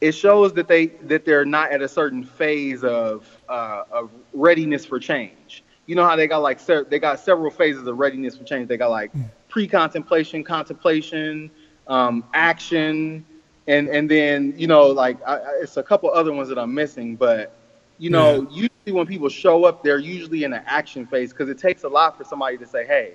it 0.00 0.12
shows 0.12 0.52
that 0.54 0.66
they 0.66 0.86
that 0.86 1.24
they're 1.24 1.44
not 1.44 1.70
at 1.70 1.82
a 1.82 1.88
certain 1.88 2.24
phase 2.24 2.82
of 2.82 3.26
uh, 3.48 3.84
of 3.90 4.10
readiness 4.32 4.84
for 4.84 4.98
change. 4.98 5.62
You 5.86 5.94
know 5.94 6.04
how 6.04 6.16
they 6.16 6.26
got 6.26 6.38
like 6.38 6.64
they 6.66 6.98
got 6.98 7.20
several 7.20 7.50
phases 7.50 7.86
of 7.86 7.98
readiness 7.98 8.36
for 8.36 8.44
change. 8.44 8.68
They 8.68 8.76
got 8.76 8.90
like 8.90 9.12
hmm. 9.12 9.22
pre-contemplation, 9.48 10.42
contemplation, 10.42 11.50
um, 11.86 12.24
action, 12.34 13.24
and 13.66 13.88
and 13.88 14.10
then 14.10 14.54
you 14.56 14.66
know 14.66 14.86
like 14.86 15.16
I, 15.26 15.40
it's 15.60 15.76
a 15.76 15.82
couple 15.82 16.10
other 16.10 16.32
ones 16.32 16.48
that 16.48 16.58
I'm 16.58 16.74
missing, 16.74 17.16
but 17.16 17.52
you 17.98 18.10
know 18.10 18.42
yeah. 18.50 18.62
usually 18.62 18.92
when 18.92 19.06
people 19.06 19.28
show 19.28 19.64
up, 19.64 19.82
they're 19.82 19.98
usually 19.98 20.44
in 20.44 20.52
an 20.52 20.62
action 20.66 21.06
phase 21.06 21.32
because 21.32 21.48
it 21.48 21.58
takes 21.58 21.84
a 21.84 21.88
lot 21.88 22.16
for 22.16 22.24
somebody 22.24 22.58
to 22.58 22.66
say, 22.66 22.86
hey, 22.86 23.14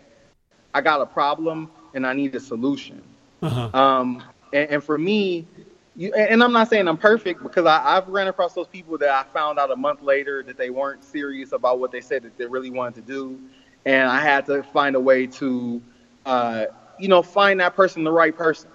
I 0.74 0.82
got 0.82 1.02
a 1.02 1.06
problem 1.06 1.72
and 1.94 2.06
I 2.06 2.14
need 2.14 2.36
a 2.36 2.40
solution. 2.40 3.02
Uh-huh. 3.42 3.70
Um, 3.78 4.24
and, 4.54 4.70
and, 4.70 4.84
for 4.84 4.98
me, 4.98 5.48
you, 5.96 6.14
and 6.14 6.44
I'm 6.44 6.52
not 6.52 6.70
saying 6.70 6.88
I'm 6.88 6.98
perfect 6.98 7.42
because 7.44 7.66
I, 7.66 7.98
I've 7.98 8.08
ran 8.08 8.28
across 8.28 8.54
those 8.54 8.68
people 8.68 8.98
that 9.00 9.10
I 9.10 9.24
found 9.32 9.60
out 9.60 9.72
a 9.72 9.76
month 9.76 10.02
later 10.02 10.44
that 10.44 10.58
they 10.58 10.70
weren't 10.70 11.04
serious 11.04 11.52
about 11.52 11.80
what 11.80 11.92
they 11.92 12.02
said 12.02 12.24
that 12.24 12.38
they 12.38 12.46
really 12.46 12.72
wanted 12.72 12.96
to 12.96 13.02
do, 13.02 13.40
and 13.86 14.10
I 14.10 14.22
had 14.22 14.46
to 14.46 14.64
find 14.64 14.96
a 14.96 15.00
way 15.00 15.28
to, 15.28 15.82
uh, 16.26 16.66
you 17.00 17.08
know, 17.08 17.22
find 17.22 17.60
that 17.60 17.76
person 17.76 18.04
the 18.04 18.12
right 18.12 18.36
person. 18.36 18.70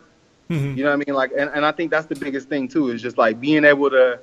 Mm-hmm. 0.50 0.78
You 0.78 0.84
know 0.84 0.90
what 0.90 1.02
I 1.02 1.04
mean? 1.06 1.14
Like, 1.16 1.32
and, 1.36 1.50
and 1.50 1.66
I 1.66 1.72
think 1.72 1.90
that's 1.90 2.06
the 2.06 2.14
biggest 2.14 2.48
thing 2.48 2.68
too 2.68 2.90
is 2.90 3.02
just 3.02 3.18
like 3.18 3.40
being 3.40 3.64
able 3.64 3.90
to, 3.90 4.20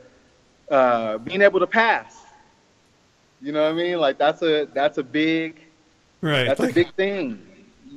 uh, 0.72 1.18
being 1.20 1.42
able 1.42 1.60
to 1.60 1.68
pass. 1.68 2.18
You 3.42 3.52
know 3.52 3.64
what 3.64 3.72
I 3.72 3.74
mean? 3.74 4.00
Like 4.00 4.18
that's 4.18 4.42
a 4.42 4.66
that's 4.74 4.98
a 4.98 5.04
big, 5.04 5.60
right? 6.22 6.46
That's 6.46 6.62
like, 6.62 6.72
a 6.72 6.74
big 6.74 6.94
thing. 6.96 7.46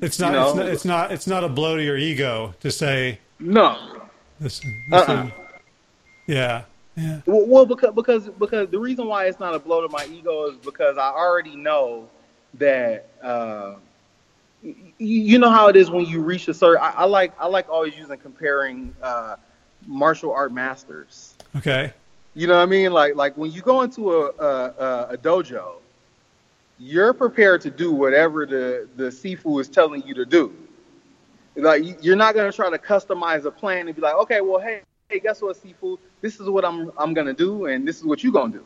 It's 0.02 0.18
not, 0.18 0.34
it's 0.34 0.56
not. 0.56 0.66
It's 0.66 0.84
not. 0.84 1.12
It's 1.12 1.26
not 1.26 1.44
a 1.44 1.48
blow 1.48 1.76
to 1.76 1.82
your 1.82 1.96
ego 1.96 2.54
to 2.60 2.70
say 2.70 3.20
no. 3.38 4.02
This, 4.40 4.60
this 4.60 5.08
uh-uh. 5.08 5.30
yeah. 6.26 6.64
Yeah. 6.96 7.20
Well, 7.26 7.46
well, 7.46 7.66
because 7.66 7.94
because 7.94 8.28
because 8.30 8.68
the 8.70 8.78
reason 8.78 9.06
why 9.06 9.26
it's 9.26 9.38
not 9.38 9.54
a 9.54 9.58
blow 9.58 9.82
to 9.82 9.88
my 9.88 10.06
ego 10.10 10.50
is 10.50 10.56
because 10.56 10.96
I 10.98 11.10
already 11.10 11.54
know 11.54 12.08
that 12.54 13.10
uh, 13.22 13.74
you 14.98 15.38
know 15.38 15.50
how 15.50 15.68
it 15.68 15.76
is 15.76 15.90
when 15.90 16.06
you 16.06 16.20
reach 16.22 16.48
a 16.48 16.54
certain. 16.54 16.82
I, 16.82 16.90
I 16.90 17.04
like 17.04 17.32
I 17.38 17.46
like 17.46 17.68
always 17.68 17.96
using 17.96 18.16
comparing 18.18 18.94
uh, 19.02 19.36
martial 19.86 20.32
art 20.32 20.52
masters. 20.52 21.34
Okay. 21.56 21.92
You 22.34 22.46
know 22.46 22.56
what 22.56 22.62
I 22.62 22.66
mean? 22.66 22.92
Like 22.92 23.14
like 23.14 23.36
when 23.36 23.50
you 23.50 23.62
go 23.62 23.82
into 23.82 24.12
a 24.12 24.26
a, 24.28 25.08
a 25.10 25.16
dojo, 25.16 25.76
you're 26.78 27.12
prepared 27.12 27.60
to 27.62 27.70
do 27.70 27.92
whatever 27.92 28.46
the 28.46 28.88
the 28.96 29.04
sifu 29.04 29.60
is 29.60 29.68
telling 29.68 30.02
you 30.06 30.14
to 30.14 30.24
do. 30.24 30.54
Like 31.56 32.02
you're 32.02 32.16
not 32.16 32.34
gonna 32.34 32.52
try 32.52 32.70
to 32.70 32.78
customize 32.78 33.44
a 33.44 33.50
plan 33.50 33.86
and 33.86 33.96
be 33.96 34.02
like, 34.02 34.14
okay, 34.14 34.40
well, 34.40 34.60
hey, 34.60 34.82
hey, 35.08 35.20
guess 35.20 35.40
what, 35.40 35.56
sifu? 35.56 35.98
This 36.20 36.40
is 36.40 36.48
what 36.48 36.64
I'm 36.64 36.90
I'm 36.98 37.14
gonna 37.14 37.32
do, 37.32 37.66
and 37.66 37.86
this 37.86 37.98
is 37.98 38.04
what 38.04 38.22
you're 38.22 38.32
gonna 38.32 38.52
do. 38.52 38.64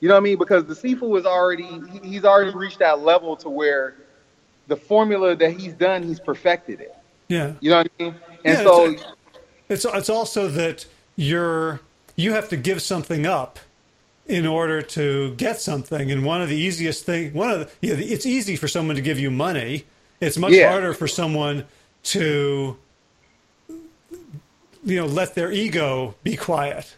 You 0.00 0.08
know 0.08 0.14
what 0.14 0.20
I 0.20 0.24
mean? 0.24 0.38
Because 0.38 0.64
the 0.64 0.74
sifu 0.74 1.18
is 1.18 1.26
already 1.26 1.80
he's 2.02 2.24
already 2.24 2.56
reached 2.56 2.78
that 2.78 3.00
level 3.00 3.34
to 3.36 3.48
where 3.48 3.96
the 4.68 4.76
formula 4.76 5.34
that 5.34 5.58
he's 5.58 5.72
done, 5.72 6.02
he's 6.02 6.20
perfected 6.20 6.80
it. 6.80 6.94
Yeah. 7.26 7.54
You 7.60 7.70
know 7.70 7.78
what 7.78 7.90
I 7.98 8.02
mean? 8.02 8.14
And 8.44 8.58
yeah, 8.58 8.62
so 8.62 8.84
it's, 8.90 9.04
it's 9.68 9.84
it's 9.84 10.10
also 10.10 10.48
that 10.48 10.86
you're 11.16 11.80
you 12.16 12.32
have 12.32 12.48
to 12.50 12.56
give 12.56 12.80
something 12.80 13.26
up 13.26 13.58
in 14.26 14.46
order 14.46 14.82
to 14.82 15.34
get 15.34 15.60
something. 15.60 16.10
And 16.10 16.24
one 16.24 16.42
of 16.42 16.48
the 16.48 16.56
easiest 16.56 17.04
thing, 17.06 17.32
one 17.32 17.50
of 17.50 17.60
the, 17.60 17.70
yeah, 17.86 17.94
it's 17.96 18.26
easy 18.26 18.56
for 18.56 18.68
someone 18.68 18.96
to 18.96 19.02
give 19.02 19.18
you 19.18 19.30
money. 19.30 19.86
It's 20.20 20.36
much 20.36 20.52
yeah. 20.52 20.70
harder 20.70 20.94
for 20.94 21.08
someone 21.08 21.64
to 22.04 22.76
you 23.68 24.96
know 24.96 25.06
let 25.06 25.34
their 25.34 25.50
ego 25.50 26.14
be 26.22 26.36
quiet. 26.36 26.96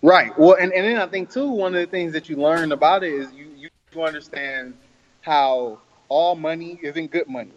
Right. 0.00 0.36
Well, 0.38 0.56
and, 0.60 0.72
and 0.72 0.84
then 0.84 0.96
I 0.96 1.06
think 1.06 1.30
too, 1.30 1.50
one 1.50 1.74
of 1.74 1.80
the 1.80 1.86
things 1.86 2.12
that 2.12 2.28
you 2.28 2.36
learn 2.36 2.72
about 2.72 3.02
it 3.02 3.12
is 3.12 3.32
you 3.32 3.46
you 3.92 4.02
understand 4.02 4.74
how 5.22 5.80
all 6.08 6.34
money 6.34 6.78
isn't 6.82 7.10
good 7.10 7.28
money. 7.28 7.52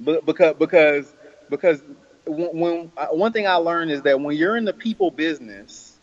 But 0.00 0.24
because 0.24 0.54
because 0.54 1.14
because 1.50 1.82
when, 2.26 2.90
one 3.10 3.32
thing 3.32 3.46
I 3.46 3.54
learned 3.54 3.90
is 3.90 4.02
that 4.02 4.20
when 4.20 4.36
you're 4.36 4.56
in 4.56 4.64
the 4.64 4.72
people 4.72 5.10
business, 5.10 5.98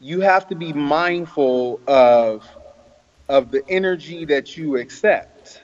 you 0.00 0.20
have 0.20 0.48
to 0.48 0.54
be 0.54 0.72
mindful 0.72 1.80
of 1.86 2.44
of 3.28 3.50
the 3.50 3.62
energy 3.68 4.24
that 4.26 4.56
you 4.56 4.76
accept. 4.76 5.62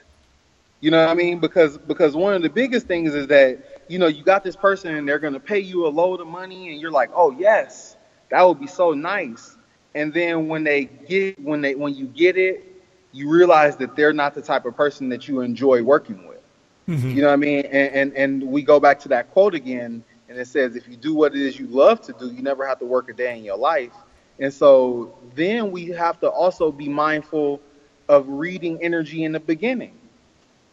You 0.79 0.89
know 0.89 0.99
what 0.99 1.09
I 1.09 1.13
mean? 1.13 1.39
Because 1.39 1.77
because 1.77 2.15
one 2.15 2.33
of 2.33 2.41
the 2.41 2.49
biggest 2.49 2.87
things 2.87 3.13
is 3.13 3.27
that 3.27 3.83
you 3.87 3.99
know 3.99 4.07
you 4.07 4.23
got 4.23 4.43
this 4.43 4.55
person 4.55 4.95
and 4.95 5.07
they're 5.07 5.19
to 5.19 5.39
pay 5.39 5.59
you 5.59 5.85
a 5.85 5.89
load 5.89 6.21
of 6.21 6.27
money 6.27 6.71
and 6.71 6.81
you're 6.81 6.91
like, 6.91 7.11
"Oh, 7.13 7.31
yes. 7.31 7.97
That 8.29 8.41
would 8.43 8.59
be 8.59 8.67
so 8.67 8.93
nice." 8.93 9.57
And 9.93 10.13
then 10.13 10.47
when 10.47 10.63
they 10.63 10.85
get 10.85 11.39
when 11.39 11.61
they 11.61 11.75
when 11.75 11.93
you 11.93 12.07
get 12.07 12.37
it, 12.37 12.70
you 13.11 13.29
realize 13.29 13.75
that 13.77 13.95
they're 13.95 14.13
not 14.13 14.33
the 14.33 14.41
type 14.41 14.65
of 14.65 14.75
person 14.75 15.09
that 15.09 15.27
you 15.27 15.41
enjoy 15.41 15.81
working 15.83 16.27
with. 16.27 16.39
Mm-hmm. 16.87 17.11
You 17.11 17.21
know 17.21 17.27
what 17.27 17.33
I 17.33 17.37
mean? 17.37 17.65
And, 17.65 17.93
and 17.93 18.13
and 18.13 18.43
we 18.43 18.61
go 18.61 18.79
back 18.79 18.99
to 19.01 19.09
that 19.09 19.31
quote 19.31 19.55
again, 19.55 20.03
and 20.29 20.37
it 20.37 20.47
says, 20.47 20.75
"If 20.75 20.87
you 20.87 20.95
do 20.95 21.13
what 21.13 21.35
it 21.35 21.41
is 21.41 21.59
you 21.59 21.67
love 21.67 22.01
to 22.01 22.13
do, 22.13 22.31
you 22.31 22.41
never 22.41 22.65
have 22.65 22.79
to 22.79 22.85
work 22.85 23.09
a 23.09 23.13
day 23.13 23.37
in 23.37 23.43
your 23.43 23.57
life." 23.57 23.93
And 24.39 24.53
so 24.53 25.15
then 25.35 25.71
we 25.71 25.89
have 25.89 26.19
to 26.21 26.29
also 26.29 26.71
be 26.71 26.89
mindful 26.89 27.61
of 28.09 28.27
reading 28.27 28.79
energy 28.81 29.23
in 29.23 29.31
the 29.31 29.39
beginning. 29.39 29.97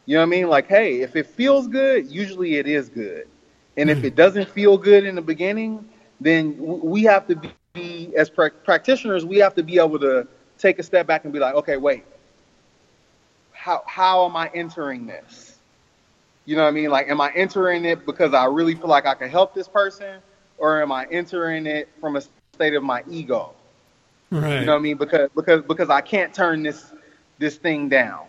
You 0.07 0.15
know 0.15 0.21
what 0.21 0.27
I 0.27 0.31
mean? 0.31 0.49
Like, 0.49 0.69
hey, 0.69 1.03
if 1.03 1.17
it 1.17 1.27
feels 1.27 1.69
good, 1.69 2.11
usually 2.11 2.57
it 2.57 2.67
is 2.67 2.89
good. 2.89 3.29
And 3.77 3.91
if 3.91 3.99
mm-hmm. 3.99 4.07
it 4.07 4.17
doesn't 4.17 4.49
feel 4.49 4.79
good 4.79 5.05
in 5.05 5.15
the 5.15 5.23
beginning, 5.23 5.87
then 6.21 6.57
we 6.59 7.03
have 7.05 7.27
to 7.29 7.41
be, 7.75 8.11
as 8.17 8.31
pra- 8.31 8.51
practitioners, 8.51 9.27
we 9.27 9.37
have 9.37 9.55
to 9.55 9.63
be 9.63 9.79
able 9.79 9.99
to 10.01 10.27
take 10.57 10.79
a 10.79 10.83
step 10.83 11.07
back 11.07 11.25
and 11.25 11.33
be 11.33 11.39
like, 11.39 11.55
okay, 11.55 11.77
wait, 11.77 12.05
how 13.69 13.83
how 13.87 14.25
am 14.27 14.35
I 14.35 14.51
entering 14.55 15.07
this? 15.07 15.59
You 16.47 16.57
know 16.57 16.63
what 16.63 16.69
I 16.69 16.73
mean? 16.73 16.89
Like, 16.89 17.09
am 17.09 17.21
I 17.21 17.31
entering 17.35 17.85
it 17.85 18.07
because 18.07 18.33
I 18.33 18.47
really 18.47 18.75
feel 18.75 18.89
like 18.89 19.05
I 19.05 19.15
can 19.15 19.29
help 19.29 19.55
this 19.55 19.69
person, 19.69 20.21
or 20.57 20.81
am 20.81 20.91
I 20.91 21.07
entering 21.11 21.67
it 21.67 21.91
from 22.01 22.17
a 22.17 22.23
state 22.55 22.73
of 22.73 22.83
my 22.83 23.05
ego? 23.11 23.53
Right. 24.31 24.61
You 24.61 24.67
know 24.67 24.73
what 24.73 24.79
I 24.79 24.83
mean? 24.83 24.97
Because 24.97 25.29
because 25.37 25.63
because 25.63 25.91
I 25.91 26.01
can't 26.01 26.33
turn 26.33 26.63
this 26.63 26.93
this 27.39 27.57
thing 27.57 27.91
down. 27.91 28.25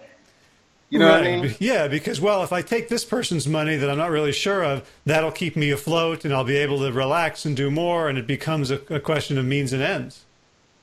You 0.90 1.00
know 1.00 1.08
right. 1.08 1.22
what 1.22 1.28
I 1.28 1.42
mean? 1.44 1.56
Yeah, 1.60 1.88
because 1.88 2.20
well, 2.20 2.44
if 2.44 2.52
I 2.52 2.62
take 2.62 2.90
this 2.90 3.06
person's 3.06 3.48
money 3.48 3.78
that 3.78 3.90
I'm 3.90 3.98
not 3.98 4.10
really 4.10 4.34
sure 4.34 4.66
of, 4.66 4.92
that'll 5.06 5.32
keep 5.32 5.56
me 5.56 5.72
afloat, 5.72 6.26
and 6.26 6.34
I'll 6.34 6.44
be 6.44 6.58
able 6.58 6.80
to 6.80 6.92
relax 6.92 7.46
and 7.46 7.56
do 7.56 7.72
more, 7.72 8.10
and 8.10 8.18
it 8.18 8.28
becomes 8.28 8.72
a, 8.72 8.82
a 8.94 9.00
question 9.00 9.38
of 9.38 9.46
means 9.46 9.72
and 9.72 9.82
ends. 9.82 10.26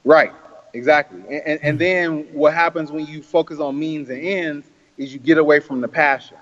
Right. 0.05 0.33
Exactly. 0.77 1.21
And, 1.21 1.43
and, 1.47 1.61
and 1.63 1.75
hmm. 1.77 1.79
then 1.79 2.29
what 2.33 2.55
happens 2.55 2.93
when 2.93 3.07
you 3.07 3.23
focus 3.23 3.59
on 3.59 3.79
means 3.79 4.11
and 4.11 4.21
ends 4.21 4.67
is 4.99 5.13
you 5.13 5.19
get 5.19 5.39
away 5.39 5.61
from 5.61 5.81
the 5.81 5.89
passion. 5.89 6.37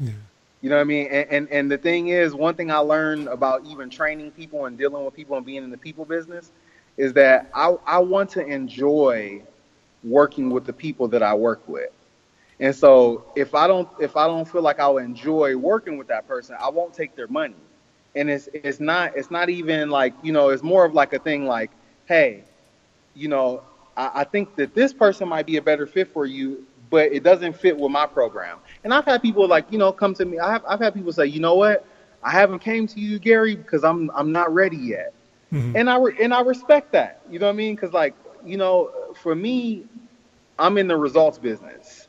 Yeah. 0.00 0.12
You 0.60 0.70
know 0.70 0.76
what 0.76 0.82
I 0.82 0.84
mean? 0.84 1.06
And, 1.08 1.30
and, 1.30 1.48
and 1.50 1.70
the 1.70 1.78
thing 1.78 2.08
is, 2.08 2.34
one 2.34 2.54
thing 2.54 2.70
I 2.70 2.78
learned 2.78 3.28
about 3.28 3.64
even 3.66 3.90
training 3.90 4.32
people 4.32 4.64
and 4.64 4.76
dealing 4.76 5.04
with 5.04 5.14
people 5.14 5.36
and 5.36 5.46
being 5.46 5.62
in 5.62 5.70
the 5.70 5.78
people 5.78 6.04
business 6.04 6.50
is 6.96 7.12
that 7.12 7.48
I, 7.54 7.76
I 7.86 7.98
want 7.98 8.30
to 8.30 8.44
enjoy 8.44 9.42
working 10.02 10.50
with 10.50 10.64
the 10.64 10.72
people 10.72 11.08
that 11.08 11.22
I 11.22 11.34
work 11.34 11.66
with. 11.68 11.90
And 12.60 12.74
so 12.74 13.24
if 13.36 13.54
I 13.54 13.68
don't 13.68 13.88
if 14.00 14.16
I 14.16 14.26
don't 14.26 14.48
feel 14.48 14.62
like 14.62 14.80
I'll 14.80 14.98
enjoy 14.98 15.56
working 15.56 15.96
with 15.96 16.08
that 16.08 16.26
person, 16.26 16.56
I 16.58 16.70
won't 16.70 16.92
take 16.92 17.14
their 17.14 17.28
money. 17.28 17.54
And 18.16 18.28
it's 18.28 18.48
it's 18.52 18.80
not 18.80 19.16
it's 19.16 19.30
not 19.30 19.48
even 19.48 19.90
like, 19.90 20.14
you 20.22 20.32
know, 20.32 20.48
it's 20.48 20.64
more 20.64 20.84
of 20.84 20.92
like 20.92 21.12
a 21.12 21.20
thing 21.20 21.46
like, 21.46 21.70
hey, 22.06 22.42
you 23.18 23.28
know, 23.28 23.62
I, 23.96 24.10
I 24.14 24.24
think 24.24 24.54
that 24.56 24.74
this 24.74 24.92
person 24.92 25.28
might 25.28 25.46
be 25.46 25.56
a 25.56 25.62
better 25.62 25.86
fit 25.86 26.12
for 26.12 26.24
you, 26.24 26.64
but 26.88 27.12
it 27.12 27.22
doesn't 27.22 27.54
fit 27.54 27.76
with 27.76 27.90
my 27.90 28.06
program. 28.06 28.58
And 28.84 28.94
I've 28.94 29.04
had 29.04 29.20
people 29.20 29.46
like, 29.48 29.66
you 29.70 29.78
know, 29.78 29.92
come 29.92 30.14
to 30.14 30.24
me. 30.24 30.38
I 30.38 30.52
have, 30.52 30.64
I've 30.66 30.80
had 30.80 30.94
people 30.94 31.12
say, 31.12 31.26
you 31.26 31.40
know 31.40 31.56
what? 31.56 31.84
I 32.22 32.30
haven't 32.30 32.60
came 32.60 32.86
to 32.86 33.00
you, 33.00 33.18
Gary, 33.18 33.56
because 33.56 33.84
I'm 33.84 34.10
I'm 34.14 34.32
not 34.32 34.52
ready 34.52 34.76
yet. 34.76 35.12
Mm-hmm. 35.52 35.76
And 35.76 35.90
I 35.90 35.98
re- 35.98 36.16
and 36.20 36.32
I 36.32 36.40
respect 36.40 36.92
that. 36.92 37.20
You 37.30 37.38
know 37.38 37.46
what 37.46 37.52
I 37.52 37.56
mean? 37.56 37.74
Because 37.74 37.92
like, 37.92 38.14
you 38.44 38.56
know, 38.56 38.90
for 39.22 39.34
me, 39.34 39.84
I'm 40.58 40.78
in 40.78 40.88
the 40.88 40.96
results 40.96 41.38
business. 41.38 42.08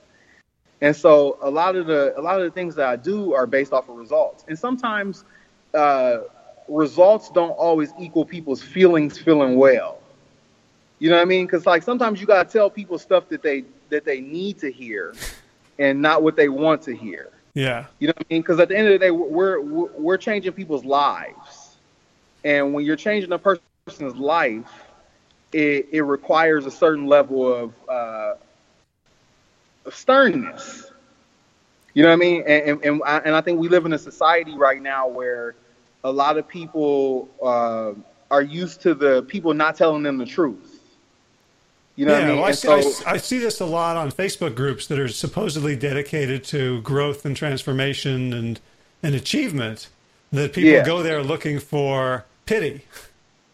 And 0.82 0.96
so 0.96 1.38
a 1.42 1.50
lot 1.50 1.76
of 1.76 1.88
the 1.88 2.18
a 2.18 2.22
lot 2.22 2.40
of 2.40 2.46
the 2.46 2.52
things 2.52 2.76
that 2.76 2.88
I 2.88 2.96
do 2.96 3.34
are 3.34 3.46
based 3.46 3.74
off 3.74 3.90
of 3.90 3.98
results. 3.98 4.46
And 4.48 4.58
sometimes 4.58 5.26
uh, 5.74 6.20
results 6.68 7.30
don't 7.30 7.52
always 7.52 7.92
equal 8.00 8.26
people's 8.26 8.62
feelings 8.62 9.18
feeling 9.18 9.58
well. 9.58 9.99
You 11.00 11.10
know 11.10 11.16
what 11.16 11.22
I 11.22 11.26
mean? 11.26 11.46
Because 11.46 11.66
like 11.66 11.84
sometimes 11.84 12.20
you 12.22 12.28
gotta 12.28 12.48
tell 12.48 12.70
people 12.70 13.00
stuff 13.00 13.30
that 13.30 13.42
they 13.42 13.64
that 13.90 14.06
they 14.06 14.20
need 14.20 14.60
to 14.60 14.72
hear, 14.72 15.16
and 15.78 16.02
not 16.02 16.24
what 16.24 16.36
they 16.36 16.50
want 16.50 16.82
to 16.84 16.96
hear. 16.96 17.32
Yeah. 17.54 17.86
You 18.00 18.08
know 18.08 18.14
what 18.16 18.28
I 18.30 18.34
mean? 18.34 18.42
Because 18.42 18.60
at 18.60 18.70
the 18.70 18.78
end 18.78 18.88
of 18.88 18.94
the 18.94 19.00
day, 19.00 19.12
we're 19.12 19.62
we're 19.62 20.18
changing 20.18 20.54
people's 20.54 20.86
lives, 20.86 21.78
and 22.44 22.74
when 22.74 22.86
you're 22.86 22.96
changing 22.96 23.32
a 23.32 23.40
person's 23.40 24.16
life, 24.16 24.70
it 25.54 25.88
it 25.92 26.02
requires 26.02 26.66
a 26.66 26.72
certain 26.72 27.08
level 27.08 27.52
of 27.52 27.74
uh, 27.90 28.34
of 29.86 29.96
sternness. 29.96 30.92
You 31.94 32.04
know 32.04 32.10
what 32.10 32.16
I 32.16 32.18
mean? 32.18 32.44
And 32.46 32.70
and 32.70 32.86
and 32.86 33.02
I, 33.06 33.18
and 33.20 33.36
I 33.36 33.42
think 33.42 33.60
we 33.60 33.70
live 33.70 33.86
in 33.86 33.94
a 33.94 33.98
society 33.98 34.56
right 34.56 34.82
now 34.82 35.08
where 35.08 35.56
a 36.04 36.12
lot 36.12 36.38
of 36.38 36.48
people 36.48 37.30
uh, 37.44 37.94
are 38.32 38.42
used 38.42 38.82
to 38.82 38.94
the 38.94 39.24
people 39.24 39.54
not 39.54 39.76
telling 39.76 40.04
them 40.04 40.18
the 40.18 40.26
truth. 40.26 40.69
You 42.00 42.06
know 42.06 42.18
yeah, 42.18 42.20
I, 42.20 42.28
mean? 42.28 42.36
well, 42.38 42.46
I, 42.46 42.52
see, 42.52 42.82
so, 42.82 43.06
I, 43.06 43.12
I, 43.12 43.18
see, 43.18 43.40
this 43.40 43.60
a 43.60 43.66
lot 43.66 43.98
on 43.98 44.10
Facebook 44.10 44.56
groups 44.56 44.88
that 44.88 44.98
are 44.98 45.10
supposedly 45.10 45.76
dedicated 45.76 46.46
to 46.46 46.80
growth 46.80 47.26
and 47.26 47.36
transformation 47.36 48.32
and, 48.32 48.58
and 49.04 49.16
achievement. 49.16 49.90
That 50.32 50.54
people 50.54 50.72
yeah. 50.72 50.86
go 50.86 51.04
there 51.04 51.22
looking 51.22 51.60
for 51.60 52.24
pity. 52.46 52.86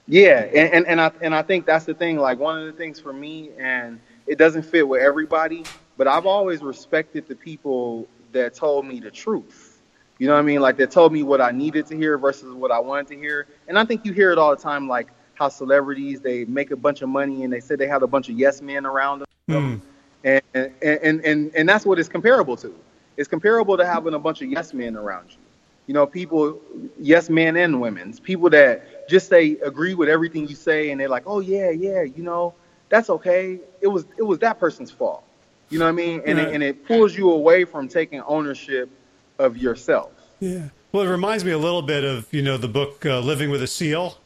Yeah, 0.08 0.42
and, 0.42 0.74
and, 0.74 0.86
and 0.86 1.02
I 1.02 1.12
and 1.22 1.34
I 1.34 1.42
think 1.42 1.66
that's 1.66 1.86
the 1.86 1.96
thing. 1.96 2.18
Like 2.18 2.38
one 2.38 2.60
of 2.60 2.68
the 2.68 2.74
things 2.74 3.00
for 3.00 3.12
me, 3.12 3.50
and 3.58 4.00
it 4.28 4.38
doesn't 4.38 4.62
fit 4.62 4.88
with 4.88 5.02
everybody, 5.02 5.64
but 5.98 6.08
I've 6.08 6.28
always 6.28 6.62
respected 6.62 7.28
the 7.28 7.36
people 7.36 8.08
that 8.32 8.54
told 8.54 8.86
me 8.86 9.00
the 9.00 9.10
truth. 9.10 9.82
You 10.20 10.28
know 10.28 10.34
what 10.34 10.42
I 10.42 10.44
mean? 10.44 10.62
Like 10.62 10.78
they 10.78 10.86
told 10.86 11.14
me 11.14 11.24
what 11.24 11.42
I 11.42 11.50
needed 11.50 11.88
to 11.88 11.98
hear 11.98 12.20
versus 12.20 12.54
what 12.54 12.70
I 12.70 12.78
wanted 12.78 13.08
to 13.08 13.16
hear. 13.16 13.48
And 13.68 13.80
I 13.80 13.86
think 13.86 14.06
you 14.06 14.14
hear 14.14 14.32
it 14.32 14.38
all 14.38 14.56
the 14.56 14.62
time. 14.62 14.88
Like 14.88 15.08
how 15.36 15.50
celebrities 15.50 16.22
they 16.22 16.46
make 16.46 16.72
a 16.72 16.76
bunch 16.76 17.02
of 17.02 17.10
money 17.10 17.44
and 17.44 17.54
they 17.54 17.60
say 17.60 17.76
they 17.76 17.88
have 17.88 18.04
a 18.04 18.08
bunch 18.08 18.30
of 18.30 18.38
yes 18.38 18.62
men 18.62 18.86
around 18.86 19.24
them, 19.48 19.82
mm. 20.26 20.42
and, 20.54 20.72
and, 20.82 21.00
and 21.04 21.26
and 21.26 21.56
and 21.56 21.70
that's 21.70 21.86
what 21.86 22.00
it's 22.00 22.10
comparable 22.10 22.58
to. 22.58 22.74
It's 23.18 23.30
comparable 23.30 23.78
to 23.78 23.86
having 23.86 24.14
a 24.14 24.20
bunch 24.20 24.42
of 24.42 24.50
yes 24.50 24.74
men 24.74 24.96
around 24.96 25.32
you. 25.32 25.38
You 25.88 25.94
know, 25.94 26.08
people, 26.08 26.60
yes 27.00 27.30
men 27.30 27.56
and 27.58 27.80
women's, 27.80 28.20
people 28.20 28.50
that 28.50 29.08
just 29.08 29.30
say 29.30 29.58
agree 29.64 29.94
with 29.94 30.10
everything 30.10 30.48
you 30.48 30.56
say, 30.56 30.90
and 30.90 31.00
they're 31.00 31.10
like, 31.10 31.24
oh 31.28 31.42
yeah, 31.42 31.70
yeah, 31.70 32.02
you 32.02 32.24
know, 32.24 32.56
that's 32.90 33.10
okay. 33.10 33.60
It 33.82 33.88
was 33.88 34.06
it 34.18 34.24
was 34.24 34.40
that 34.40 34.60
person's 34.60 34.92
fault. 34.92 35.24
You 35.70 35.80
know 35.80 35.86
what 35.86 35.90
I 35.90 35.94
mean? 35.94 36.22
And 36.26 36.38
yeah. 36.38 36.46
it, 36.46 36.54
and 36.54 36.64
it 36.64 36.86
pulls 36.86 37.16
you 37.16 37.32
away 37.32 37.66
from 37.66 37.88
taking 37.88 38.22
ownership 38.22 38.90
of 39.40 39.58
yourself. 39.58 40.12
Yeah. 40.40 40.70
Well, 40.92 41.04
it 41.04 41.10
reminds 41.10 41.44
me 41.44 41.52
a 41.52 41.58
little 41.58 41.82
bit 41.82 42.04
of 42.04 42.34
you 42.34 42.42
know 42.42 42.58
the 42.58 42.68
book 42.68 43.06
uh, 43.06 43.20
Living 43.20 43.50
with 43.50 43.62
a 43.62 43.68
Seal 43.68 44.18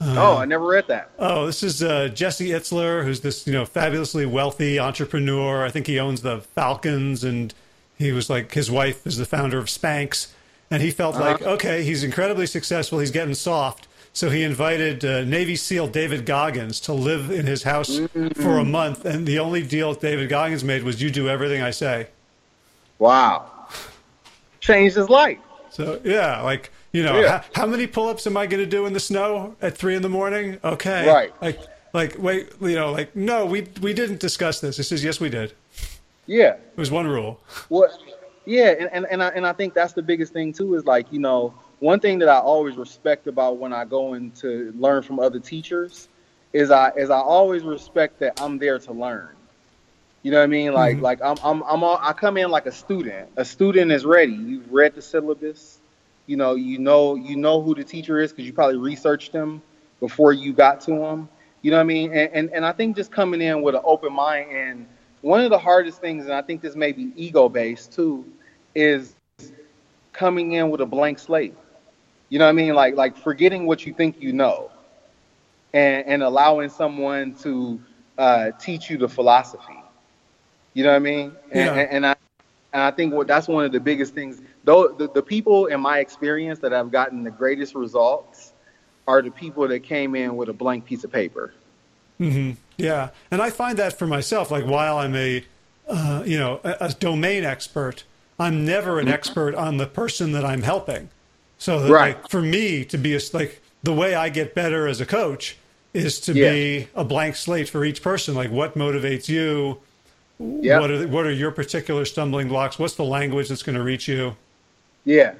uh, 0.00 0.16
oh, 0.18 0.36
I 0.38 0.44
never 0.44 0.66
read 0.66 0.88
that. 0.88 1.10
Oh, 1.18 1.46
this 1.46 1.62
is 1.62 1.82
uh, 1.82 2.08
Jesse 2.08 2.50
Itzler, 2.50 3.04
who's 3.04 3.20
this 3.20 3.46
you 3.46 3.52
know 3.52 3.64
fabulously 3.64 4.26
wealthy 4.26 4.78
entrepreneur. 4.78 5.64
I 5.64 5.70
think 5.70 5.86
he 5.86 5.98
owns 5.98 6.22
the 6.22 6.40
Falcons, 6.40 7.22
and 7.24 7.54
he 7.96 8.12
was 8.12 8.28
like 8.28 8.52
his 8.52 8.70
wife 8.70 9.06
is 9.06 9.16
the 9.16 9.24
founder 9.24 9.58
of 9.58 9.66
Spanx, 9.66 10.32
and 10.70 10.82
he 10.82 10.90
felt 10.90 11.14
uh-huh. 11.14 11.24
like 11.24 11.42
okay, 11.42 11.84
he's 11.84 12.02
incredibly 12.02 12.46
successful. 12.46 12.98
He's 12.98 13.12
getting 13.12 13.34
soft, 13.34 13.86
so 14.12 14.30
he 14.30 14.42
invited 14.42 15.04
uh, 15.04 15.24
Navy 15.24 15.56
SEAL 15.56 15.88
David 15.88 16.26
Goggins 16.26 16.80
to 16.80 16.92
live 16.92 17.30
in 17.30 17.46
his 17.46 17.62
house 17.62 17.98
mm-hmm. 17.98 18.28
for 18.42 18.58
a 18.58 18.64
month, 18.64 19.04
and 19.04 19.26
the 19.26 19.38
only 19.38 19.62
deal 19.62 19.94
David 19.94 20.28
Goggins 20.28 20.64
made 20.64 20.82
was 20.82 21.00
you 21.00 21.10
do 21.10 21.28
everything 21.28 21.62
I 21.62 21.70
say. 21.70 22.08
Wow, 22.98 23.68
changed 24.60 24.96
his 24.96 25.08
life. 25.08 25.38
So 25.70 26.00
yeah, 26.04 26.42
like 26.42 26.72
you 26.94 27.02
know, 27.02 27.20
yeah. 27.20 27.42
how, 27.52 27.62
how, 27.62 27.66
many 27.66 27.88
pull-ups 27.88 28.24
am 28.28 28.36
I 28.36 28.46
going 28.46 28.62
to 28.62 28.70
do 28.70 28.86
in 28.86 28.92
the 28.92 29.00
snow 29.00 29.56
at 29.60 29.76
three 29.76 29.96
in 29.96 30.02
the 30.02 30.08
morning? 30.08 30.60
Okay, 30.62 31.08
right. 31.08 31.34
Like, 31.42 31.60
like, 31.92 32.16
wait, 32.20 32.52
you 32.60 32.76
know, 32.76 32.92
like, 32.92 33.16
no, 33.16 33.44
we 33.46 33.66
we 33.82 33.92
didn't 33.92 34.20
discuss 34.20 34.60
this. 34.60 34.76
He 34.76 34.84
says, 34.84 35.02
yes, 35.02 35.18
we 35.18 35.28
did. 35.28 35.54
Yeah, 36.26 36.52
it 36.52 36.76
was 36.76 36.92
one 36.92 37.08
rule. 37.08 37.40
Well, 37.68 37.90
yeah, 38.46 38.76
and 38.78 38.88
and 38.92 39.06
and 39.10 39.22
I, 39.24 39.28
and 39.30 39.44
I 39.44 39.52
think 39.52 39.74
that's 39.74 39.92
the 39.92 40.02
biggest 40.02 40.32
thing 40.32 40.52
too. 40.52 40.76
Is 40.76 40.84
like, 40.84 41.12
you 41.12 41.18
know, 41.18 41.52
one 41.80 41.98
thing 41.98 42.20
that 42.20 42.28
I 42.28 42.38
always 42.38 42.76
respect 42.76 43.26
about 43.26 43.56
when 43.56 43.72
I 43.72 43.84
go 43.84 44.14
in 44.14 44.30
to 44.42 44.72
learn 44.78 45.02
from 45.02 45.18
other 45.18 45.40
teachers 45.40 46.08
is 46.52 46.70
I 46.70 46.90
is 46.90 47.10
I 47.10 47.18
always 47.18 47.64
respect 47.64 48.20
that 48.20 48.40
I'm 48.40 48.56
there 48.56 48.78
to 48.78 48.92
learn. 48.92 49.30
You 50.22 50.30
know 50.30 50.38
what 50.38 50.44
I 50.44 50.46
mean? 50.46 50.72
Like 50.72 50.94
mm-hmm. 50.94 51.04
like 51.04 51.20
I'm 51.22 51.38
I'm 51.42 51.64
I'm 51.64 51.82
all, 51.82 51.98
I 52.00 52.12
come 52.12 52.36
in 52.36 52.52
like 52.52 52.66
a 52.66 52.72
student. 52.72 53.30
A 53.36 53.44
student 53.44 53.90
is 53.90 54.04
ready. 54.04 54.32
You've 54.32 54.72
read 54.72 54.94
the 54.94 55.02
syllabus 55.02 55.73
You 56.26 56.36
know, 56.36 56.54
you 56.54 56.78
know, 56.78 57.14
you 57.14 57.36
know 57.36 57.60
who 57.62 57.74
the 57.74 57.84
teacher 57.84 58.20
is 58.20 58.32
because 58.32 58.46
you 58.46 58.52
probably 58.52 58.76
researched 58.78 59.32
them 59.32 59.62
before 60.00 60.32
you 60.32 60.52
got 60.52 60.80
to 60.82 60.92
them. 60.98 61.28
You 61.62 61.70
know 61.70 61.78
what 61.78 61.82
I 61.82 61.84
mean? 61.84 62.12
And, 62.12 62.30
and 62.32 62.50
and 62.52 62.64
I 62.66 62.72
think 62.72 62.96
just 62.96 63.10
coming 63.12 63.40
in 63.40 63.62
with 63.62 63.74
an 63.74 63.82
open 63.84 64.12
mind 64.12 64.50
and 64.50 64.86
one 65.22 65.40
of 65.40 65.50
the 65.50 65.58
hardest 65.58 66.00
things, 66.00 66.24
and 66.24 66.34
I 66.34 66.42
think 66.42 66.62
this 66.62 66.76
may 66.76 66.92
be 66.92 67.12
ego 67.16 67.48
based 67.48 67.92
too, 67.92 68.24
is 68.74 69.16
coming 70.12 70.52
in 70.52 70.70
with 70.70 70.80
a 70.80 70.86
blank 70.86 71.18
slate. 71.18 71.54
You 72.08 72.38
know 72.38 72.44
what 72.46 72.50
I 72.50 72.52
mean? 72.52 72.74
Like 72.74 72.78
like 72.96 73.16
forgetting 73.16 73.66
what 73.66 73.84
you 73.86 73.92
think 73.92 74.20
you 74.20 74.32
know, 74.32 74.70
and 75.72 76.06
and 76.06 76.22
allowing 76.22 76.68
someone 76.68 77.34
to 77.42 77.80
uh, 78.18 78.50
teach 78.58 78.90
you 78.90 78.98
the 78.98 79.08
philosophy. 79.08 79.82
You 80.74 80.84
know 80.84 80.90
what 80.90 80.96
I 80.96 81.00
mean? 81.00 81.32
And, 81.50 81.70
Yeah. 81.70 81.74
and, 81.74 81.90
and 81.90 82.06
I 82.06 82.14
and 82.74 82.82
I 82.82 82.90
think 82.90 83.14
what 83.14 83.26
that's 83.26 83.48
one 83.48 83.64
of 83.64 83.72
the 83.72 83.80
biggest 83.80 84.12
things. 84.14 84.42
Though 84.64 84.88
the, 84.88 85.08
the 85.08 85.22
people 85.22 85.66
in 85.66 85.80
my 85.80 86.00
experience 86.00 86.58
that 86.58 86.72
have 86.72 86.90
gotten 86.90 87.22
the 87.22 87.30
greatest 87.30 87.74
results 87.74 88.52
are 89.06 89.22
the 89.22 89.30
people 89.30 89.66
that 89.68 89.80
came 89.80 90.14
in 90.14 90.36
with 90.36 90.48
a 90.48 90.52
blank 90.52 90.84
piece 90.84 91.04
of 91.04 91.12
paper. 91.12 91.54
Mm-hmm. 92.20 92.52
Yeah, 92.76 93.10
and 93.30 93.40
I 93.40 93.50
find 93.50 93.78
that 93.78 93.98
for 93.98 94.06
myself. 94.06 94.50
Like 94.50 94.66
while 94.66 94.98
I'm 94.98 95.14
a, 95.14 95.44
uh, 95.88 96.22
you 96.26 96.38
know, 96.38 96.60
a, 96.64 96.76
a 96.80 96.88
domain 96.92 97.44
expert, 97.44 98.04
I'm 98.38 98.64
never 98.64 98.98
an 98.98 99.08
expert 99.08 99.54
on 99.54 99.76
the 99.76 99.86
person 99.86 100.32
that 100.32 100.44
I'm 100.44 100.62
helping. 100.62 101.10
So 101.58 101.80
that, 101.80 101.92
Right. 101.92 102.16
like, 102.16 102.28
for 102.28 102.42
me 102.42 102.84
to 102.86 102.98
be 102.98 103.14
a, 103.14 103.20
like 103.32 103.62
the 103.84 103.92
way 103.92 104.16
I 104.16 104.28
get 104.30 104.54
better 104.54 104.88
as 104.88 105.00
a 105.00 105.06
coach 105.06 105.56
is 105.92 106.18
to 106.22 106.32
Yeah. 106.32 106.50
be 106.50 106.88
a 106.96 107.04
blank 107.04 107.36
slate 107.36 107.68
for 107.68 107.84
each 107.84 108.02
person. 108.02 108.34
Like 108.34 108.50
what 108.50 108.74
motivates 108.76 109.28
you? 109.28 109.78
Yeah. 110.38 110.80
What 110.80 110.90
are 110.90 111.08
what 111.08 111.26
are 111.26 111.32
your 111.32 111.50
particular 111.50 112.04
stumbling 112.04 112.48
blocks? 112.48 112.78
What's 112.78 112.94
the 112.94 113.04
language 113.04 113.48
that's 113.48 113.62
going 113.62 113.76
to 113.76 113.82
reach 113.84 114.08
you? 114.08 114.36
Yeah, 115.04 115.34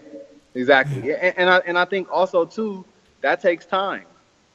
exactly. 0.55 1.09
Yeah, 1.09 1.15
And, 1.15 1.39
and 1.39 1.51
I 1.51 1.59
and 1.67 1.79
I 1.79 1.85
think 1.85 2.09
also 2.11 2.45
too 2.45 2.85
that 3.21 3.41
takes 3.41 3.67
time. 3.67 4.05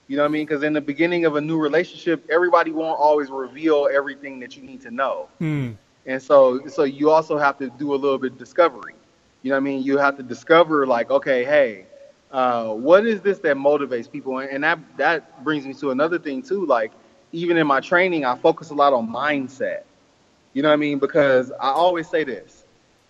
You 0.08 0.18
know 0.18 0.24
what 0.24 0.30
I 0.30 0.32
mean? 0.32 0.46
Because 0.46 0.64
in 0.64 0.74
the 0.74 0.82
beginning 0.82 1.26
of 1.26 1.36
a 1.36 1.42
new 1.42 1.60
relationship, 1.60 2.26
everybody 2.32 2.72
won't 2.72 3.00
always 3.00 3.30
reveal 3.30 3.90
everything 3.94 4.40
that 4.40 4.56
you 4.56 4.64
need 4.64 4.82
to 4.82 4.92
know. 4.92 5.28
Hmm. 5.40 5.72
And 6.06 6.22
so 6.22 6.66
so 6.68 6.84
you 6.84 7.12
also 7.12 7.38
have 7.38 7.58
to 7.60 7.70
do 7.72 7.94
a 7.94 7.98
little 7.98 8.18
bit 8.18 8.32
of 8.32 8.38
discovery. 8.38 8.96
You 9.42 9.50
know 9.50 9.56
what 9.56 9.62
I 9.62 9.64
mean? 9.64 9.84
You 9.84 9.98
have 9.98 10.18
to 10.18 10.24
discover 10.24 10.88
like, 10.88 11.12
okay, 11.12 11.44
hey, 11.44 11.86
uh, 12.32 12.74
what 12.74 13.06
is 13.06 13.22
this 13.22 13.40
that 13.40 13.58
motivates 13.58 14.10
people? 14.10 14.40
And, 14.40 14.50
and 14.50 14.64
that 14.64 14.80
that 14.98 15.44
brings 15.44 15.66
me 15.66 15.74
to 15.76 15.92
another 15.92 16.18
thing 16.18 16.42
too. 16.42 16.66
Like 16.66 16.92
even 17.34 17.58
in 17.58 17.68
my 17.68 17.82
training, 17.82 18.24
I 18.26 18.38
focus 18.38 18.70
a 18.70 18.74
lot 18.74 18.94
on 18.94 19.08
mindset. 19.10 19.82
You 20.60 20.64
know 20.64 20.72
what 20.72 20.74
I 20.74 20.88
mean? 20.88 21.00
Because 21.00 21.54
I 21.54 21.70
always 21.70 22.10
say 22.10 22.26
this: 22.26 22.66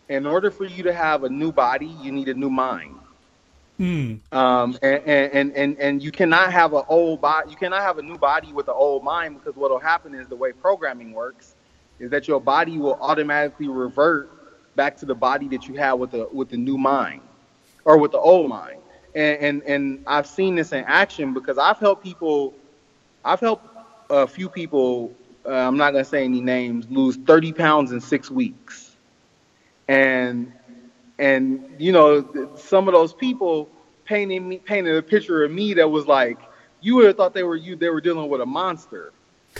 in 0.08 0.28
order 0.28 0.52
for 0.52 0.66
you 0.66 0.84
to 0.84 0.94
have 0.94 1.24
a 1.24 1.30
new 1.30 1.52
body, 1.52 1.88
you 1.88 2.12
need 2.12 2.30
a 2.30 2.36
new 2.36 2.52
mind. 2.52 2.94
Hmm. 3.78 4.18
Um, 4.32 4.78
and, 4.84 5.04
and, 5.04 5.56
and, 5.56 5.80
and 5.80 6.04
you 6.04 6.12
cannot 6.12 6.54
have 6.54 6.76
an 6.76 6.84
old 6.88 7.22
body, 7.22 7.50
you 7.50 7.58
cannot 7.58 7.82
have 7.82 7.98
a 7.98 8.04
new 8.04 8.20
body 8.20 8.54
with 8.54 8.68
an 8.68 8.76
old 8.78 9.04
mind 9.04 9.40
because 9.40 9.56
what 9.56 9.72
will 9.72 9.80
happen 9.80 10.14
is 10.14 10.28
the 10.28 10.36
way 10.36 10.52
programming 10.52 11.12
works 11.12 11.56
is 11.98 12.12
that 12.12 12.28
your 12.28 12.40
body 12.40 12.78
will 12.78 13.00
automatically 13.02 13.68
revert 13.68 14.30
back 14.76 14.96
to 14.98 15.08
the 15.08 15.16
body 15.16 15.48
that 15.48 15.68
you 15.68 15.74
had 15.74 15.94
with 15.94 16.12
the 16.12 16.30
with 16.32 16.50
the 16.50 16.58
new 16.58 16.78
mind 16.78 17.22
or 17.84 17.98
with 17.98 18.12
the 18.12 18.20
old 18.20 18.48
mind. 18.48 18.80
And 19.16 19.40
and, 19.42 19.64
and 19.64 20.04
I've 20.06 20.28
seen 20.28 20.54
this 20.54 20.72
in 20.72 20.84
action 20.84 21.34
because 21.34 21.58
I've 21.58 21.80
helped 21.80 22.04
people, 22.04 22.54
I've 23.26 23.40
helped 23.40 23.66
a 24.12 24.28
few 24.28 24.50
people. 24.50 25.16
Uh, 25.50 25.54
I'm 25.54 25.78
not 25.78 25.92
gonna 25.92 26.06
say 26.06 26.24
any 26.24 26.42
names. 26.42 26.86
Lose 26.92 27.18
30 27.18 27.54
pounds 27.54 27.92
in 27.92 28.00
six 28.02 28.30
weeks, 28.30 28.96
and 29.88 30.54
and 31.18 31.76
you 31.80 31.92
know 31.92 32.54
some 32.56 32.88
of 32.88 32.94
those 32.94 33.14
people 33.14 33.68
painted 34.06 34.42
me 34.42 34.60
painted 34.60 34.96
a 34.96 35.02
picture 35.02 35.44
of 35.44 35.52
me 35.52 35.74
that 35.74 35.90
was 35.90 36.06
like 36.06 36.38
you 36.82 36.96
would 36.96 37.08
have 37.08 37.18
thought 37.18 37.34
they 37.34 37.42
were 37.42 37.56
you 37.56 37.76
they 37.76 37.90
were 37.90 38.00
dealing 38.00 38.30
with 38.30 38.42
a 38.42 38.46
monster. 38.46 39.12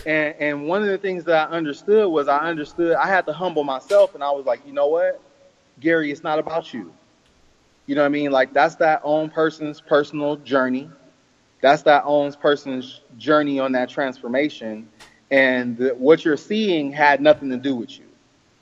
And 0.06 0.36
and 0.40 0.68
one 0.68 0.84
of 0.84 0.90
the 0.90 0.98
things 1.00 1.24
that 1.24 1.50
i 1.50 1.52
understood 1.52 2.08
was 2.08 2.28
i 2.28 2.38
understood 2.38 2.94
i 2.94 3.08
had 3.08 3.26
to 3.26 3.34
humble 3.34 3.64
myself 3.64 4.14
and 4.14 4.24
i 4.24 4.30
was 4.30 4.46
like 4.46 4.66
you 4.68 4.74
know 4.74 4.88
what? 4.88 5.20
Gary 5.80 6.12
it's 6.12 6.22
not 6.22 6.38
about 6.38 6.72
you. 6.72 6.94
You 7.88 7.96
know 7.96 8.02
what 8.02 8.06
i 8.06 8.10
mean? 8.10 8.30
Like 8.30 8.54
that's 8.54 8.76
that 8.76 9.02
own 9.04 9.32
person's 9.32 9.82
personal 9.82 10.36
journey. 10.36 10.92
That's 11.62 11.82
that 11.84 12.04
own 12.06 12.32
person's 12.34 13.02
journey 13.18 13.60
on 13.60 13.72
that 13.72 13.90
transformation 13.90 14.88
and 15.32 15.78
the, 15.78 15.90
what 15.96 16.26
you're 16.26 16.38
seeing 16.38 16.92
had 16.92 17.22
nothing 17.22 17.50
to 17.50 17.58
do 17.58 17.76
with 17.76 17.98
you 18.00 18.06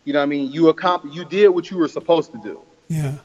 you 0.05 0.13
know 0.13 0.19
what 0.19 0.23
i 0.23 0.27
mean 0.27 0.51
you 0.51 0.69
accomplished 0.69 1.15
you 1.15 1.25
did 1.25 1.49
what 1.49 1.69
you 1.71 1.77
were 1.77 1.87
supposed 1.87 2.31
to 2.31 2.37
do 2.39 2.59
Yeah. 2.89 3.15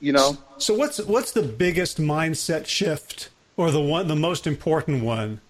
you 0.00 0.12
know 0.12 0.36
So 0.58 0.74
what's 0.74 0.98
what's 1.04 1.32
the 1.32 1.42
biggest 1.42 1.98
mindset 2.00 2.66
shift 2.66 3.30
or 3.56 3.70
the 3.70 3.80
one 3.80 4.08
the 4.08 4.16
most 4.16 4.46
important 4.46 5.02
one 5.02 5.40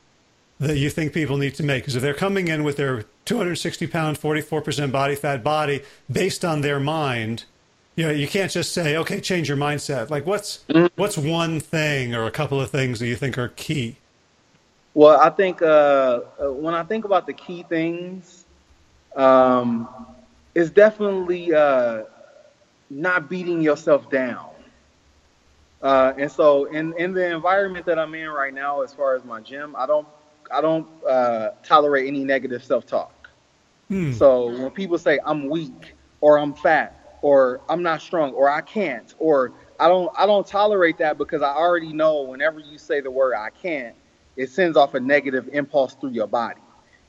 that 0.59 0.79
you 0.79 0.89
think 0.89 1.12
people 1.12 1.37
need 1.37 1.55
to 1.57 1.62
make? 1.62 1.83
Because 1.83 1.97
if 1.97 2.03
they're 2.03 2.14
coming 2.14 2.49
in 2.49 2.64
with 2.64 2.79
their 2.79 3.05
260 3.27 3.87
pound, 3.89 4.16
44 4.18 4.62
percent 4.62 4.91
body 4.93 5.14
fat 5.14 5.45
body 5.45 5.83
based 6.11 6.45
on 6.45 6.62
their 6.62 6.81
mind, 6.81 7.45
you 7.95 8.07
know, 8.07 8.11
you 8.12 8.27
can't 8.27 8.51
just 8.51 8.72
say, 8.72 8.97
okay, 8.97 9.20
change 9.20 9.49
your 9.49 9.59
mindset. 9.59 10.09
Like 10.11 10.24
what's 10.27 10.64
mm-hmm. 10.68 10.87
what's 10.97 11.18
one 11.18 11.61
thing 11.61 12.14
or 12.14 12.24
a 12.24 12.31
couple 12.31 12.61
of 12.61 12.70
things 12.70 13.01
that 13.01 13.07
you 13.07 13.16
think 13.16 13.37
are 13.39 13.49
key? 13.49 13.97
Well, 14.97 15.20
I 15.20 15.28
think 15.28 15.61
uh, 15.61 15.66
uh, 16.40 16.53
when 16.53 16.72
I 16.72 16.82
think 16.82 17.05
about 17.05 17.26
the 17.26 17.34
key 17.34 17.64
things, 17.64 18.47
um, 19.14 19.86
it's 20.55 20.70
definitely 20.70 21.53
uh, 21.53 22.05
not 22.88 23.28
beating 23.28 23.61
yourself 23.61 24.09
down. 24.09 24.49
Uh, 25.82 26.14
and 26.16 26.32
so, 26.32 26.64
in, 26.64 26.94
in 26.97 27.12
the 27.12 27.30
environment 27.30 27.84
that 27.84 27.99
I'm 27.99 28.14
in 28.14 28.30
right 28.30 28.55
now, 28.55 28.80
as 28.80 28.94
far 28.94 29.14
as 29.14 29.22
my 29.22 29.38
gym, 29.38 29.76
I 29.76 29.84
don't 29.84 30.09
I 30.51 30.62
don't 30.62 30.86
uh, 31.07 31.51
tolerate 31.62 32.09
any 32.09 32.24
negative 32.24 32.64
self-talk. 32.64 33.28
Hmm. 33.88 34.12
So 34.12 34.47
when 34.47 34.70
people 34.70 34.97
say 34.97 35.18
I'm 35.26 35.51
weak 35.51 35.94
or 36.22 36.38
I'm 36.38 36.55
fat 36.55 37.18
or 37.20 37.61
I'm 37.68 37.82
not 37.82 38.01
strong 38.01 38.32
or 38.32 38.49
I 38.49 38.62
can't 38.62 39.14
or 39.18 39.53
I 39.78 39.88
don't 39.88 40.11
I 40.18 40.24
don't 40.24 40.47
tolerate 40.47 40.97
that 40.99 41.18
because 41.18 41.42
I 41.42 41.53
already 41.53 41.92
know 41.92 42.22
whenever 42.22 42.61
you 42.61 42.78
say 42.78 43.03
the 43.03 43.11
word 43.11 43.34
I 43.34 43.51
can't, 43.51 43.94
it 44.37 44.51
sends 44.51 44.76
off 44.76 44.95
a 44.95 45.01
negative 45.01 45.49
impulse 45.53 45.95
through 45.95 46.11
your 46.11 46.26
body. 46.26 46.61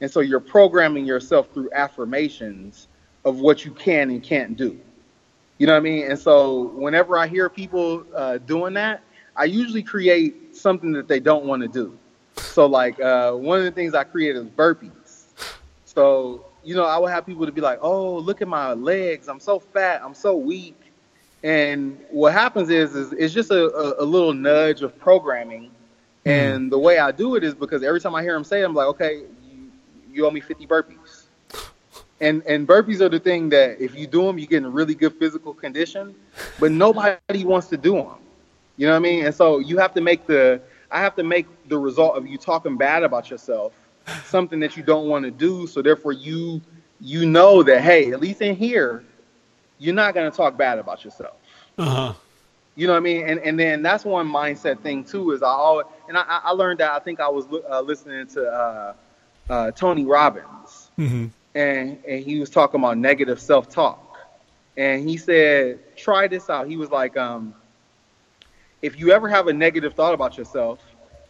And 0.01 0.09
so 0.09 0.19
you're 0.19 0.39
programming 0.39 1.05
yourself 1.05 1.49
through 1.53 1.69
affirmations 1.73 2.87
of 3.25 3.39
what 3.39 3.65
you 3.65 3.71
can 3.71 4.09
and 4.09 4.23
can't 4.23 4.55
do. 4.55 4.79
You 5.57 5.67
know 5.67 5.73
what 5.73 5.79
I 5.79 5.81
mean? 5.81 6.09
And 6.09 6.19
so 6.19 6.67
whenever 6.75 7.17
I 7.17 7.27
hear 7.27 7.49
people 7.49 8.05
uh, 8.15 8.37
doing 8.37 8.73
that, 8.75 9.01
I 9.35 9.45
usually 9.45 9.83
create 9.83 10.55
something 10.55 10.91
that 10.93 11.07
they 11.07 11.19
don't 11.19 11.45
want 11.45 11.61
to 11.63 11.67
do. 11.67 11.97
So 12.37 12.65
like 12.65 12.99
uh, 12.99 13.33
one 13.33 13.59
of 13.59 13.65
the 13.65 13.71
things 13.71 13.93
I 13.93 14.03
created 14.03 14.45
is 14.45 14.49
burpees. 14.49 15.25
So 15.85 16.45
you 16.63 16.75
know 16.75 16.85
I 16.85 16.97
would 16.97 17.11
have 17.11 17.25
people 17.25 17.45
to 17.45 17.51
be 17.51 17.61
like, 17.61 17.79
"Oh, 17.81 18.17
look 18.17 18.41
at 18.41 18.47
my 18.47 18.73
legs! 18.73 19.27
I'm 19.27 19.39
so 19.39 19.59
fat! 19.59 20.01
I'm 20.03 20.13
so 20.13 20.35
weak." 20.35 20.75
And 21.43 21.99
what 22.09 22.33
happens 22.33 22.69
is, 22.69 22.95
is 22.95 23.13
it's 23.13 23.33
just 23.33 23.51
a, 23.51 23.65
a, 23.73 24.03
a 24.03 24.05
little 24.05 24.33
nudge 24.33 24.81
of 24.81 24.97
programming. 24.99 25.71
And 26.27 26.71
the 26.71 26.79
way 26.79 26.99
I 26.99 27.11
do 27.11 27.35
it 27.35 27.43
is 27.43 27.53
because 27.53 27.83
every 27.83 28.01
time 28.01 28.15
I 28.15 28.21
hear 28.21 28.35
him 28.35 28.43
say, 28.43 28.61
it, 28.61 28.65
I'm 28.65 28.73
like, 28.73 28.87
"Okay, 28.87 29.23
you, 29.43 29.71
you 30.11 30.25
owe 30.25 30.31
me 30.31 30.41
50 30.41 30.67
burpees." 30.67 31.25
And 32.19 32.41
and 32.47 32.67
burpees 32.67 33.01
are 33.01 33.09
the 33.09 33.19
thing 33.19 33.49
that 33.49 33.79
if 33.79 33.95
you 33.95 34.07
do 34.07 34.25
them, 34.25 34.37
you 34.39 34.47
get 34.47 34.57
in 34.57 34.71
really 34.71 34.95
good 34.95 35.15
physical 35.15 35.53
condition. 35.53 36.15
But 36.59 36.71
nobody 36.71 37.45
wants 37.45 37.67
to 37.67 37.77
do 37.77 37.95
them. 37.95 38.15
You 38.77 38.87
know 38.87 38.93
what 38.93 38.97
I 38.97 38.99
mean? 38.99 39.25
And 39.25 39.33
so 39.33 39.59
you 39.59 39.77
have 39.77 39.93
to 39.93 40.01
make 40.01 40.25
the 40.27 40.61
I 40.91 40.99
have 40.99 41.15
to 41.15 41.23
make 41.23 41.47
the 41.67 41.77
result 41.77 42.17
of 42.17 42.27
you 42.27 42.37
talking 42.37 42.77
bad 42.77 43.03
about 43.03 43.29
yourself 43.29 43.73
something 44.25 44.59
that 44.59 44.77
you 44.77 44.83
don't 44.83 45.07
want 45.07 45.25
to 45.25 45.31
do. 45.31 45.67
So 45.67 45.81
therefore 45.81 46.13
you 46.13 46.61
you 46.99 47.25
know 47.25 47.63
that 47.63 47.81
hey, 47.81 48.11
at 48.11 48.19
least 48.19 48.41
in 48.41 48.55
here, 48.55 49.03
you're 49.77 49.95
not 49.95 50.13
gonna 50.13 50.31
talk 50.31 50.57
bad 50.57 50.79
about 50.79 51.03
yourself. 51.03 51.37
Uh-huh. 51.77 52.13
You 52.77 52.87
know 52.87 52.93
what 52.93 52.99
I 52.99 53.01
mean? 53.01 53.27
And 53.27 53.39
and 53.41 53.59
then 53.59 53.83
that's 53.83 54.05
one 54.05 54.31
mindset 54.31 54.81
thing 54.83 55.05
too. 55.05 55.31
Is 55.33 55.43
I 55.43 55.47
always 55.47 55.87
and 56.09 56.17
I, 56.17 56.41
I 56.45 56.51
learned 56.51 56.81
that 56.81 56.91
I 56.93 56.99
think 56.99 57.21
I 57.21 57.29
was 57.29 57.47
uh, 57.69 57.81
listening 57.81 58.27
to 58.29 58.47
uh, 58.47 58.93
uh, 59.49 59.71
Tony 59.71 60.05
Robbins 60.05 60.91
hmm 60.97 61.27
and 61.55 61.99
and 62.07 62.23
he 62.23 62.39
was 62.39 62.49
talking 62.49 62.79
about 62.79 62.97
negative 62.97 63.39
self 63.39 63.69
talk, 63.69 64.17
and 64.77 65.07
he 65.07 65.17
said 65.17 65.79
try 65.97 66.27
this 66.27 66.49
out. 66.49 66.67
He 66.67 66.77
was 66.77 66.91
like, 66.91 67.17
um, 67.17 67.55
if 68.81 68.99
you 68.99 69.11
ever 69.11 69.29
have 69.29 69.47
a 69.47 69.53
negative 69.53 69.93
thought 69.95 70.13
about 70.13 70.37
yourself, 70.37 70.79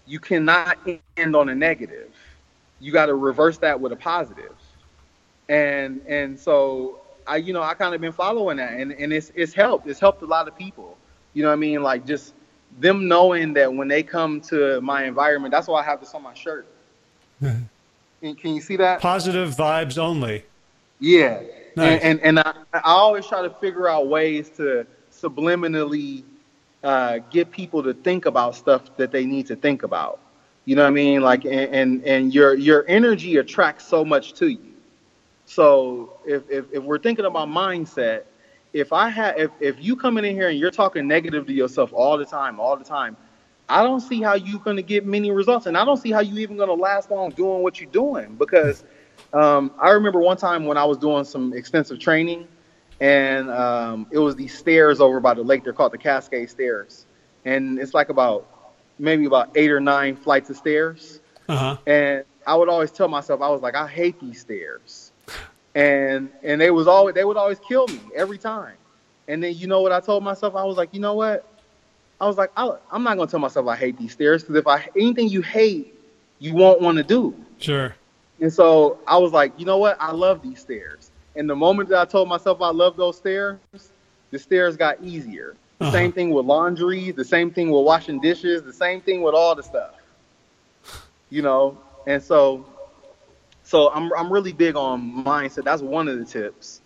you 0.06 0.20
cannot 0.20 0.78
end 0.88 1.36
on 1.36 1.50
a 1.50 1.56
negative. 1.56 2.16
You 2.80 2.91
got 2.91 3.08
to 3.08 3.16
reverse 3.16 3.58
that 3.60 3.80
with 3.80 3.91
a 3.91 3.98
positive. 3.98 4.56
And 5.50 6.02
and 6.08 6.39
so 6.39 7.02
I 7.28 7.38
you 7.38 7.54
know 7.54 7.62
I 7.62 7.74
kind 7.74 7.93
of 7.95 8.02
been 8.02 8.12
following 8.12 8.58
that, 8.58 8.74
and 8.74 8.91
and 8.93 9.14
it's 9.14 9.32
it's 9.36 9.54
helped. 9.54 9.88
It's 9.88 10.00
helped 10.00 10.22
a 10.22 10.26
lot 10.26 10.48
of 10.48 10.56
people. 10.56 10.98
You 11.38 11.44
know 11.44 11.50
what 11.50 11.54
I 11.54 11.58
mean? 11.58 11.84
Like 11.84 12.04
just 12.04 12.34
them 12.80 13.08
knowing 13.08 13.54
that 13.54 13.72
when 13.72 13.88
they 13.88 14.02
come 14.02 14.42
to 14.42 14.82
my 14.82 15.04
environment, 15.04 15.52
that's 15.52 15.68
why 15.68 15.82
I 15.82 15.84
have 15.84 16.00
this 16.00 16.16
on 16.16 16.24
my 16.24 16.34
shirt. 16.34 16.66
And 17.40 17.70
can 18.40 18.56
you 18.56 18.62
see 18.62 18.76
that? 18.78 19.02
Positive 19.02 19.54
vibes 19.54 20.00
only. 20.00 20.46
Yeah. 21.00 21.44
Nice. 21.76 22.02
And, 22.02 22.20
and 22.22 22.40
and 22.40 22.40
I, 22.40 22.54
I 22.74 22.82
always 22.86 23.28
try 23.28 23.44
to 23.44 23.52
figure 23.52 23.88
out 23.88 24.08
ways 24.08 24.50
to 24.58 24.88
subliminally 25.12 26.24
uh, 26.84 27.20
get 27.30 27.52
people 27.52 27.84
to 27.84 27.94
think 27.94 28.26
about 28.26 28.56
stuff 28.56 28.98
that 28.98 29.12
they 29.12 29.28
need 29.28 29.46
to 29.46 29.56
think 29.56 29.84
about. 29.84 30.20
You 30.66 30.76
know 30.76 30.82
what 30.82 30.88
I 30.88 30.92
mean? 31.04 31.22
Like, 31.22 31.46
and 31.46 31.54
and, 31.54 32.04
and 32.04 32.34
your 32.34 32.56
your 32.56 32.84
energy 32.88 33.38
attracts 33.38 33.86
so 33.86 34.04
much 34.04 34.34
to 34.40 34.48
you. 34.48 34.74
So 35.46 36.18
if, 36.26 36.50
if 36.50 36.66
if 36.74 36.82
we're 36.82 36.98
thinking 36.98 37.26
about 37.26 37.48
mindset, 37.48 38.24
if 38.78 38.93
I 38.93 39.09
have 39.09 39.38
if 39.38 39.51
if 39.59 39.75
you 39.84 39.95
coming 39.95 40.23
in 40.25 40.36
here 40.36 40.49
and 40.49 40.59
you're 40.59 40.71
talking 40.71 41.07
negative 41.07 41.47
to 41.47 41.53
yourself 41.53 41.91
all 41.93 42.17
the 42.17 42.25
time, 42.25 42.59
all 42.59 42.78
the 42.78 42.84
time, 42.84 43.17
I 43.67 43.84
don't 43.84 44.01
see 44.01 44.21
how 44.21 44.36
you're 44.36 44.59
going 44.59 44.78
to 44.78 44.84
get 44.84 45.05
many 45.05 45.32
results, 45.32 45.65
and 45.65 45.78
I 45.78 45.84
don't 45.84 45.97
see 45.97 46.11
how 46.11 46.19
you 46.19 46.38
even 46.39 46.57
going 46.57 46.69
to 46.69 46.75
last 46.75 47.09
long 47.09 47.32
doing 47.32 47.63
what 47.63 47.82
you're 47.82 47.89
doing. 47.89 48.36
Because 48.36 48.84
um, 49.34 49.71
I 49.80 49.89
remember 49.91 50.19
one 50.19 50.38
time 50.38 50.65
when 50.65 50.78
I 50.78 50.86
was 50.86 50.97
doing 50.97 51.25
some 51.25 51.53
extensive 51.53 51.99
training, 51.99 52.47
and 52.99 53.49
um, 53.49 54.07
it 54.11 54.19
was 54.19 54.36
these 54.36 54.57
stairs 54.57 55.01
over 55.01 55.19
by 55.19 55.34
the 55.34 55.43
lake. 55.43 55.63
They're 55.63 55.73
called 55.73 55.93
the 55.93 55.97
Cascade 55.97 56.49
Stairs, 56.49 57.05
and 57.45 57.80
it's 57.80 57.93
like 57.93 58.09
about 58.09 58.47
maybe 58.99 59.25
about 59.25 59.51
eight 59.55 59.71
or 59.71 59.80
nine 59.80 60.15
flights 60.15 60.49
of 60.49 60.57
stairs. 60.57 61.19
Uh-huh. 61.49 61.78
And 61.88 62.25
I 62.45 62.55
would 62.55 62.69
always 62.69 62.91
tell 62.91 63.07
myself, 63.07 63.41
I 63.41 63.49
was 63.49 63.61
like, 63.61 63.75
I 63.75 63.88
hate 63.88 64.19
these 64.19 64.41
stairs, 64.41 65.07
and 65.78 66.32
and 66.43 66.59
they 66.59 66.71
was 66.71 66.88
always 66.88 67.13
they 67.13 67.23
would 67.23 67.38
always 67.38 67.59
kill 67.59 67.88
me 67.88 68.01
every 68.15 68.39
time. 68.39 68.75
And 69.28 69.43
then 69.43 69.55
you 69.55 69.67
know 69.67 69.82
what 69.82 69.91
I 69.91 69.99
told 69.99 70.23
myself? 70.23 70.55
I 70.55 70.63
was 70.63 70.75
like, 70.75 70.89
you 70.91 70.99
know 70.99 71.13
what? 71.13 71.47
I 72.19 72.25
was 72.25 72.36
like, 72.38 72.51
I, 72.57 72.78
am 72.91 73.03
not 73.03 73.15
gonna 73.17 73.30
tell 73.30 73.39
myself 73.39 73.67
I 73.67 73.75
hate 73.75 73.97
these 73.97 74.11
stairs 74.13 74.41
because 74.41 74.55
if 74.55 74.65
I 74.67 74.89
anything 74.95 75.30
you 75.30 75.41
hate, 75.43 75.93
you 76.39 76.55
won't 76.55 76.82
want 76.82 76.97
to 76.97 77.03
do. 77.03 77.36
Sure. 77.59 77.95
And 78.41 78.51
so 78.51 78.99
I 79.07 79.17
was 79.17 79.32
like, 79.34 79.53
you 79.59 79.65
know 79.65 79.78
what? 79.78 79.97
I 79.99 80.11
love 80.11 80.41
these 80.41 80.59
stairs. 80.59 81.11
And 81.36 81.47
the 81.47 81.55
moment 81.55 81.89
that 81.89 81.99
I 81.99 82.05
told 82.05 82.28
myself 82.28 82.59
I 82.61 82.71
love 82.71 82.97
those 82.97 83.17
stairs, 83.17 83.59
the 84.32 84.39
stairs 84.39 84.78
got 84.78 85.03
easier. 85.03 85.55
The 85.78 85.86
Uh-huh. 85.86 85.91
same 85.91 86.11
thing 86.11 86.32
with 86.32 86.45
laundry, 86.47 87.11
the 87.11 87.23
same 87.25 87.51
thing 87.51 87.69
with 87.69 87.84
washing 87.86 88.19
dishes, 88.19 88.63
the 88.63 88.73
same 88.73 88.99
thing 88.99 89.21
with 89.21 89.36
all 89.36 89.53
the 89.53 89.61
stuff. 89.61 89.93
You 91.30 91.43
know, 91.43 91.78
and 92.07 92.21
so 92.23 92.65
so 93.68 93.91
I'm 93.91 94.13
I'm 94.13 94.32
really 94.32 94.53
big 94.53 94.78
on 94.78 95.26
mindset. 95.26 95.65
That's 95.65 95.82
one 95.82 96.07
of 96.07 96.18
the 96.18 96.24
tips. 96.24 96.82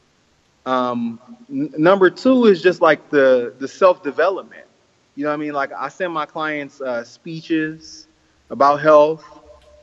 Um, 0.65 1.19
n- 1.47 1.71
number 1.77 2.09
two 2.09 2.45
is 2.45 2.59
just 2.63 2.81
like 2.81 3.11
the 3.11 3.53
the 3.59 3.67
self 3.67 4.01
development. 4.01 4.65
You 5.13 5.25
know 5.25 5.29
what 5.29 5.35
I 5.35 5.37
mean? 5.37 5.53
Like 5.53 5.71
I 5.77 5.89
send 5.89 6.11
my 6.11 6.25
clients 6.25 6.81
uh, 6.81 7.03
speeches 7.03 8.07
about 8.49 8.81
health. 8.81 9.23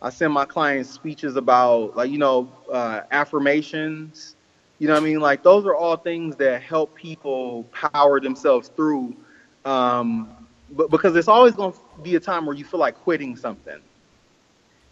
I 0.02 0.10
send 0.10 0.32
my 0.32 0.44
clients 0.44 0.90
speeches 0.90 1.36
about 1.36 1.96
like 1.96 2.10
you 2.10 2.18
know 2.18 2.52
uh, 2.72 3.02
affirmations. 3.12 4.34
You 4.80 4.88
know 4.88 4.94
what 4.94 5.02
I 5.02 5.06
mean? 5.06 5.20
Like 5.20 5.44
those 5.44 5.66
are 5.66 5.76
all 5.76 5.96
things 5.96 6.34
that 6.36 6.62
help 6.62 6.96
people 6.96 7.62
power 7.70 8.18
themselves 8.20 8.72
through. 8.74 9.16
Um, 9.64 10.30
but 10.72 10.90
because 10.90 11.14
it's 11.14 11.28
always 11.28 11.54
going 11.54 11.72
to 11.72 11.78
be 12.02 12.16
a 12.16 12.20
time 12.20 12.44
where 12.44 12.56
you 12.56 12.64
feel 12.64 12.80
like 12.80 12.96
quitting 12.96 13.36
something, 13.36 13.80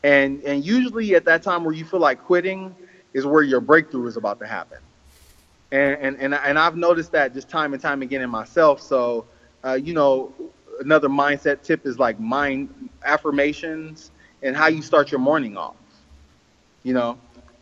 and 0.06 0.40
and 0.44 0.64
usually 0.64 1.16
at 1.16 1.24
that 1.24 1.42
time 1.42 1.64
where 1.64 1.74
you 1.74 1.84
feel 1.84 2.00
like 2.00 2.22
quitting 2.22 2.74
is 3.12 3.26
where 3.26 3.42
your 3.42 3.60
breakthrough 3.60 4.06
is 4.06 4.16
about 4.16 4.38
to 4.40 4.46
happen. 4.46 4.78
And 5.72 5.98
and 6.00 6.16
and, 6.20 6.34
and 6.34 6.58
I've 6.58 6.76
noticed 6.76 7.12
that 7.12 7.34
just 7.34 7.48
time 7.50 7.72
and 7.72 7.82
time 7.82 8.02
again 8.02 8.22
in 8.22 8.30
myself. 8.30 8.80
So 8.80 9.26
uh, 9.64 9.74
you 9.74 9.94
know, 9.94 10.32
another 10.80 11.08
mindset 11.08 11.62
tip 11.62 11.86
is 11.86 11.98
like 11.98 12.20
mind 12.20 12.88
affirmations 13.04 14.12
and 14.42 14.56
how 14.56 14.68
you 14.68 14.80
start 14.80 15.10
your 15.10 15.20
morning 15.20 15.56
off. 15.56 15.76
You 16.84 16.94
know, 16.94 17.18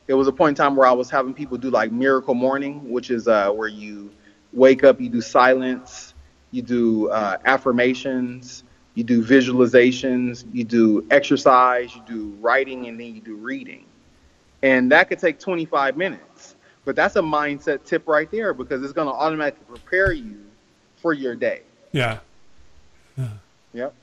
it 0.07 0.15
was 0.15 0.29
a 0.29 0.33
point 0.33 0.51
in 0.59 0.65
time 0.65 0.77
where 0.77 0.87
I 0.87 0.93
was 0.93 1.11
having 1.11 1.33
people 1.33 1.57
do 1.57 1.71
like 1.71 1.93
miracle 1.93 2.35
morning, 2.35 2.91
which 2.91 3.11
is 3.11 3.27
uh, 3.27 3.51
where 3.53 3.69
you 3.69 4.13
wake 4.53 4.85
up, 4.85 5.01
you 5.01 5.09
do 5.09 5.23
silence, 5.23 6.15
you 6.51 6.61
do 6.63 7.09
uh, 7.09 7.39
affirmations, 7.47 8.65
you 8.95 9.05
do 9.05 9.25
visualizations, 9.25 10.45
you 10.53 10.65
do 10.65 11.05
exercise, 11.11 11.95
you 11.95 12.03
do 12.07 12.37
writing, 12.41 12.87
and 12.87 12.99
then 12.99 13.15
you 13.15 13.21
do 13.21 13.37
reading. 13.37 13.85
And 14.63 14.91
that 14.93 15.09
could 15.09 15.19
take 15.19 15.39
25 15.39 15.97
minutes. 15.97 16.55
But 16.85 16.97
that's 16.97 17.17
a 17.17 17.21
mindset 17.21 17.85
tip 17.85 18.07
right 18.07 18.31
there 18.31 18.55
because 18.55 18.83
it's 18.83 18.93
going 18.93 19.09
to 19.09 19.15
automatically 19.15 19.65
prepare 19.69 20.13
you 20.13 20.45
for 20.97 21.13
your 21.13 21.35
day. 21.35 21.63
Yeah. 21.93 22.19
yeah. 23.17 23.29
Yep. 23.73 23.95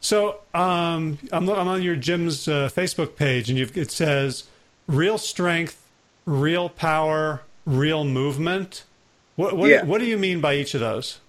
So 0.00 0.40
um, 0.54 1.18
I'm, 1.32 1.48
I'm 1.48 1.68
on 1.68 1.82
your 1.82 1.96
gym's 1.96 2.48
uh, 2.48 2.68
Facebook 2.74 3.16
page, 3.16 3.48
and 3.48 3.58
you've, 3.58 3.76
it 3.76 3.90
says 3.90 4.44
real 4.88 5.18
strength, 5.18 5.80
real 6.26 6.68
power, 6.68 7.42
real 7.64 8.04
movement. 8.04 8.84
What 9.36 9.56
what, 9.56 9.70
Yeah. 9.70 9.84
what 9.84 10.00
do 10.00 10.06
you 10.06 10.18
mean 10.18 10.40
by 10.40 10.54
each 10.56 10.74
of 10.74 10.80
those? 10.80 11.20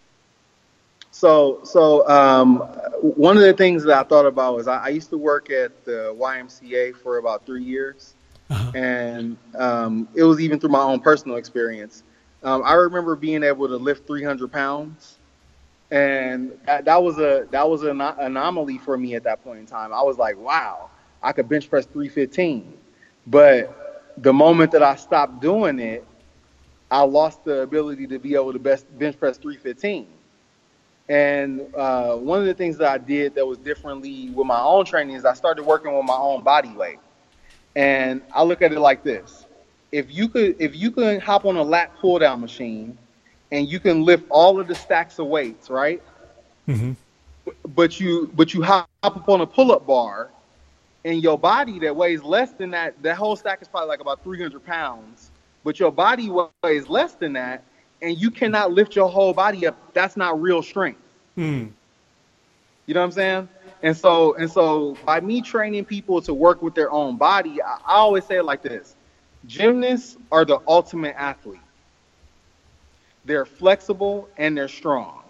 So, 1.22 1.60
so 1.64 2.08
um, 2.10 2.58
one 3.04 3.38
of 3.38 3.44
the 3.44 3.54
things 3.54 3.84
that 3.84 3.96
I 3.96 4.02
thought 4.10 4.26
about 4.26 4.56
was 4.56 4.68
I, 4.68 4.86
I 4.86 4.88
used 4.90 5.12
to 5.12 5.20
work 5.20 5.52
at 5.52 5.86
the 5.86 6.16
YMCA 6.20 6.96
for 6.96 7.20
about 7.20 7.46
three 7.46 7.64
years, 7.64 8.16
Uh-huh. 8.50 8.72
and 8.74 9.38
um, 9.56 10.10
it 10.16 10.24
was 10.24 10.42
even 10.42 10.60
through 10.60 10.72
my 10.72 10.82
own 10.82 11.00
personal 11.00 11.38
experience. 11.38 12.04
Um, 12.42 12.64
I 12.66 12.74
remember 12.74 13.16
being 13.16 13.44
able 13.44 13.68
to 13.68 13.76
lift 13.78 14.08
300 14.08 14.52
pounds, 14.52 15.20
and 15.92 16.58
that, 16.66 16.86
that 16.86 17.04
was 17.04 17.20
a 17.20 17.46
that 17.52 17.70
was 17.70 17.84
an 17.84 18.02
anomaly 18.02 18.80
for 18.80 18.98
me 18.98 19.14
at 19.14 19.24
that 19.26 19.44
point 19.44 19.60
in 19.60 19.68
time. 19.68 19.94
I 19.94 20.02
was 20.02 20.18
like, 20.18 20.38
wow, 20.40 20.90
I 21.22 21.34
could 21.34 21.48
bench 21.48 21.70
press 21.70 21.86
315, 21.86 22.74
but 23.28 24.16
the 24.18 24.34
moment 24.34 24.72
that 24.72 24.82
I 24.82 24.96
stopped 24.96 25.40
doing 25.40 25.78
it, 25.80 26.04
I 26.90 27.04
lost 27.04 27.46
the 27.46 27.62
ability 27.62 28.08
to 28.08 28.18
be 28.18 28.34
able 28.34 28.54
to 28.54 28.60
best 28.60 28.88
bench 28.98 29.20
press 29.20 29.38
315. 29.38 30.08
And 31.10 31.62
uh, 31.76 32.16
one 32.16 32.40
of 32.40 32.46
the 32.46 32.54
things 32.54 32.78
that 32.78 32.90
I 32.90 32.98
did 32.98 33.36
that 33.36 33.46
was 33.46 33.58
differently 33.58 34.30
with 34.32 34.48
my 34.48 34.62
own 34.62 34.86
training 34.86 35.16
is 35.16 35.26
I 35.26 35.34
started 35.34 35.64
working 35.64 35.94
with 35.96 36.06
my 36.06 36.16
own 36.16 36.44
body 36.44 36.70
weight. 36.70 37.00
And 37.76 38.22
I 38.34 38.44
look 38.44 38.62
at 38.62 38.72
it 38.72 38.80
like 38.80 39.04
this: 39.04 39.46
if 39.92 40.14
you 40.14 40.30
could, 40.30 40.56
if 40.60 40.76
you 40.76 40.92
could 40.92 41.22
hop 41.22 41.46
on 41.46 41.58
a 41.58 41.64
lat 41.64 41.96
pull 42.00 42.20
down 42.20 42.42
machine, 42.42 42.98
and 43.52 43.68
you 43.68 43.80
can 43.80 44.04
lift 44.04 44.26
all 44.30 44.60
of 44.60 44.68
the 44.68 44.76
stacks 44.76 45.20
of 45.20 45.28
weights, 45.28 45.70
right? 45.70 46.02
hmm 46.68 46.94
But 47.68 48.00
you, 48.00 48.32
but 48.36 48.54
you 48.54 48.64
hop 48.64 48.90
up 49.04 49.28
on 49.30 49.42
a 49.42 49.48
pull 49.48 49.72
up 49.72 49.88
bar, 49.88 50.32
and 51.06 51.22
your 51.24 51.38
body 51.38 51.80
that 51.80 51.96
weighs 51.96 52.24
less 52.24 52.54
than 52.54 52.72
that, 52.72 53.02
that 53.04 53.18
whole 53.18 53.36
stack 53.36 53.62
is 53.62 53.68
probably 53.68 53.90
like 53.90 54.02
about 54.02 54.24
300 54.24 54.64
pounds. 54.66 55.32
But 55.64 55.80
your 55.80 55.92
body 55.92 56.30
weighs 56.64 56.88
less 56.90 57.16
than 57.16 57.34
that, 57.34 57.64
and 58.02 58.18
you 58.18 58.32
cannot 58.32 58.72
lift 58.72 58.96
your 58.96 59.10
whole 59.10 59.34
body 59.34 59.68
up. 59.68 59.94
That's 59.94 60.18
not 60.18 60.42
real 60.42 60.62
strength. 60.62 61.02
Mm. 61.38 61.72
You 62.86 62.94
know 62.94 63.00
what 63.02 63.06
I'm 63.06 63.12
saying? 63.12 63.50
And 63.84 63.96
so 63.96 64.36
and 64.36 64.52
so 64.52 64.98
by 65.06 65.20
me 65.22 65.42
training 65.42 65.86
people 65.86 66.22
to 66.24 66.34
work 66.34 66.62
with 66.62 66.76
their 66.76 66.92
own 66.92 67.18
body, 67.18 67.62
I, 67.62 67.78
I 67.86 67.96
always 67.96 68.26
say 68.26 68.38
it 68.38 68.46
like 68.46 68.62
this. 68.62 68.96
Gymnasts 69.46 70.18
are 70.32 70.46
the 70.46 70.60
ultimate 70.68 71.16
athlete. 71.18 71.60
They're 73.26 73.46
flexible 73.46 74.30
and 74.38 74.58
they're 74.58 74.68
strong. 74.68 75.24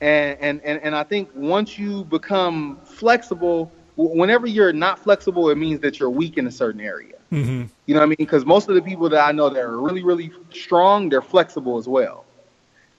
And 0.00 0.38
and 0.40 0.60
and, 0.64 0.82
and 0.82 0.94
I 0.94 1.04
think 1.04 1.30
once 1.34 1.78
you 1.78 2.04
become 2.04 2.78
flexible, 2.84 3.72
whenever 3.98 4.46
you're 4.46 4.72
not 4.72 4.98
flexible, 4.98 5.50
it 5.50 5.56
means 5.56 5.80
that 5.80 5.98
you're 5.98 6.10
weak 6.10 6.38
in 6.38 6.46
a 6.46 6.50
certain 6.50 6.80
area. 6.80 7.16
hmm 7.30 7.64
You 7.86 7.94
know 7.94 8.00
what 8.00 8.06
I 8.06 8.08
mean? 8.08 8.16
Because 8.18 8.44
most 8.46 8.68
of 8.68 8.74
the 8.74 8.82
people 8.82 9.08
that 9.10 9.26
I 9.26 9.32
know 9.32 9.48
that 9.50 9.62
are 9.62 9.80
really, 9.80 10.02
really 10.04 10.30
strong, 10.50 11.08
they're 11.08 11.22
flexible 11.22 11.78
as 11.78 11.88
well. 11.88 12.24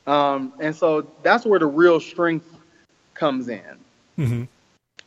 Um, 0.08 0.54
and 0.60 0.76
so 0.76 1.08
that's 1.24 1.46
where 1.46 1.60
the 1.60 1.68
real 1.68 2.00
strength 2.00 2.58
comes 3.14 3.48
in. 3.50 3.78
hmm 4.16 4.44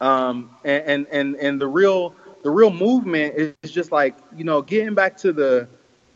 Um, 0.01 0.51
and, 0.65 0.85
and, 0.85 1.07
and, 1.11 1.37
and 1.37 1.61
the 1.61 1.67
real 1.69 2.15
the 2.43 2.51
real 2.51 2.71
movement 2.71 3.35
is 3.37 3.71
just 3.71 3.93
like, 3.93 4.17
you 4.37 4.45
know, 4.45 4.63
getting 4.63 4.95
back 4.95 5.17
to 5.19 5.33
the 5.33 5.69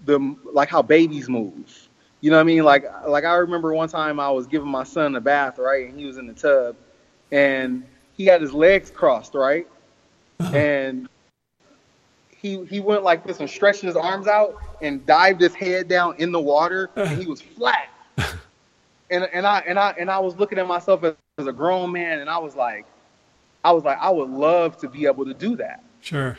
the 0.04 0.36
like 0.52 0.68
how 0.68 0.82
babies 0.82 1.28
move. 1.28 1.88
You 2.20 2.30
know 2.30 2.36
what 2.36 2.42
I 2.42 2.44
mean? 2.44 2.64
Like 2.64 2.84
like 3.06 3.24
I 3.24 3.34
remember 3.34 3.72
one 3.74 3.88
time 3.88 4.18
I 4.18 4.30
was 4.30 4.46
giving 4.46 4.68
my 4.68 4.84
son 4.84 5.14
a 5.16 5.20
bath, 5.20 5.58
right? 5.58 5.88
And 5.88 5.98
he 5.98 6.04
was 6.06 6.18
in 6.18 6.26
the 6.26 6.34
tub 6.34 6.76
and 7.30 7.84
he 8.16 8.26
had 8.26 8.40
his 8.40 8.52
legs 8.52 8.90
crossed, 8.90 9.34
right? 9.34 9.66
And 10.40 11.08
he 12.36 12.64
he 12.66 12.80
went 12.80 13.02
like 13.02 13.26
this 13.26 13.40
and 13.40 13.48
stretched 13.48 13.80
his 13.82 13.96
arms 13.96 14.26
out 14.26 14.56
and 14.82 15.04
dived 15.06 15.40
his 15.40 15.54
head 15.54 15.88
down 15.88 16.14
in 16.18 16.30
the 16.32 16.40
water 16.40 16.90
and 16.96 17.08
he 17.20 17.26
was 17.26 17.40
flat. 17.40 17.88
And 19.08 19.22
and 19.32 19.46
I 19.46 19.60
and 19.60 19.78
I 19.78 19.94
and 20.00 20.10
I 20.10 20.18
was 20.18 20.34
looking 20.36 20.58
at 20.58 20.66
myself 20.66 21.04
as, 21.04 21.14
as 21.38 21.46
a 21.46 21.52
grown 21.52 21.92
man 21.92 22.18
and 22.18 22.28
I 22.28 22.38
was 22.38 22.56
like 22.56 22.86
I 23.64 23.70
was 23.70 23.84
like 23.84 23.98
I 24.00 24.10
would 24.10 24.28
love 24.28 24.76
to 24.78 24.88
be 24.88 25.06
able 25.06 25.24
to 25.26 25.32
do 25.32 25.54
that. 25.56 25.80
Sure. 26.00 26.36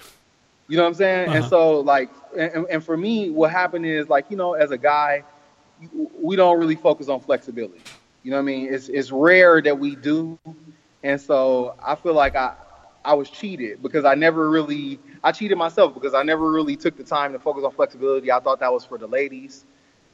You 0.67 0.75
know 0.75 0.83
what 0.83 0.89
I'm 0.89 0.95
saying? 0.95 1.29
And 1.29 1.39
Uh-huh. 1.39 1.49
so 1.49 1.79
like, 1.79 2.09
and, 2.37 2.65
and 2.69 2.83
for 2.83 2.97
me, 2.97 3.29
what 3.29 3.51
happened 3.51 3.85
is 3.85 4.09
like, 4.09 4.25
you 4.29 4.35
know, 4.35 4.53
as 4.55 4.71
a 4.71 4.77
guy, 4.77 5.23
we 6.21 6.35
don't 6.35 6.59
really 6.59 6.75
focus 6.75 7.07
on 7.07 7.21
flexibility. 7.21 7.79
You 8.23 8.31
know 8.31 8.37
what 8.37 8.41
I 8.41 8.45
mean? 8.47 8.73
It's 8.73 8.89
it's 8.89 9.11
rare 9.13 9.61
that 9.61 9.79
we 9.79 9.95
do, 9.95 10.37
and 11.03 11.19
so 11.19 11.75
I 11.83 11.95
feel 11.95 12.13
like 12.13 12.35
I 12.35 12.55
I 13.05 13.13
was 13.13 13.29
cheated 13.29 13.81
because 13.81 14.05
I 14.05 14.15
never 14.15 14.49
really 14.49 14.99
I 15.23 15.31
cheated 15.31 15.57
myself 15.57 15.93
because 15.93 16.13
I 16.13 16.23
never 16.23 16.51
really 16.51 16.75
took 16.75 16.97
the 16.97 17.03
time 17.03 17.33
to 17.33 17.39
focus 17.39 17.63
on 17.63 17.71
flexibility. 17.71 18.31
I 18.31 18.39
thought 18.39 18.59
that 18.59 18.71
was 18.71 18.85
for 18.85 18.97
the 18.97 19.07
ladies, 19.07 19.65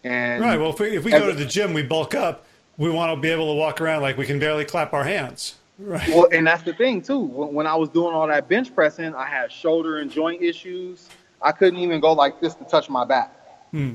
and 0.04 0.42
Right. 0.42 0.60
Well, 0.60 0.70
if 0.70 0.80
we, 0.80 0.98
if 0.98 1.04
we 1.04 1.12
go 1.12 1.28
to 1.28 1.36
the 1.36 1.46
gym, 1.46 1.74
we 1.74 1.84
bulk 1.84 2.16
up. 2.16 2.46
we 2.78 2.90
want 2.90 3.16
to 3.16 3.22
be 3.22 3.30
able 3.30 3.54
to 3.54 3.58
walk 3.58 3.82
around 3.82 4.02
like 4.02 4.18
we 4.18 4.26
can 4.26 4.40
barely 4.40 4.66
clap 4.66 4.94
our 4.94 5.04
hands. 5.04 5.56
Right. 5.80 6.08
Well, 6.10 6.28
and 6.32 6.46
that's 6.46 6.64
the 6.64 6.74
thing 6.74 7.02
too. 7.02 7.20
When, 7.20 7.54
when 7.54 7.68
I 7.68 7.76
was 7.76 7.90
doing 7.90 8.14
all 8.14 8.28
that 8.28 8.48
bench 8.48 8.74
pressing, 8.74 9.16
I 9.16 9.26
had 9.26 9.52
shoulder 9.52 10.00
and 10.00 10.12
joint 10.12 10.42
issues. 10.42 11.10
I 11.42 11.52
couldn't 11.52 11.80
even 11.80 12.00
go 12.00 12.14
like 12.14 12.40
this 12.40 12.56
to 12.56 12.64
touch 12.64 12.90
my 12.90 13.06
back. 13.06 13.36
Hmm. 13.72 13.94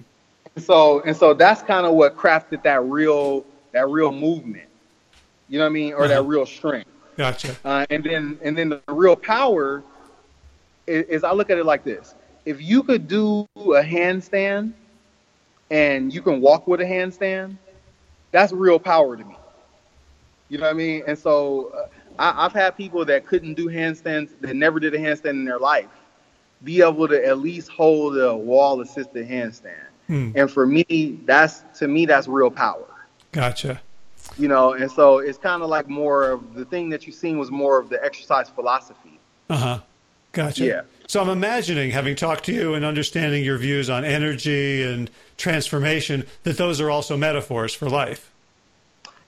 And 0.56 0.64
so 0.64 1.00
and 1.02 1.16
so 1.16 1.34
that's 1.34 1.62
kind 1.62 1.86
of 1.86 1.94
what 1.94 2.16
crafted 2.16 2.62
that 2.64 2.82
real 2.82 3.44
that 3.72 3.88
real 3.88 4.12
movement. 4.12 4.67
You 5.48 5.58
know 5.58 5.64
what 5.64 5.70
I 5.70 5.72
mean, 5.72 5.92
or 5.94 6.04
Uh-huh. 6.04 6.08
that 6.08 6.22
real 6.22 6.46
strength. 6.46 6.90
Gotcha. 7.16 7.56
Uh, 7.64 7.84
and 7.90 8.04
then 8.04 8.38
and 8.42 8.56
then 8.56 8.68
the 8.68 8.82
real 8.88 9.16
power 9.16 9.82
is, 10.86 11.04
is 11.06 11.24
I 11.24 11.32
look 11.32 11.50
at 11.50 11.58
it 11.58 11.64
like 11.64 11.84
this: 11.84 12.14
if 12.44 12.62
you 12.62 12.82
could 12.82 13.08
do 13.08 13.46
a 13.56 13.82
handstand 13.82 14.72
and 15.70 16.12
you 16.12 16.22
can 16.22 16.40
walk 16.40 16.66
with 16.66 16.80
a 16.80 16.84
handstand, 16.84 17.56
that's 18.30 18.52
real 18.52 18.78
power 18.78 19.16
to 19.16 19.24
me. 19.24 19.36
You 20.48 20.58
know 20.58 20.64
what 20.64 20.70
I 20.70 20.74
mean? 20.74 21.02
And 21.06 21.18
so 21.18 21.72
uh, 21.74 21.86
I, 22.18 22.46
I've 22.46 22.52
had 22.52 22.76
people 22.76 23.04
that 23.04 23.26
couldn't 23.26 23.54
do 23.54 23.66
handstands, 23.66 24.30
that 24.40 24.56
never 24.56 24.80
did 24.80 24.94
a 24.94 24.98
handstand 24.98 25.30
in 25.30 25.44
their 25.44 25.58
life, 25.58 25.90
be 26.64 26.80
able 26.80 27.06
to 27.08 27.26
at 27.26 27.38
least 27.38 27.68
hold 27.68 28.16
a 28.18 28.34
wall 28.34 28.80
assisted 28.80 29.28
handstand. 29.28 29.86
Hmm. 30.06 30.30
And 30.34 30.50
for 30.50 30.66
me, 30.66 31.20
that's 31.26 31.64
to 31.80 31.88
me 31.88 32.06
that's 32.06 32.28
real 32.28 32.50
power 32.50 32.86
Gotcha. 33.32 33.82
You 34.38 34.48
know 34.48 34.72
and 34.74 34.90
so 34.90 35.18
it's 35.18 35.38
kind 35.38 35.62
of 35.62 35.68
like 35.68 35.88
more 35.88 36.30
of 36.30 36.54
the 36.54 36.64
thing 36.64 36.88
that 36.90 37.06
you've 37.06 37.16
seen 37.16 37.38
was 37.38 37.50
more 37.50 37.78
of 37.78 37.88
the 37.88 38.02
exercise 38.04 38.48
philosophy 38.48 39.18
Uh 39.50 39.56
huh. 39.56 39.78
Gotcha. 40.32 40.64
Yeah. 40.66 40.82
So 41.06 41.22
I'm 41.22 41.30
imagining, 41.30 41.90
having 41.90 42.14
talked 42.14 42.44
to 42.44 42.52
you 42.52 42.74
and 42.74 42.84
understanding 42.84 43.42
your 43.42 43.56
views 43.56 43.88
on 43.88 44.04
energy 44.04 44.82
and 44.82 45.10
transformation, 45.38 46.26
that 46.42 46.58
those 46.58 46.82
are 46.82 46.90
also 46.90 47.16
metaphors 47.16 47.72
for 47.72 47.88
life. 47.88 48.30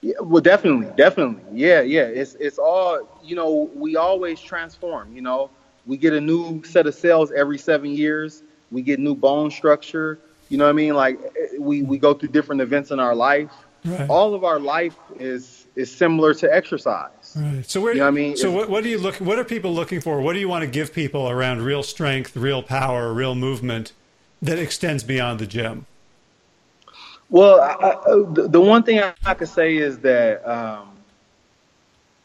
yeah 0.01 0.13
well 0.21 0.41
definitely 0.41 0.87
definitely 0.95 1.41
yeah 1.53 1.81
yeah 1.81 2.03
it's 2.03 2.35
it's 2.35 2.59
all 2.59 3.07
you 3.23 3.35
know 3.35 3.69
we 3.75 3.95
always 3.95 4.39
transform 4.39 5.11
you 5.15 5.21
know 5.21 5.49
we 5.87 5.97
get 5.97 6.13
a 6.13 6.21
new 6.21 6.63
set 6.63 6.85
of 6.87 6.93
cells 6.95 7.31
every 7.31 7.57
seven 7.57 7.91
years 7.91 8.43
we 8.71 8.81
get 8.83 8.99
new 8.99 9.15
bone 9.15 9.49
structure 9.51 10.19
you 10.49 10.57
know 10.57 10.63
what 10.65 10.69
i 10.69 10.73
mean 10.73 10.93
like 10.93 11.19
eh, 11.39 11.57
we 11.59 11.81
we 11.83 11.97
go 11.97 12.13
through 12.13 12.29
different 12.29 12.61
events 12.61 12.91
in 12.91 12.99
our 12.99 13.15
life 13.15 13.51
Right. 13.83 14.07
all 14.09 14.33
of 14.35 14.43
our 14.43 14.59
life 14.59 14.95
is 15.19 15.65
is 15.75 15.89
similar 15.91 16.33
to 16.35 16.53
exercise 16.53 17.09
Right. 17.35 17.63
So 17.67 17.79
where? 17.81 17.93
You 17.93 17.99
know 17.99 18.05
what 18.05 18.09
I 18.09 18.11
mean? 18.11 18.35
So 18.37 18.47
It's- 18.49 18.59
what, 18.59 18.69
what 18.69 18.83
do 18.83 18.89
you 18.89 18.97
look? 18.99 19.15
What 19.15 19.39
are 19.39 19.43
people 19.45 19.73
looking 19.73 20.01
for? 20.01 20.19
What 20.21 20.33
do 20.33 20.39
you 20.39 20.49
want 20.49 20.63
to 20.63 20.69
give 20.69 20.93
people 20.93 21.29
around 21.29 21.61
real 21.63 21.81
strength, 21.81 22.35
real 22.35 22.61
power, 22.61 23.13
real 23.13 23.35
movement 23.35 23.93
that 24.41 24.59
extends 24.59 25.03
beyond 25.03 25.39
the 25.39 25.47
gym? 25.47 25.85
Well, 27.29 27.61
I, 27.61 27.71
I, 27.71 27.93
the, 28.33 28.47
the 28.49 28.59
one 28.61 28.83
thing 28.83 28.99
I, 28.99 29.13
I 29.25 29.33
could 29.33 29.47
say 29.47 29.77
is 29.77 29.99
that 29.99 30.45
um, 30.45 30.89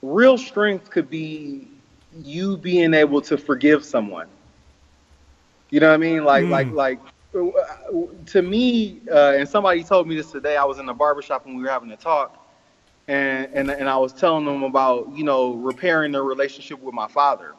real 0.03 0.37
strength 0.37 0.91
could 0.91 1.09
be 1.09 1.69
you 2.25 2.57
being 2.57 2.93
able 2.93 3.21
to 3.23 3.39
forgive 3.39 3.85
someone. 3.85 4.27
You 5.71 5.79
know 5.81 5.89
what 5.89 5.95
I 5.95 5.99
mean? 5.99 6.25
Like, 6.25 6.45
Mm. 6.45 6.51
like, 6.51 6.71
like. 6.73 6.99
To 7.33 8.43
me, 8.43 9.01
uh, 9.11 9.35
and 9.37 9.49
somebody 9.49 9.85
told 9.85 10.09
me 10.09 10.17
this 10.17 10.31
today. 10.31 10.57
I 10.57 10.65
was 10.65 10.79
in 10.79 10.87
the 10.87 10.95
barbershop 10.95 11.45
and 11.47 11.57
we 11.57 11.63
were 11.63 11.69
having 11.69 11.91
a 11.93 11.97
talk, 11.97 12.47
and 13.09 13.49
and 13.53 13.71
and 13.71 13.89
I 13.89 13.97
was 13.99 14.13
telling 14.13 14.45
them 14.45 14.63
about 14.63 15.13
you 15.15 15.25
know 15.25 15.55
repairing 15.55 16.13
the 16.13 16.23
relationship 16.23 16.81
with 16.81 16.95
my 16.95 17.09
father. 17.09 17.55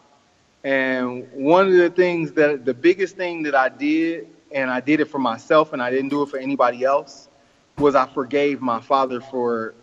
And 0.63 1.27
one 1.31 1.67
of 1.67 1.73
the 1.73 1.89
things 1.89 2.31
that 2.33 2.65
the 2.65 2.73
biggest 2.73 3.15
thing 3.15 3.43
that 3.43 3.55
I 3.55 3.69
did, 3.69 4.27
and 4.51 4.71
I 4.71 4.79
did 4.79 4.99
it 4.99 5.05
for 5.05 5.19
myself, 5.19 5.73
and 5.73 5.81
I 5.81 5.91
didn't 5.91 6.09
do 6.09 6.23
it 6.23 6.29
for 6.29 6.37
anybody 6.37 6.83
else, 6.83 7.29
was 7.77 7.95
I 7.95 8.07
forgave 8.07 8.61
my 8.61 8.81
father 8.81 9.21
for 9.21 9.75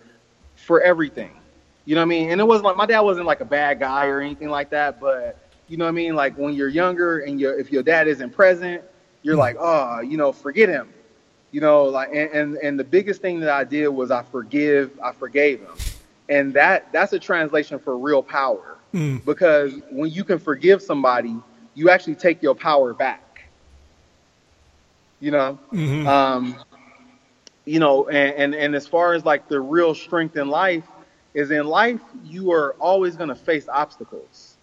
for 0.57 0.81
everything. 0.81 1.31
You 1.85 1.95
know 1.95 2.01
what 2.01 2.07
I 2.07 2.09
mean? 2.09 2.31
And 2.31 2.41
it 2.41 2.45
wasn't 2.45 2.67
like 2.67 2.77
my 2.77 2.87
dad 2.87 3.01
wasn't 3.01 3.27
like 3.27 3.41
a 3.41 3.47
bad 3.47 3.79
guy 3.79 4.07
or 4.07 4.21
anything 4.21 4.49
like 4.49 4.71
that, 4.71 5.01
but 5.01 5.39
you 5.69 5.77
know 5.77 5.85
what 5.85 5.91
I 5.91 5.93
mean? 5.93 6.15
Like 6.15 6.37
when 6.37 6.55
you're 6.55 6.69
younger 6.69 7.21
and 7.21 7.41
you 7.41 7.51
if 7.51 7.71
your 7.71 7.83
dad 7.83 8.09
isn't 8.09 8.31
present, 8.31 8.83
you're 9.25 9.37
like, 9.37 9.57
oh, 9.61 10.01
you 10.01 10.19
know, 10.19 10.33
forget 10.33 10.71
him. 10.71 10.95
You 11.53 11.61
know, 11.63 11.85
like 11.85 12.11
and, 12.15 12.31
and 12.33 12.59
and 12.59 12.81
the 12.81 12.85
biggest 12.85 13.23
thing 13.23 13.41
that 13.41 13.51
I 13.51 13.65
did 13.65 13.89
was 13.89 14.11
I 14.13 14.23
forgive, 14.23 14.99
I 15.03 15.13
forgave 15.13 15.61
him. 15.61 15.79
And 16.29 16.55
that 16.55 16.93
that's 16.93 17.13
a 17.15 17.21
translation 17.21 17.79
for 17.81 17.99
real 17.99 18.23
power 18.23 18.79
Mm. 18.95 19.23
because 19.27 19.75
when 19.91 20.11
you 20.11 20.25
can 20.25 20.39
forgive 20.39 20.83
somebody, 20.83 21.37
you 21.75 21.91
actually 21.91 22.17
take 22.17 22.43
your 22.43 22.55
power 22.55 22.95
back. 22.95 23.51
You 25.21 25.33
know, 25.33 25.59
Mhm. 25.73 26.07
um, 26.07 26.57
you 27.65 27.81
know, 27.81 28.09
and, 28.09 28.35
and 28.37 28.55
and 28.55 28.75
as 28.75 28.87
far 28.87 29.15
as 29.15 29.25
like 29.25 29.49
the 29.49 29.61
real 29.61 29.95
strength 29.95 30.37
in 30.37 30.49
life 30.49 30.85
is 31.35 31.51
in 31.51 31.67
life, 31.67 32.03
you 32.25 32.53
are 32.53 32.75
always 32.81 33.17
going 33.17 33.29
to 33.31 33.35
face 33.37 33.69
obstacles. 33.69 34.59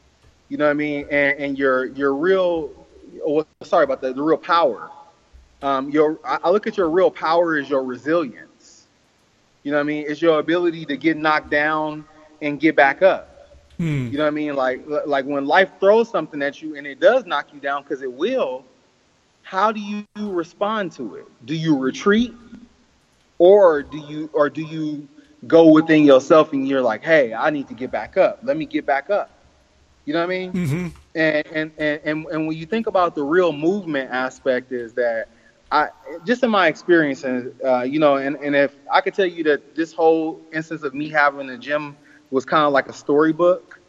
You 0.49 0.57
know 0.57 0.65
what 0.65 0.71
I 0.71 0.75
mean? 0.75 1.07
And 1.11 1.39
and 1.39 1.57
your 1.59 1.85
your 1.85 2.15
real, 2.15 2.80
oh, 3.25 3.45
sorry 3.63 3.83
about 3.83 4.01
that, 4.01 4.15
the 4.15 4.21
real 4.21 4.37
power. 4.37 4.89
Um, 5.61 5.89
your 5.91 6.19
I 6.25 6.49
look 6.49 6.65
at 6.67 6.77
your 6.77 6.89
real 6.89 7.11
power 7.11 7.57
as 7.57 7.69
your 7.69 7.83
resilience. 7.83 8.87
You 9.63 9.71
know 9.71 9.77
what 9.77 9.81
I 9.81 9.85
mean? 9.85 10.05
It's 10.07 10.21
your 10.21 10.39
ability 10.39 10.85
to 10.85 10.97
get 10.97 11.17
knocked 11.17 11.51
down 11.51 12.05
and 12.41 12.59
get 12.59 12.75
back 12.75 13.03
up. 13.03 13.27
Mm. 13.79 14.11
You 14.11 14.17
know 14.17 14.23
what 14.23 14.29
I 14.29 14.31
mean? 14.31 14.55
Like 14.55 14.83
like 15.05 15.25
when 15.25 15.45
life 15.45 15.71
throws 15.79 16.09
something 16.09 16.41
at 16.41 16.61
you 16.61 16.75
and 16.75 16.87
it 16.87 16.99
does 16.99 17.25
knock 17.25 17.53
you 17.53 17.59
down 17.59 17.83
because 17.83 18.01
it 18.01 18.11
will. 18.11 18.65
How 19.43 19.71
do 19.71 19.79
you 19.79 20.05
respond 20.17 20.91
to 20.93 21.15
it? 21.15 21.25
Do 21.45 21.55
you 21.55 21.77
retreat, 21.77 22.33
or 23.37 23.83
do 23.83 23.97
you 23.97 24.29
or 24.33 24.49
do 24.49 24.61
you 24.61 25.07
go 25.47 25.71
within 25.71 26.03
yourself 26.03 26.53
and 26.53 26.67
you're 26.67 26.81
like, 26.81 27.03
hey, 27.03 27.33
I 27.33 27.49
need 27.49 27.67
to 27.67 27.73
get 27.73 27.91
back 27.91 28.17
up. 28.17 28.39
Let 28.43 28.57
me 28.57 28.65
get 28.65 28.85
back 28.85 29.09
up. 29.09 29.31
You 30.05 30.13
know 30.13 30.19
what 30.19 30.25
I 30.25 30.39
mean? 30.39 30.51
hmm 30.51 30.87
and 31.15 31.45
and, 31.53 31.71
and 31.77 32.25
and 32.25 32.47
when 32.47 32.57
you 32.57 32.65
think 32.65 32.87
about 32.87 33.15
the 33.15 33.23
real 33.23 33.51
movement 33.51 34.11
aspect 34.11 34.71
is 34.71 34.93
that 34.93 35.27
I 35.71 35.89
just 36.25 36.43
in 36.43 36.49
my 36.49 36.67
experience 36.67 37.23
and 37.23 37.53
uh, 37.63 37.81
you 37.81 37.99
know 37.99 38.15
and, 38.17 38.35
and 38.37 38.55
if 38.55 38.75
I 38.91 39.01
could 39.01 39.13
tell 39.13 39.25
you 39.25 39.43
that 39.45 39.75
this 39.75 39.93
whole 39.93 40.41
instance 40.53 40.83
of 40.83 40.93
me 40.93 41.09
having 41.09 41.49
a 41.49 41.57
gym 41.57 41.97
was 42.31 42.45
kind 42.45 42.63
of 42.65 42.73
like 42.73 42.87
a 42.87 42.93
storybook, 42.93 43.79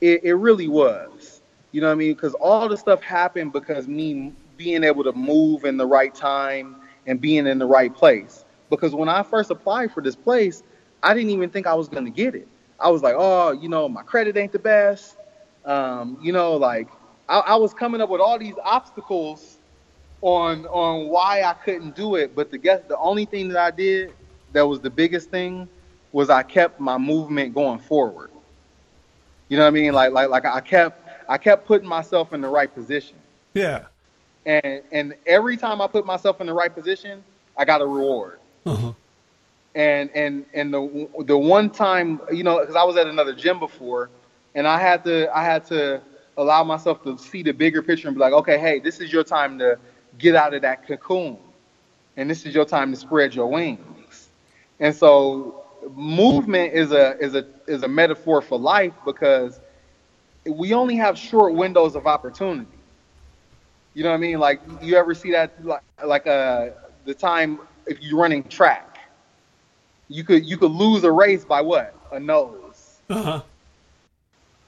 it, 0.00 0.24
it 0.24 0.34
really 0.34 0.68
was. 0.68 1.42
You 1.72 1.80
know 1.80 1.88
what 1.88 1.94
I 1.94 1.96
mean? 1.96 2.14
Because 2.14 2.34
all 2.34 2.68
the 2.68 2.76
stuff 2.76 3.02
happened 3.02 3.52
because 3.52 3.88
me 3.88 4.32
being 4.56 4.84
able 4.84 5.04
to 5.04 5.12
move 5.12 5.64
in 5.64 5.76
the 5.76 5.86
right 5.86 6.14
time 6.14 6.76
and 7.06 7.20
being 7.20 7.46
in 7.46 7.58
the 7.58 7.66
right 7.66 7.94
place. 7.94 8.44
Because 8.70 8.94
when 8.94 9.08
I 9.08 9.22
first 9.22 9.50
applied 9.50 9.92
for 9.92 10.02
this 10.02 10.16
place, 10.16 10.62
I 11.02 11.14
didn't 11.14 11.30
even 11.30 11.50
think 11.50 11.66
I 11.66 11.74
was 11.74 11.88
going 11.88 12.04
to 12.04 12.10
get 12.10 12.34
it. 12.34 12.48
I 12.80 12.90
was 12.90 13.02
like, 13.02 13.14
oh, 13.18 13.52
you 13.52 13.68
know, 13.68 13.88
my 13.88 14.02
credit 14.02 14.36
ain't 14.36 14.52
the 14.52 14.58
best. 14.58 15.17
Um, 15.68 16.18
you 16.22 16.32
know, 16.32 16.56
like 16.56 16.88
I, 17.28 17.40
I 17.40 17.56
was 17.56 17.74
coming 17.74 18.00
up 18.00 18.08
with 18.08 18.22
all 18.22 18.38
these 18.38 18.54
obstacles 18.64 19.58
on 20.22 20.66
on 20.66 21.08
why 21.08 21.42
I 21.42 21.52
couldn't 21.52 21.94
do 21.94 22.16
it. 22.16 22.34
But 22.34 22.50
the 22.50 22.58
guess 22.58 22.80
the 22.88 22.96
only 22.98 23.26
thing 23.26 23.48
that 23.50 23.58
I 23.58 23.70
did 23.70 24.12
that 24.52 24.66
was 24.66 24.80
the 24.80 24.90
biggest 24.90 25.30
thing 25.30 25.68
was 26.12 26.30
I 26.30 26.42
kept 26.42 26.80
my 26.80 26.96
movement 26.96 27.54
going 27.54 27.78
forward. 27.78 28.30
You 29.48 29.58
know 29.58 29.64
what 29.64 29.68
I 29.68 29.72
mean? 29.72 29.92
Like 29.92 30.12
like 30.12 30.30
like 30.30 30.46
I 30.46 30.60
kept 30.60 31.06
I 31.28 31.36
kept 31.36 31.66
putting 31.66 31.88
myself 31.88 32.32
in 32.32 32.40
the 32.40 32.48
right 32.48 32.74
position. 32.74 33.16
Yeah. 33.52 33.84
And 34.46 34.82
and 34.90 35.14
every 35.26 35.58
time 35.58 35.82
I 35.82 35.86
put 35.86 36.06
myself 36.06 36.40
in 36.40 36.46
the 36.46 36.54
right 36.54 36.74
position, 36.74 37.22
I 37.58 37.66
got 37.66 37.82
a 37.82 37.86
reward. 37.86 38.38
Uh-huh. 38.64 38.92
And 39.74 40.08
and 40.14 40.46
and 40.54 40.72
the 40.72 41.08
the 41.26 41.36
one 41.36 41.68
time, 41.68 42.22
you 42.32 42.42
know, 42.42 42.60
because 42.60 42.74
I 42.74 42.84
was 42.84 42.96
at 42.96 43.06
another 43.06 43.34
gym 43.34 43.58
before, 43.58 44.08
and 44.58 44.66
I 44.66 44.80
had 44.80 45.04
to 45.04 45.30
I 45.34 45.44
had 45.44 45.64
to 45.66 46.02
allow 46.36 46.64
myself 46.64 47.02
to 47.04 47.16
see 47.16 47.44
the 47.44 47.52
bigger 47.52 47.80
picture 47.80 48.08
and 48.08 48.16
be 48.16 48.20
like, 48.20 48.32
okay, 48.32 48.58
hey, 48.58 48.80
this 48.80 49.00
is 49.00 49.12
your 49.12 49.22
time 49.22 49.56
to 49.60 49.78
get 50.18 50.34
out 50.34 50.52
of 50.52 50.62
that 50.62 50.84
cocoon, 50.84 51.38
and 52.16 52.28
this 52.28 52.44
is 52.44 52.54
your 52.54 52.64
time 52.64 52.90
to 52.90 52.96
spread 52.98 53.34
your 53.36 53.46
wings. 53.46 54.30
And 54.80 54.94
so, 54.94 55.64
movement 55.94 56.74
is 56.74 56.90
a 56.90 57.16
is 57.18 57.36
a 57.36 57.46
is 57.68 57.84
a 57.84 57.88
metaphor 57.88 58.42
for 58.42 58.58
life 58.58 58.94
because 59.04 59.60
we 60.44 60.74
only 60.74 60.96
have 60.96 61.16
short 61.16 61.54
windows 61.54 61.94
of 61.94 62.08
opportunity. 62.08 62.66
You 63.94 64.02
know 64.02 64.10
what 64.10 64.16
I 64.16 64.18
mean? 64.18 64.40
Like 64.40 64.60
you 64.82 64.96
ever 64.96 65.14
see 65.14 65.30
that 65.32 65.64
like 65.64 65.82
like 66.04 66.26
uh 66.26 66.70
the 67.04 67.14
time 67.14 67.60
if 67.86 68.00
you're 68.00 68.18
running 68.18 68.42
track, 68.42 68.98
you 70.08 70.24
could 70.24 70.44
you 70.44 70.56
could 70.58 70.72
lose 70.72 71.04
a 71.04 71.12
race 71.12 71.44
by 71.44 71.60
what? 71.60 71.94
A 72.10 72.18
nose. 72.18 73.00
Uh-huh. 73.08 73.42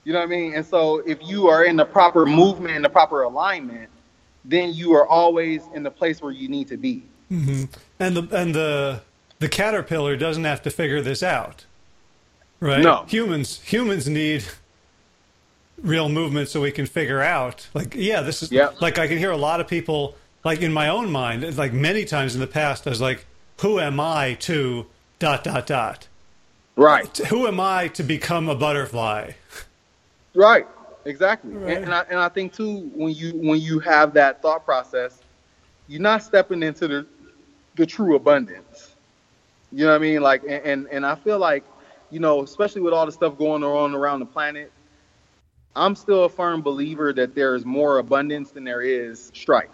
You 0.05 0.13
know 0.13 0.21
what 0.21 0.27
I 0.27 0.31
mean? 0.31 0.55
And 0.55 0.65
so 0.65 0.99
if 1.07 1.19
you 1.23 1.49
are 1.49 1.65
in 1.65 1.77
the 1.77 1.85
proper 1.85 2.25
movement 2.27 2.75
and 2.77 2.85
the 2.85 2.89
proper 2.89 3.23
alignment, 3.23 3.91
then 4.45 4.73
you 4.73 4.95
are 4.95 5.07
always 5.07 5.63
in 5.75 5.83
the 5.83 5.91
place 5.91 6.23
where 6.23 6.33
you 6.33 6.49
need 6.49 6.69
to 6.69 6.77
be. 6.77 7.05
hmm 7.29 7.65
And 7.99 8.17
the 8.17 8.37
and 8.37 8.55
the 8.55 9.03
the 9.39 9.49
caterpillar 9.49 10.17
doesn't 10.17 10.45
have 10.45 10.63
to 10.63 10.71
figure 10.71 11.01
this 11.03 11.23
out, 11.23 11.65
right? 12.61 12.81
No. 12.83 13.05
Humans 13.09 13.61
humans 13.63 14.09
need 14.09 14.45
real 15.83 16.09
movement 16.09 16.49
so 16.49 16.61
we 16.61 16.71
can 16.71 16.85
figure 16.87 17.23
out 17.23 17.67
like 17.73 17.95
yeah 17.95 18.21
this 18.21 18.43
is 18.43 18.53
Yeah. 18.53 18.71
like 18.81 18.99
I 18.99 19.09
can 19.09 19.17
hear 19.17 19.31
a 19.31 19.37
lot 19.39 19.61
of 19.61 19.67
people 19.69 20.15
like 20.45 20.61
in 20.61 20.73
my 20.75 20.89
own 20.89 21.11
mind 21.11 21.57
like 21.57 21.73
many 21.73 22.05
times 22.05 22.35
in 22.35 22.41
the 22.41 22.47
past 22.47 22.87
I 22.87 22.91
was 22.91 23.01
like 23.01 23.25
who 23.61 23.81
am 23.81 23.99
I 23.99 24.35
to 24.41 24.87
dot 25.19 25.43
dot 25.45 25.67
dot 25.67 26.07
Right. 26.77 27.15
Who 27.29 27.47
am 27.47 27.61
I 27.61 27.89
to 27.89 28.03
become 28.03 28.49
a 28.49 28.55
butterfly? 28.55 29.33
Right. 30.35 30.67
Exactly. 31.05 31.53
Right. 31.53 31.77
And, 31.77 31.85
and 31.87 31.95
I 31.95 32.01
and 32.11 32.19
I 32.19 32.29
think 32.29 32.53
too 32.53 32.91
when 32.95 33.15
you 33.15 33.33
when 33.33 33.61
you 33.61 33.79
have 33.81 34.15
that 34.15 34.43
thought 34.43 34.65
process, 34.65 35.23
you're 35.89 36.01
not 36.01 36.23
stepping 36.23 36.63
into 36.63 36.89
the 36.89 37.07
the 37.77 37.87
true 37.87 38.17
abundance. 38.17 38.95
You 39.73 39.85
know 39.85 39.93
what 39.93 39.97
I 39.97 39.99
mean? 39.99 40.21
Like 40.21 40.43
and 40.43 40.65
and, 40.65 40.89
and 40.91 41.07
I 41.07 41.15
feel 41.15 41.39
like, 41.39 41.65
you 42.11 42.21
know, 42.21 42.43
especially 42.43 42.83
with 42.83 42.93
all 42.93 43.07
the 43.07 43.13
stuff 43.13 43.39
going 43.39 43.65
on 43.65 43.95
around 43.95 44.21
the 44.21 44.27
planet, 44.27 44.71
I'm 45.75 45.95
still 45.95 46.25
a 46.25 46.29
firm 46.29 46.63
believer 46.63 47.13
that 47.13 47.35
there 47.35 47.55
is 47.55 47.65
more 47.65 47.99
abundance 47.99 48.51
than 48.51 48.65
there 48.65 48.83
is 48.83 49.31
strife. 49.35 49.71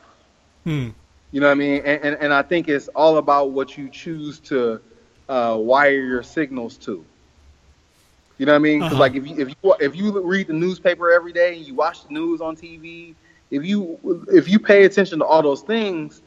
Hmm. 0.64 0.90
You 1.32 1.40
know 1.40 1.48
what 1.48 1.52
I 1.52 1.57
mean? 1.57 1.82
And, 1.84 2.04
and, 2.04 2.16
and 2.20 2.32
I 2.32 2.42
think 2.42 2.68
it's 2.68 2.88
all 2.88 3.16
about 3.18 3.50
what 3.50 3.76
you 3.76 3.88
choose 3.90 4.38
to 4.40 4.80
uh, 5.28 5.57
wire 5.59 5.90
your 5.90 6.22
signals 6.22 6.76
to. 6.78 7.04
You 8.39 8.47
know 8.47 8.53
what 8.53 8.57
I 8.57 8.61
mean? 8.61 8.82
Because 8.82 8.99
Uh-huh. 8.99 9.01
like 9.01 9.14
if 9.14 9.26
you 9.26 9.39
if 9.39 9.49
you 9.49 9.74
if 9.80 9.97
you 9.97 10.20
read 10.20 10.49
the 10.49 10.53
newspaper 10.53 11.11
every 11.11 11.32
day 11.32 11.57
and 11.57 11.66
you 11.66 11.74
watch 11.74 12.05
the 12.07 12.12
news 12.12 12.41
on 12.41 12.57
TV, 12.57 13.14
if 13.51 13.64
you 13.64 14.24
if 14.28 14.49
you 14.49 14.59
pay 14.59 14.84
attention 14.84 15.18
to 15.20 15.24
all 15.24 15.43
those 15.43 15.62
things, 15.62 16.22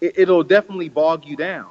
it, 0.00 0.18
it'll 0.18 0.42
definitely 0.44 0.88
bog 0.88 1.24
you 1.24 1.36
down. 1.36 1.70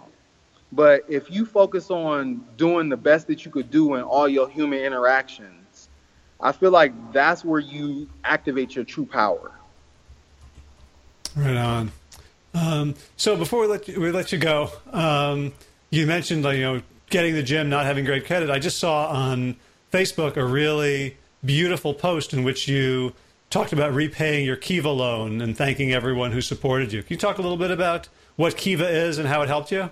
But 0.71 1.03
if 1.07 1.29
you 1.29 1.45
focus 1.45 1.91
on 1.91 2.43
doing 2.57 2.89
the 2.89 2.97
best 2.97 3.27
that 3.27 3.45
you 3.45 3.51
could 3.51 3.69
do 3.69 3.93
in 3.95 4.01
all 4.01 4.27
your 4.27 4.49
human 4.49 4.79
interactions, 4.79 5.89
I 6.41 6.51
feel 6.51 6.71
like 6.71 7.13
that's 7.13 7.45
where 7.45 7.59
you 7.59 8.09
activate 8.23 8.75
your 8.75 8.83
true 8.83 9.05
power. 9.05 9.51
Right 11.35 11.55
on. 11.55 11.91
Um, 12.55 12.95
so 13.17 13.35
before 13.35 13.61
we 13.61 13.67
let 13.67 13.87
you, 13.87 13.99
we 13.99 14.11
let 14.11 14.31
you 14.31 14.39
go, 14.39 14.69
um, 14.91 15.53
you 15.91 16.07
mentioned 16.07 16.43
like, 16.43 16.57
you 16.57 16.63
know 16.63 16.81
getting 17.09 17.35
the 17.35 17.43
gym, 17.43 17.69
not 17.69 17.85
having 17.85 18.05
great 18.05 18.25
credit. 18.25 18.49
I 18.49 18.57
just 18.57 18.79
saw 18.79 19.07
on 19.07 19.55
Facebook 19.93 20.37
a 20.37 20.43
really 20.43 21.17
beautiful 21.45 21.93
post 21.93 22.33
in 22.33 22.43
which 22.43 22.67
you 22.67 23.13
talked 23.51 23.71
about 23.71 23.93
repaying 23.93 24.43
your 24.43 24.55
Kiva 24.55 24.89
loan 24.89 25.39
and 25.39 25.55
thanking 25.55 25.93
everyone 25.93 26.31
who 26.31 26.41
supported 26.41 26.91
you. 26.91 27.03
Can 27.03 27.11
you 27.11 27.17
talk 27.17 27.37
a 27.37 27.43
little 27.43 27.57
bit 27.57 27.69
about 27.69 28.09
what 28.35 28.57
Kiva 28.57 28.89
is 28.89 29.19
and 29.19 29.27
how 29.27 29.43
it 29.43 29.47
helped 29.49 29.71
you? 29.71 29.91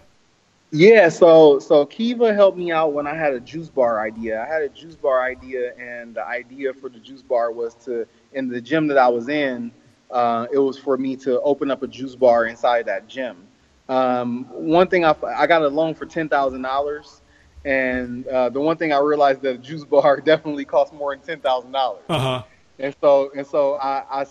Yeah, 0.72 1.10
so 1.10 1.60
so 1.60 1.86
Kiva 1.86 2.34
helped 2.34 2.58
me 2.58 2.72
out 2.72 2.94
when 2.94 3.06
I 3.06 3.14
had 3.14 3.34
a 3.34 3.40
juice 3.40 3.70
bar 3.70 4.04
idea. 4.04 4.42
I 4.42 4.52
had 4.52 4.64
a 4.64 4.70
juice 4.70 4.96
bar 4.96 5.22
idea, 5.24 5.76
and 5.76 6.16
the 6.16 6.26
idea 6.26 6.74
for 6.74 6.90
the 6.90 6.98
juice 6.98 7.22
bar 7.22 7.52
was 7.52 7.76
to 7.86 8.08
in 8.34 8.48
the 8.48 8.60
gym 8.60 8.88
that 8.88 8.98
I 8.98 9.08
was 9.08 9.30
in. 9.30 9.72
Uh, 10.10 10.48
it 10.52 10.58
was 10.58 10.80
for 10.80 10.98
me 10.98 11.16
to 11.18 11.40
open 11.42 11.70
up 11.70 11.84
a 11.84 11.88
juice 11.88 12.16
bar 12.16 12.46
inside 12.48 12.88
that 12.88 13.08
gym. 13.08 13.46
Um, 13.88 14.46
one 14.50 14.88
thing 14.88 15.06
I, 15.06 15.14
I 15.38 15.46
got 15.46 15.62
a 15.62 15.68
loan 15.68 15.94
for 15.94 16.08
ten 16.08 16.28
thousand 16.28 16.64
dollars, 16.64 17.21
and 17.66 18.28
uh, 18.28 18.50
the 18.50 18.60
one 18.60 18.78
thing 18.78 18.92
I 18.94 19.00
realized 19.00 19.42
that 19.42 19.56
a 19.56 19.58
juice 19.58 19.84
bar 19.84 20.20
definitely 20.26 20.66
costs 20.66 20.94
more 20.94 21.16
than 21.16 21.24
ten 21.26 21.40
thousand 21.40 21.72
dollars. 21.72 22.04
Uh 22.10 22.20
huh. 22.20 22.44
And 22.80 22.96
so 23.02 23.32
and 23.36 23.46
so 23.46 23.76
I, 23.76 24.22
I, 24.22 24.26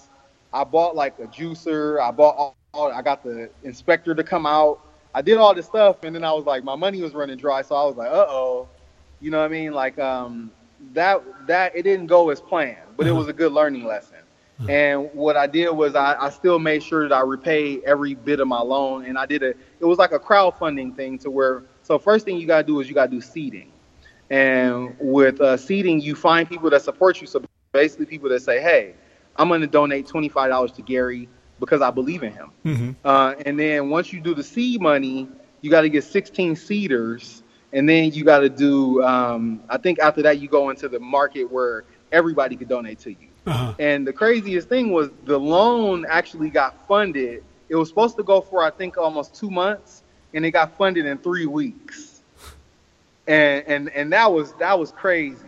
I 0.52 0.64
bought 0.64 0.96
like 0.96 1.18
a 1.18 1.26
juicer. 1.26 2.00
I 2.00 2.10
bought 2.10 2.36
all, 2.36 2.56
all. 2.74 2.92
I 2.92 3.02
got 3.02 3.22
the 3.22 3.50
inspector 3.62 4.14
to 4.14 4.24
come 4.24 4.46
out. 4.46 4.80
I 5.14 5.22
did 5.22 5.38
all 5.38 5.54
this 5.54 5.66
stuff, 5.66 6.04
and 6.04 6.14
then 6.14 6.24
I 6.24 6.32
was 6.32 6.44
like, 6.44 6.64
my 6.64 6.76
money 6.76 7.02
was 7.02 7.14
running 7.14 7.36
dry. 7.36 7.62
So 7.62 7.74
I 7.74 7.84
was 7.84 7.96
like, 7.96 8.10
uh 8.10 8.26
oh, 8.28 8.68
you 9.20 9.30
know 9.30 9.38
what 9.38 9.46
I 9.46 9.48
mean? 9.48 9.72
Like 9.72 9.98
um, 9.98 10.50
that 10.94 11.22
that 11.46 11.76
it 11.76 11.82
didn't 11.82 12.06
go 12.06 12.30
as 12.30 12.40
planned, 12.40 12.96
but 12.96 13.06
it 13.06 13.12
was 13.12 13.28
a 13.28 13.32
good 13.32 13.52
learning 13.52 13.84
lesson. 13.84 14.16
And 14.68 15.08
what 15.14 15.36
I 15.38 15.46
did 15.46 15.70
was 15.70 15.94
I, 15.94 16.16
I 16.20 16.28
still 16.28 16.58
made 16.58 16.82
sure 16.82 17.08
that 17.08 17.14
I 17.14 17.20
repay 17.20 17.80
every 17.86 18.14
bit 18.14 18.40
of 18.40 18.48
my 18.48 18.60
loan, 18.60 19.06
and 19.06 19.16
I 19.16 19.24
did 19.24 19.42
a. 19.42 19.48
It 19.48 19.84
was 19.84 19.98
like 19.98 20.12
a 20.12 20.18
crowdfunding 20.18 20.96
thing 20.96 21.18
to 21.20 21.30
where. 21.30 21.62
So 21.90 21.98
first 21.98 22.24
thing 22.24 22.38
you 22.38 22.46
gotta 22.46 22.62
do 22.62 22.78
is 22.78 22.88
you 22.88 22.94
gotta 22.94 23.10
do 23.10 23.20
seeding, 23.20 23.72
and 24.30 24.94
with 25.00 25.40
uh, 25.40 25.56
seeding 25.56 26.00
you 26.00 26.14
find 26.14 26.48
people 26.48 26.70
that 26.70 26.82
support 26.82 27.20
you. 27.20 27.26
So 27.26 27.42
basically, 27.72 28.06
people 28.06 28.28
that 28.28 28.42
say, 28.42 28.60
hey, 28.60 28.94
I'm 29.34 29.48
gonna 29.48 29.66
donate 29.66 30.06
twenty 30.06 30.28
five 30.28 30.50
dollars 30.50 30.70
to 30.74 30.82
Gary 30.82 31.28
because 31.58 31.82
I 31.82 31.90
believe 31.90 32.22
in 32.22 32.32
him. 32.32 32.52
hmm 32.62 32.90
Uh, 33.04 33.34
and 33.44 33.58
then 33.58 33.90
once 33.90 34.12
you 34.12 34.20
do 34.20 34.36
the 34.36 34.44
seed 34.44 34.80
money, 34.80 35.26
you 35.62 35.70
got 35.70 35.80
to 35.80 35.88
get 35.88 36.04
16 36.04 36.54
seeders, 36.54 37.42
and 37.72 37.88
then 37.88 38.12
you 38.12 38.22
got 38.22 38.38
to 38.38 38.48
do. 38.48 39.02
Um, 39.02 39.60
I 39.68 39.76
think 39.76 39.98
after 39.98 40.22
that, 40.22 40.38
you 40.38 40.46
go 40.46 40.70
into 40.70 40.88
the 40.88 41.00
market 41.00 41.50
where 41.50 41.82
everybody 42.12 42.54
could 42.54 42.68
donate 42.68 43.00
to 43.00 43.10
you. 43.10 43.26
Uh-huh. 43.46 43.74
And 43.80 44.06
the 44.06 44.12
craziest 44.12 44.68
thing 44.68 44.92
was 44.92 45.10
the 45.24 45.40
loan 45.40 46.06
actually 46.08 46.50
got 46.50 46.86
funded. 46.86 47.42
It 47.68 47.74
was 47.74 47.88
supposed 47.88 48.16
to 48.18 48.22
go 48.22 48.40
for 48.40 48.62
I 48.62 48.70
think 48.70 48.96
almost 48.96 49.34
two 49.34 49.50
months, 49.50 49.99
and 50.34 50.44
it 50.44 50.50
got 50.52 50.76
funded 50.76 51.06
in 51.06 51.18
three 51.18 51.46
weeks. 51.46 52.20
And 53.26 53.64
and 53.66 53.88
and 53.90 54.12
that 54.12 54.32
was 54.32 54.52
that 54.54 54.78
was 54.78 54.92
crazy. 54.92 55.38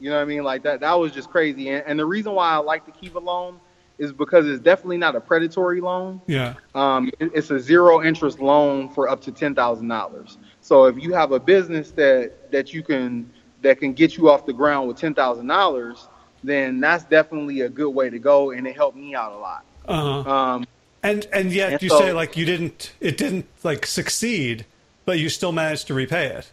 You 0.00 0.10
know 0.10 0.16
what 0.16 0.22
I 0.22 0.26
mean? 0.26 0.42
Like 0.44 0.62
that 0.62 0.80
that 0.80 0.94
was 0.94 1.12
just 1.12 1.30
crazy. 1.30 1.68
And, 1.70 1.84
and 1.86 1.98
the 1.98 2.06
reason 2.06 2.32
why 2.32 2.50
I 2.50 2.56
like 2.56 2.84
to 2.86 2.92
keep 2.92 3.14
a 3.14 3.18
loan 3.18 3.60
is 3.98 4.12
because 4.12 4.46
it's 4.46 4.60
definitely 4.60 4.96
not 4.96 5.16
a 5.16 5.20
predatory 5.20 5.80
loan. 5.80 6.20
Yeah. 6.28 6.54
Um, 6.74 7.10
it- 7.18 7.32
it's 7.34 7.50
a 7.50 7.58
zero 7.58 8.02
interest 8.02 8.38
loan 8.40 8.88
for 8.90 9.08
up 9.08 9.20
to 9.22 9.32
ten 9.32 9.54
thousand 9.54 9.88
dollars. 9.88 10.38
So 10.60 10.84
if 10.86 10.96
you 11.02 11.12
have 11.14 11.32
a 11.32 11.40
business 11.40 11.90
that 11.92 12.50
that 12.52 12.72
you 12.72 12.82
can 12.82 13.30
that 13.62 13.80
can 13.80 13.92
get 13.92 14.16
you 14.16 14.30
off 14.30 14.46
the 14.46 14.52
ground 14.52 14.88
with 14.88 14.96
ten 14.96 15.14
thousand 15.14 15.46
dollars, 15.48 16.08
then 16.44 16.80
that's 16.80 17.04
definitely 17.04 17.62
a 17.62 17.68
good 17.68 17.90
way 17.90 18.08
to 18.08 18.18
go, 18.18 18.52
and 18.52 18.66
it 18.66 18.74
helped 18.76 18.96
me 18.96 19.14
out 19.14 19.32
a 19.32 19.36
lot. 19.38 19.64
Uh 19.86 20.22
huh. 20.22 20.30
Um, 20.30 20.66
And 21.02 21.26
and 21.32 21.52
yet 21.52 21.74
and 21.74 21.82
you 21.82 21.88
so- 21.88 21.98
say 21.98 22.12
like 22.12 22.36
you 22.36 22.44
didn't 22.44 22.92
it 23.00 23.16
didn't 23.16 23.46
like 23.62 23.86
succeed, 23.86 24.66
but 25.04 25.18
you 25.18 25.28
still 25.28 25.52
managed 25.52 25.86
to 25.88 25.94
repay 25.94 26.26
it. 26.26 26.52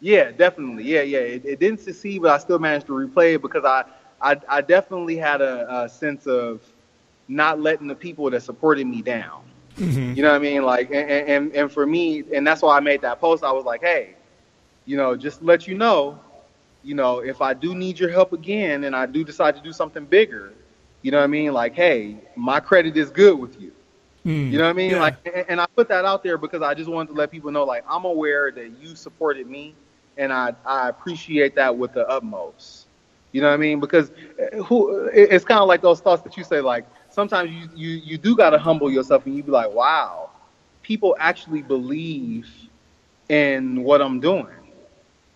yeah, 0.00 0.30
definitely. 0.30 0.84
Yeah, 0.84 1.02
yeah. 1.02 1.18
It, 1.18 1.44
it 1.44 1.60
didn't 1.60 1.80
succeed, 1.80 2.22
but 2.22 2.30
I 2.30 2.38
still 2.38 2.58
managed 2.58 2.86
to 2.86 2.92
replay 2.92 3.34
it 3.34 3.42
because 3.42 3.64
I 3.64 3.84
I, 4.20 4.36
I 4.48 4.60
definitely 4.60 5.16
had 5.16 5.40
a, 5.40 5.82
a 5.84 5.88
sense 5.88 6.26
of 6.26 6.62
not 7.28 7.60
letting 7.60 7.86
the 7.86 7.94
people 7.94 8.28
that 8.30 8.42
supported 8.42 8.86
me 8.86 9.02
down. 9.02 9.42
hmm 9.76 10.12
You 10.14 10.22
know 10.22 10.30
what 10.30 10.36
I 10.36 10.40
mean? 10.40 10.62
Like, 10.62 10.90
and, 10.90 11.10
and 11.10 11.56
and 11.56 11.72
for 11.72 11.86
me, 11.86 12.24
and 12.34 12.46
that's 12.46 12.62
why 12.62 12.76
I 12.76 12.80
made 12.80 13.02
that 13.02 13.20
post. 13.20 13.44
I 13.44 13.52
was 13.52 13.64
like, 13.64 13.82
hey, 13.82 14.16
you 14.84 14.96
know, 14.96 15.16
just 15.16 15.38
to 15.40 15.44
let 15.44 15.66
you 15.66 15.74
know, 15.76 16.18
you 16.82 16.94
know, 16.94 17.20
if 17.20 17.40
I 17.40 17.54
do 17.54 17.74
need 17.74 17.98
your 17.98 18.10
help 18.10 18.32
again, 18.32 18.84
and 18.84 18.96
I 18.96 19.06
do 19.06 19.24
decide 19.24 19.54
to 19.56 19.62
do 19.62 19.72
something 19.72 20.04
bigger, 20.06 20.52
you 21.02 21.10
know 21.10 21.18
what 21.18 21.24
I 21.24 21.28
mean? 21.28 21.52
Like, 21.52 21.74
hey, 21.74 22.16
my 22.36 22.60
credit 22.60 22.96
is 22.96 23.10
good 23.10 23.38
with 23.38 23.60
you. 23.60 23.72
You 24.48 24.58
know 24.58 24.64
what 24.64 24.70
I 24.70 24.74
mean? 24.74 24.90
Mm. 24.90 24.94
Yeah. 24.94 25.00
Like, 25.00 25.16
and, 25.24 25.44
and 25.48 25.60
I 25.60 25.66
put 25.76 25.88
that 25.88 26.04
out 26.04 26.22
there 26.22 26.36
because 26.36 26.62
I 26.62 26.74
just 26.74 26.90
wanted 26.90 27.08
to 27.08 27.14
let 27.14 27.30
people 27.30 27.50
know, 27.50 27.64
like, 27.64 27.84
I'm 27.88 28.04
aware 28.04 28.50
that 28.50 28.70
you 28.80 28.94
supported 28.96 29.46
me, 29.46 29.74
and 30.16 30.32
I 30.32 30.54
I 30.64 30.88
appreciate 30.88 31.54
that 31.56 31.76
with 31.76 31.92
the 31.92 32.08
utmost. 32.08 32.86
You 33.32 33.40
know 33.40 33.48
what 33.48 33.54
I 33.54 33.58
mean? 33.58 33.80
Because 33.80 34.10
uh, 34.10 34.62
who? 34.62 35.08
It's 35.12 35.44
kind 35.44 35.60
of 35.60 35.68
like 35.68 35.82
those 35.82 36.00
thoughts 36.00 36.22
that 36.22 36.36
you 36.36 36.44
say, 36.44 36.60
like 36.60 36.86
sometimes 37.10 37.50
you 37.50 37.68
you 37.74 37.90
you 38.04 38.18
do 38.18 38.36
gotta 38.36 38.58
humble 38.58 38.90
yourself, 38.90 39.26
and 39.26 39.36
you 39.36 39.42
be 39.42 39.50
like, 39.52 39.72
wow, 39.72 40.30
people 40.82 41.16
actually 41.18 41.62
believe 41.62 42.48
in 43.28 43.82
what 43.82 44.00
I'm 44.02 44.20
doing. 44.20 44.46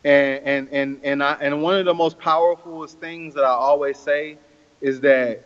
And 0.05 0.43
and 0.45 0.69
and 0.73 1.01
and 1.05 1.23
I 1.23 1.35
and 1.41 1.62
one 1.62 1.77
of 1.77 1.85
the 1.87 1.95
most 1.95 2.19
powerful 2.19 2.87
things 2.87 3.35
that 3.35 3.45
I 3.45 3.51
always 3.51 3.99
say 3.99 4.39
is 4.81 5.01
that 5.01 5.45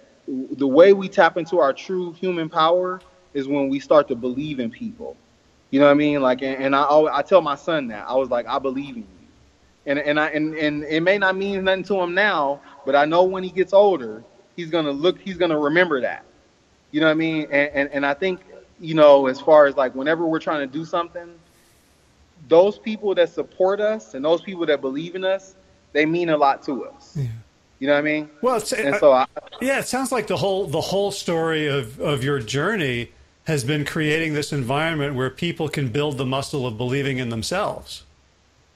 the 0.53 0.67
way 0.67 0.93
we 0.93 1.09
tap 1.09 1.37
into 1.37 1.59
our 1.59 1.73
true 1.73 2.13
human 2.13 2.49
power 2.49 3.01
is 3.35 3.49
when 3.49 3.69
we 3.69 3.81
start 3.81 4.09
to 4.09 4.15
believe 4.15 4.61
in 4.61 4.71
people. 4.71 5.17
You 5.71 5.81
know 5.81 5.87
what 5.87 5.93
I 5.93 5.95
mean? 5.95 6.21
Like, 6.21 6.43
and, 6.43 6.63
and 6.63 6.77
I 6.77 6.83
always, 6.83 7.13
I 7.15 7.23
tell 7.23 7.41
my 7.41 7.55
son 7.55 7.89
that 7.89 8.09
I 8.09 8.15
was 8.15 8.31
like, 8.31 8.47
I 8.47 8.59
believe 8.59 8.97
in 8.97 9.03
you. 9.03 9.07
And 9.87 9.99
and 9.99 10.21
I 10.21 10.29
and, 10.29 10.55
and 10.55 10.85
it 10.85 11.01
may 11.01 11.17
not 11.17 11.37
mean 11.37 11.65
nothing 11.65 11.85
to 11.85 12.01
him 12.01 12.15
now, 12.15 12.61
but 12.85 12.95
I 12.95 13.07
know 13.07 13.25
when 13.25 13.43
he 13.43 13.51
gets 13.51 13.73
older, 13.73 14.23
he's 14.55 14.71
gonna 14.71 14.91
look, 14.91 15.19
he's 15.19 15.39
gonna 15.39 15.59
remember 15.59 16.01
that. 16.03 16.25
You 16.91 17.01
know 17.01 17.07
what 17.07 17.13
I 17.13 17.15
mean? 17.15 17.45
And 17.51 17.71
and, 17.73 17.91
and 17.91 18.07
I 18.07 18.13
think 18.13 18.41
you 18.81 18.95
know, 18.95 19.27
as 19.27 19.41
far 19.41 19.67
as 19.67 19.77
like 19.77 19.95
whenever 19.95 20.27
we're 20.27 20.41
trying 20.41 20.61
to 20.61 20.73
do 20.73 20.85
something, 20.85 21.35
those 22.49 22.79
people 22.79 23.15
that 23.15 23.31
support 23.31 23.81
us 23.81 24.15
and 24.15 24.25
those 24.25 24.43
people 24.43 24.67
that 24.67 24.81
believe 24.81 25.15
in 25.15 25.25
us, 25.25 25.57
they 25.93 26.05
mean 26.05 26.29
a 26.29 26.37
lot 26.37 26.63
to 26.65 26.87
us. 26.87 27.17
Yeah. 27.17 27.29
You 27.79 27.87
know 27.87 27.93
what 27.95 28.01
I 28.01 28.03
mean? 28.03 28.31
Well, 28.43 28.57
it's, 28.57 28.73
And 28.73 28.95
uh, 28.95 28.99
so 28.99 29.13
I, 29.13 29.27
yeah, 29.61 29.79
it 29.79 29.87
sounds 29.87 30.11
like 30.11 30.27
the 30.27 30.37
whole 30.37 30.67
the 30.67 30.81
whole 30.81 31.11
story 31.13 31.67
of 31.69 32.01
of 32.01 32.25
your 32.25 32.41
journey 32.41 33.13
has 33.45 33.65
been 33.65 33.85
creating 33.85 34.35
this 34.35 34.53
environment 34.53 35.15
where 35.15 35.31
people 35.31 35.69
can 35.69 35.89
build 35.89 36.19
the 36.19 36.27
muscle 36.27 36.67
of 36.67 36.77
believing 36.77 37.19
in 37.19 37.29
themselves. 37.31 38.03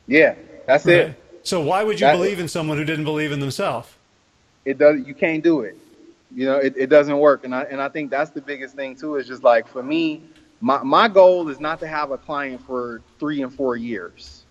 yeah, 0.06 0.34
that's 0.66 0.86
Right? 0.86 0.96
it. 0.96 1.14
So 1.42 1.60
why 1.60 1.82
would 1.82 2.00
you 2.00 2.06
That- 2.06 2.16
believe 2.16 2.38
in 2.38 2.48
someone 2.48 2.78
who 2.78 2.84
didn't 2.84 3.04
believe 3.04 3.32
in 3.32 3.40
themselves? 3.40 3.88
it 4.64 4.78
does 4.78 5.00
you 5.04 5.12
can't 5.12 5.42
do 5.42 5.62
it 5.62 5.76
you 6.32 6.46
know 6.46 6.56
it, 6.56 6.72
it 6.76 6.86
doesn't 6.86 7.18
work 7.18 7.42
and 7.42 7.52
i 7.52 7.62
and 7.62 7.82
i 7.82 7.88
think 7.88 8.12
that's 8.12 8.30
the 8.30 8.40
biggest 8.40 8.76
thing 8.76 8.94
too 8.94 9.16
is 9.16 9.26
just 9.26 9.42
like 9.42 9.66
for 9.66 9.82
me 9.82 10.22
my 10.60 10.80
my 10.84 11.08
goal 11.08 11.48
is 11.48 11.58
not 11.58 11.80
to 11.80 11.86
have 11.88 12.12
a 12.12 12.16
client 12.16 12.64
for 12.64 13.02
three 13.18 13.42
and 13.42 13.52
four 13.52 13.74
years 13.74 14.41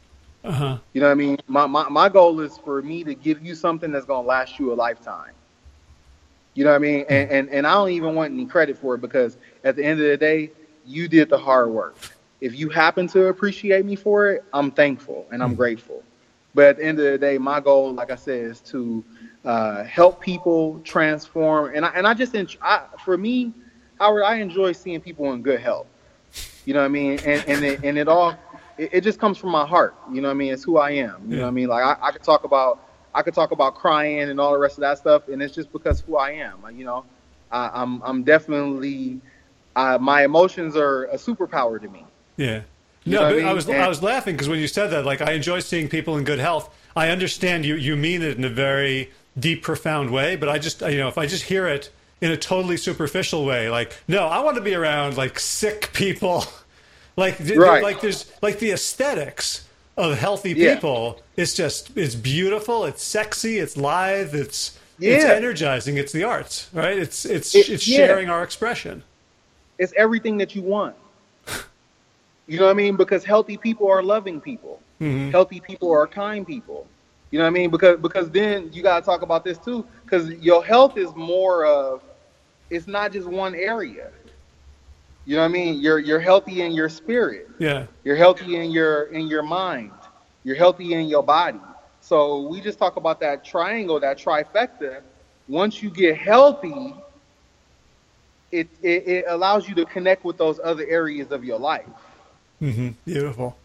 Uh 0.43 0.51
huh. 0.51 0.77
you 0.93 1.01
know 1.01 1.07
what 1.07 1.11
i 1.11 1.15
mean 1.15 1.37
my 1.47 1.65
my, 1.67 1.87
my 1.89 2.09
goal 2.09 2.39
is 2.39 2.57
for 2.57 2.81
me 2.81 3.03
to 3.03 3.13
give 3.13 3.45
you 3.45 3.55
something 3.55 3.91
that's 3.91 4.05
going 4.05 4.23
to 4.23 4.27
last 4.27 4.59
you 4.59 4.73
a 4.73 4.75
lifetime 4.75 5.33
you 6.55 6.63
know 6.63 6.71
what 6.71 6.75
i 6.77 6.79
mean 6.79 7.05
and, 7.09 7.29
and 7.31 7.49
and 7.49 7.67
i 7.67 7.73
don't 7.73 7.91
even 7.91 8.15
want 8.15 8.33
any 8.33 8.45
credit 8.45 8.77
for 8.77 8.95
it 8.95 9.01
because 9.01 9.37
at 9.63 9.75
the 9.75 9.83
end 9.83 9.99
of 10.01 10.07
the 10.07 10.17
day 10.17 10.51
you 10.85 11.07
did 11.07 11.29
the 11.29 11.37
hard 11.37 11.69
work 11.69 11.95
if 12.41 12.55
you 12.57 12.69
happen 12.69 13.07
to 13.07 13.27
appreciate 13.27 13.85
me 13.85 13.95
for 13.95 14.31
it 14.31 14.43
i'm 14.53 14.71
thankful 14.71 15.27
and 15.31 15.43
i'm 15.43 15.53
grateful 15.55 16.03
But 16.53 16.65
at 16.69 16.77
the 16.77 16.85
end 16.85 16.99
of 16.99 17.05
the 17.05 17.17
day, 17.17 17.37
my 17.37 17.61
goal, 17.61 17.93
like 17.93 18.11
I 18.11 18.15
said, 18.17 18.43
is 18.51 18.59
to 18.71 19.03
uh, 19.45 19.83
help 19.85 20.19
people 20.19 20.81
transform. 20.83 21.71
And 21.73 21.85
I, 21.85 21.89
and 21.95 22.05
I 22.05 22.13
just, 22.13 22.35
I, 22.61 22.83
for 23.05 23.17
me, 23.17 23.53
Howard, 23.99 24.23
I 24.23 24.35
enjoy 24.41 24.73
seeing 24.73 24.99
people 24.99 25.31
in 25.33 25.41
good 25.41 25.61
health. 25.61 25.87
You 26.65 26.73
know 26.73 26.81
what 26.81 26.87
I 26.87 26.89
mean? 26.89 27.19
And 27.25 27.43
and 27.47 27.63
it, 27.63 27.79
and 27.83 27.97
it 27.97 28.07
all, 28.09 28.35
it, 28.81 28.89
it 28.93 29.01
just 29.01 29.19
comes 29.19 29.37
from 29.37 29.51
my 29.51 29.65
heart. 29.65 29.95
You 30.11 30.21
know 30.21 30.27
what 30.27 30.33
I 30.33 30.37
mean? 30.37 30.53
It's 30.53 30.63
who 30.63 30.77
I 30.77 30.91
am. 30.91 31.21
You 31.27 31.31
Yeah. 31.31 31.35
know 31.37 31.41
what 31.43 31.47
I 31.47 31.51
mean? 31.51 31.67
Like 31.67 31.83
I, 31.83 32.07
I 32.07 32.11
could 32.11 32.23
talk 32.23 32.43
about, 32.43 32.83
I 33.13 33.21
could 33.21 33.33
talk 33.33 33.51
about 33.51 33.75
crying 33.75 34.21
and 34.29 34.39
all 34.39 34.51
the 34.53 34.57
rest 34.59 34.77
of 34.77 34.81
that 34.81 34.97
stuff, 34.97 35.27
and 35.27 35.41
it's 35.41 35.53
just 35.53 35.71
because 35.71 36.01
who 36.01 36.17
I 36.17 36.31
am. 36.31 36.57
You 36.75 36.85
know, 36.85 37.05
I, 37.51 37.69
I'm 37.73 38.01
I'm 38.03 38.23
definitely, 38.23 39.19
uh, 39.75 39.97
my 39.99 40.23
emotions 40.23 40.75
are 40.75 41.05
a 41.05 41.17
superpower 41.17 41.79
to 41.81 41.87
me. 41.87 42.05
Yeah. 42.37 42.61
You 43.03 43.15
No, 43.15 43.21
know 43.21 43.35
what 43.35 43.41
but 43.41 43.45
I 43.45 43.49
I 43.49 43.53
was 43.53 43.67
And- 43.69 43.81
I 43.83 43.87
was 43.87 44.03
laughing 44.03 44.35
because 44.35 44.47
when 44.49 44.59
you 44.59 44.67
said 44.67 44.87
that, 44.91 45.05
like 45.05 45.21
I 45.21 45.31
enjoy 45.33 45.59
seeing 45.59 45.87
people 45.89 46.17
in 46.17 46.23
good 46.23 46.39
health. 46.39 46.73
I 46.95 47.09
understand 47.09 47.65
you 47.65 47.75
you 47.75 47.95
mean 47.95 48.21
it 48.21 48.37
in 48.37 48.43
a 48.43 48.49
very 48.49 49.11
deep, 49.39 49.63
profound 49.63 50.09
way, 50.11 50.35
but 50.35 50.49
I 50.49 50.57
just 50.59 50.81
you 50.81 50.97
know 50.97 51.07
if 51.07 51.17
I 51.17 51.25
just 51.25 51.43
hear 51.43 51.67
it 51.67 51.89
in 52.21 52.29
a 52.31 52.37
totally 52.37 52.77
superficial 52.77 53.43
way, 53.45 53.69
like 53.69 53.91
no, 54.07 54.27
I 54.27 54.39
want 54.41 54.55
to 54.57 54.61
be 54.61 54.75
around 54.75 55.17
like 55.17 55.39
sick 55.39 55.91
people, 55.93 56.43
like 57.21 57.39
Right. 57.55 57.83
like 57.83 58.01
there's 58.01 58.25
like 58.41 58.59
the 58.59 58.71
aesthetics 58.71 59.65
of 59.97 60.17
healthy 60.17 60.53
Yeah. 60.53 60.75
people. 60.75 61.21
It's 61.37 61.53
just 61.53 61.95
it's 61.95 62.15
beautiful, 62.15 62.85
it's 62.85 63.03
sexy, 63.03 63.59
it's 63.59 63.77
lithe, 63.77 64.33
it's 64.35 64.77
it's 64.99 65.23
energizing. 65.25 65.97
It's 65.97 66.11
the 66.11 66.23
arts, 66.23 66.67
right? 66.73 66.97
It's 66.97 67.25
it's 67.25 67.55
It- 67.55 67.69
it's 67.69 67.87
yeah. 67.87 67.97
sharing 68.07 68.29
our 68.29 68.43
expression. 68.43 69.03
It's 69.79 69.93
everything 69.97 70.37
that 70.37 70.55
you 70.55 70.61
want. 70.61 70.95
You 72.47 72.59
know 72.59 72.65
what 72.65 72.71
I 72.71 72.73
mean? 72.73 72.95
Because 72.97 73.23
healthy 73.23 73.57
people 73.57 73.87
are 73.89 74.03
loving 74.03 74.41
people. 74.41 74.79
Mhm. 74.99 75.31
Healthy 75.31 75.59
people 75.61 75.89
are 75.91 76.05
kind 76.05 76.45
people. 76.45 76.85
You 77.31 77.39
know 77.39 77.45
what 77.45 77.51
I 77.55 77.59
mean? 77.59 77.69
Because 77.69 77.97
because 77.99 78.29
then 78.29 78.69
you 78.73 78.81
gotta 78.83 79.05
talk 79.05 79.21
about 79.21 79.43
this 79.43 79.57
too. 79.57 79.85
Because 80.03 80.29
your 80.49 80.63
health 80.63 80.97
is 80.97 81.09
more 81.15 81.65
of 81.65 82.01
it's 82.69 82.87
not 82.87 83.11
just 83.13 83.27
one 83.27 83.53
area. 83.55 84.09
You 85.25 85.35
know 85.35 85.43
what 85.43 85.49
I 85.49 85.51
mean? 85.51 85.79
You're 85.79 85.99
you're 85.99 86.19
healthy 86.19 86.61
in 86.61 86.71
your 86.71 86.89
spirit. 86.89 87.49
Yeah. 87.59 87.85
You're 88.03 88.15
healthy 88.15 88.55
in 88.55 88.71
your 88.71 89.03
in 89.03 89.27
your 89.27 89.43
mind. 89.43 89.91
You're 90.43 90.55
healthy 90.55 90.93
in 90.93 91.07
your 91.07 91.23
body. 91.23 91.59
So 92.01 92.47
we 92.47 92.61
just 92.61 92.79
talk 92.79 92.95
about 92.95 93.19
that 93.19 93.45
triangle, 93.45 93.99
that 93.99 94.17
trifecta. 94.17 95.01
Once 95.47 95.83
you 95.83 95.89
get 95.91 96.17
healthy, 96.17 96.95
it, 98.51 98.67
it, 98.81 99.07
it 99.07 99.25
allows 99.27 99.69
you 99.69 99.75
to 99.75 99.85
connect 99.85 100.25
with 100.25 100.37
those 100.37 100.59
other 100.63 100.85
areas 100.87 101.31
of 101.31 101.43
your 101.43 101.59
life. 101.59 101.85
Mm-hmm. 102.61 102.89
Beautiful. 103.05 103.57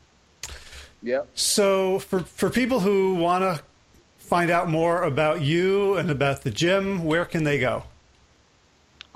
Yeah. 1.02 1.22
So, 1.34 1.98
for 1.98 2.20
for 2.20 2.50
people 2.50 2.80
who 2.80 3.14
want 3.14 3.42
to 3.42 3.62
find 4.18 4.50
out 4.50 4.68
more 4.68 5.02
about 5.02 5.40
you 5.40 5.96
and 5.96 6.10
about 6.10 6.42
the 6.42 6.50
gym, 6.50 7.04
where 7.04 7.24
can 7.24 7.44
they 7.44 7.58
go? 7.58 7.84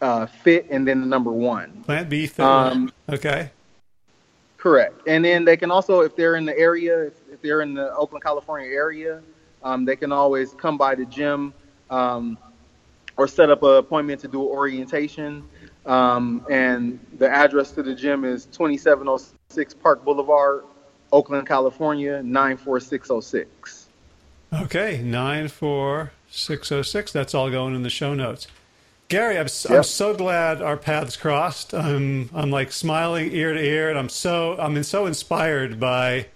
uh, 0.00 0.26
fit, 0.26 0.68
and 0.70 0.86
then 0.86 1.00
the 1.00 1.08
number 1.08 1.32
one. 1.32 1.82
Plant 1.82 2.08
B 2.08 2.28
Fit. 2.28 2.44
Um, 2.44 2.92
okay. 3.08 3.50
Correct. 4.58 5.08
And 5.08 5.24
then 5.24 5.44
they 5.44 5.56
can 5.56 5.72
also, 5.72 6.02
if 6.02 6.14
they're 6.14 6.36
in 6.36 6.44
the 6.44 6.56
area, 6.56 7.06
if, 7.06 7.14
if 7.32 7.42
they're 7.42 7.62
in 7.62 7.74
the 7.74 7.92
Oakland, 7.96 8.22
California 8.22 8.70
area, 8.70 9.20
um, 9.64 9.84
they 9.84 9.96
can 9.96 10.12
always 10.12 10.52
come 10.54 10.76
by 10.76 10.94
the 10.94 11.04
gym 11.04 11.54
um, 11.90 12.38
or 13.16 13.28
set 13.28 13.50
up 13.50 13.62
an 13.62 13.76
appointment 13.76 14.20
to 14.22 14.28
do 14.28 14.42
orientation. 14.42 15.44
Um, 15.84 16.46
and 16.50 16.98
the 17.18 17.28
address 17.28 17.72
to 17.72 17.82
the 17.82 17.94
gym 17.94 18.24
is 18.24 18.46
2706 18.46 19.74
Park 19.74 20.04
Boulevard, 20.04 20.64
Oakland, 21.12 21.46
California, 21.46 22.22
94606. 22.22 23.88
Okay. 24.52 25.00
Nine 25.02 25.48
four 25.48 26.12
six 26.30 26.68
zero 26.68 26.82
six. 26.82 27.12
That's 27.12 27.34
all 27.34 27.50
going 27.50 27.74
in 27.74 27.82
the 27.82 27.90
show 27.90 28.14
notes. 28.14 28.46
Gary, 29.08 29.36
I'm, 29.38 29.44
s 29.46 29.68
am 29.68 29.82
so 29.82 30.14
glad 30.14 30.62
our 30.62 30.76
paths 30.76 31.16
crossed. 31.16 31.74
I'm 31.74 32.30
I'm 32.34 32.50
like 32.50 32.72
smiling 32.72 33.32
ear 33.32 33.52
to 33.52 33.62
ear, 33.62 33.88
and 33.90 33.98
I'm 33.98 34.08
so 34.08 34.56
I'm 34.58 34.82
so 34.82 35.06
inspired 35.06 35.80
by 35.80 36.26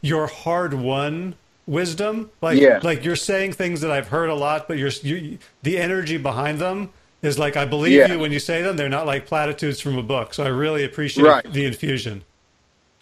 your 0.00 0.26
hard 0.26 0.74
won 0.74 1.36
wisdom. 1.70 2.30
Like 2.42 2.58
Yeah. 2.60 2.80
like 2.82 3.04
you're 3.04 3.16
saying 3.16 3.52
things 3.52 3.80
that 3.80 3.90
I've 3.90 4.08
heard 4.08 4.28
a 4.28 4.34
lot, 4.34 4.66
but 4.68 4.76
you're 4.76 4.90
you, 5.02 5.38
the 5.62 5.78
energy 5.78 6.16
behind 6.18 6.58
them 6.58 6.90
is 7.22 7.38
like 7.38 7.56
I 7.56 7.64
believe 7.64 7.92
Yeah. 7.92 8.12
you 8.12 8.18
when 8.18 8.32
you 8.32 8.40
say 8.40 8.60
them. 8.62 8.76
They're 8.76 8.88
not 8.88 9.06
like 9.06 9.26
platitudes 9.26 9.80
from 9.80 9.96
a 9.96 10.02
book. 10.02 10.34
So 10.34 10.44
I 10.44 10.48
really 10.48 10.84
appreciate 10.84 11.24
Right. 11.24 11.52
the 11.52 11.64
infusion. 11.64 12.22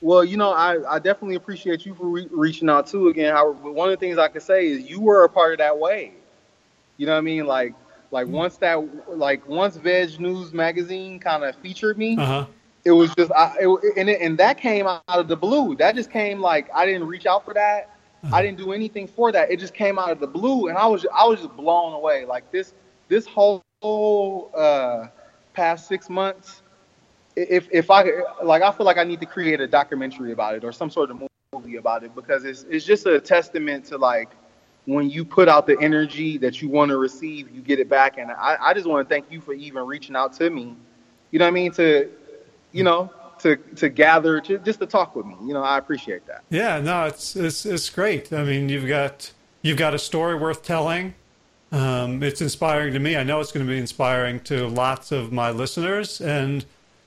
Well, 0.00 0.22
you 0.24 0.36
know, 0.36 0.52
I, 0.52 0.94
I 0.94 0.98
definitely 1.00 1.34
appreciate 1.34 1.84
you 1.84 1.92
for 1.94 2.06
re- 2.06 2.28
reaching 2.30 2.68
out 2.68 2.86
too. 2.86 3.08
Again, 3.08 3.34
Howard, 3.34 3.56
but 3.64 3.74
one 3.74 3.88
of 3.88 3.98
the 3.98 4.06
things 4.06 4.16
I 4.16 4.28
can 4.28 4.40
say 4.40 4.68
is 4.68 4.88
you 4.88 5.00
were 5.00 5.24
a 5.24 5.28
part 5.28 5.52
of 5.52 5.58
that 5.58 5.76
wave. 5.76 6.12
You 6.98 7.06
know 7.06 7.12
what 7.12 7.18
I 7.18 7.22
mean? 7.22 7.46
Like, 7.46 7.74
like 8.12 8.28
once 8.28 8.56
that, 8.58 8.76
like 9.08 9.46
once 9.48 9.76
VegNews 9.76 10.52
magazine 10.52 11.18
kind 11.18 11.42
of 11.42 11.56
featured 11.56 11.98
me, 11.98 12.16
Uh 12.16 12.24
huh. 12.26 12.46
it 12.84 12.92
was 12.92 13.12
just, 13.16 13.32
I, 13.32 13.56
it, 13.60 13.68
and 13.96 14.08
it, 14.08 14.20
and 14.20 14.38
that 14.38 14.58
came 14.58 14.86
out 14.86 15.02
of 15.08 15.26
the 15.26 15.36
blue. 15.36 15.74
That 15.76 15.94
just 15.96 16.10
came 16.12 16.40
like 16.40 16.68
I 16.74 16.86
didn't 16.86 17.06
reach 17.06 17.26
out 17.26 17.44
for 17.44 17.54
that. 17.54 17.90
I 18.32 18.42
didn't 18.42 18.58
do 18.58 18.72
anything 18.72 19.06
for 19.06 19.32
that. 19.32 19.50
It 19.50 19.60
just 19.60 19.74
came 19.74 19.98
out 19.98 20.10
of 20.10 20.20
the 20.20 20.26
blue, 20.26 20.68
and 20.68 20.76
I 20.76 20.86
was 20.86 21.06
I 21.14 21.24
was 21.26 21.40
just 21.40 21.56
blown 21.56 21.92
away. 21.92 22.24
Like 22.24 22.50
this 22.50 22.74
this 23.08 23.26
whole 23.26 23.62
uh, 24.56 25.06
past 25.54 25.88
six 25.88 26.10
months, 26.10 26.62
if 27.36 27.68
if 27.70 27.90
I 27.90 28.04
like, 28.42 28.62
I 28.62 28.72
feel 28.72 28.86
like 28.86 28.98
I 28.98 29.04
need 29.04 29.20
to 29.20 29.26
create 29.26 29.60
a 29.60 29.66
documentary 29.66 30.32
about 30.32 30.56
it 30.56 30.64
or 30.64 30.72
some 30.72 30.90
sort 30.90 31.10
of 31.10 31.22
movie 31.52 31.76
about 31.76 32.02
it 32.02 32.14
because 32.14 32.44
it's 32.44 32.64
it's 32.68 32.84
just 32.84 33.06
a 33.06 33.20
testament 33.20 33.84
to 33.86 33.96
like 33.96 34.30
when 34.86 35.10
you 35.10 35.24
put 35.24 35.48
out 35.48 35.66
the 35.66 35.78
energy 35.80 36.38
that 36.38 36.62
you 36.62 36.68
want 36.68 36.88
to 36.90 36.96
receive, 36.96 37.50
you 37.54 37.60
get 37.60 37.78
it 37.78 37.90
back. 37.90 38.16
And 38.16 38.30
I, 38.30 38.56
I 38.58 38.74
just 38.74 38.86
want 38.86 39.06
to 39.06 39.14
thank 39.14 39.30
you 39.30 39.40
for 39.40 39.52
even 39.52 39.84
reaching 39.84 40.16
out 40.16 40.32
to 40.34 40.48
me. 40.48 40.74
You 41.30 41.38
know 41.38 41.44
what 41.44 41.50
I 41.50 41.52
mean? 41.52 41.72
To 41.72 42.10
you 42.72 42.84
know 42.84 43.12
to 43.40 43.56
to 43.76 43.88
gather 43.88 44.40
to, 44.42 44.58
just 44.58 44.80
to 44.80 44.86
talk 44.86 45.14
with 45.16 45.26
me. 45.26 45.36
You 45.42 45.54
know, 45.54 45.62
I 45.62 45.78
appreciate 45.78 46.26
that. 46.26 46.42
Yeah, 46.50 46.80
no, 46.80 47.04
it's 47.06 47.36
it's 47.36 47.64
it's 47.66 47.88
great. 47.90 48.32
I 48.32 48.44
mean, 48.44 48.68
you've 48.68 48.86
got 48.88 49.32
you've 49.62 49.78
got 49.78 49.94
a 49.94 49.98
story 49.98 50.34
worth 50.36 50.62
telling. 50.62 51.14
Um, 51.70 52.22
it's 52.22 52.40
inspiring 52.40 52.94
to 52.94 52.98
me. 52.98 53.16
I 53.16 53.24
know 53.24 53.40
it's 53.40 53.52
going 53.52 53.66
to 53.66 53.70
be 53.70 53.78
inspiring 53.78 54.40
to 54.40 54.66
lots 54.68 55.12
of 55.12 55.32
my 55.32 55.50
listeners, 55.50 56.20
and 56.20 56.64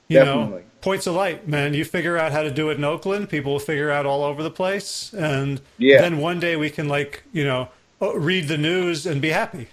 you 0.07 0.19
know, 0.19 0.61
points 0.81 1.07
of 1.07 1.15
light, 1.15 1.47
man. 1.47 1.73
You 1.73 1.83
figure 1.85 2.17
out 2.17 2.31
how 2.31 2.43
to 2.43 2.51
do 2.51 2.69
it 2.69 2.77
in 2.77 2.83
Oakland, 2.83 3.29
people 3.29 3.53
will 3.53 3.59
figure 3.59 3.89
out 3.89 4.05
all 4.05 4.23
over 4.23 4.43
the 4.43 4.51
place, 4.51 5.13
and 5.13 5.61
Yeah. 5.77 6.01
then 6.01 6.19
one 6.19 6.39
day 6.39 6.55
we 6.57 6.69
can 6.69 6.87
like 6.87 7.23
you 7.33 7.43
know 7.43 7.69
uh, 8.01 8.15
read 8.17 8.47
the 8.49 8.57
news 8.57 9.05
and 9.07 9.19
be 9.21 9.29
happy. 9.29 9.67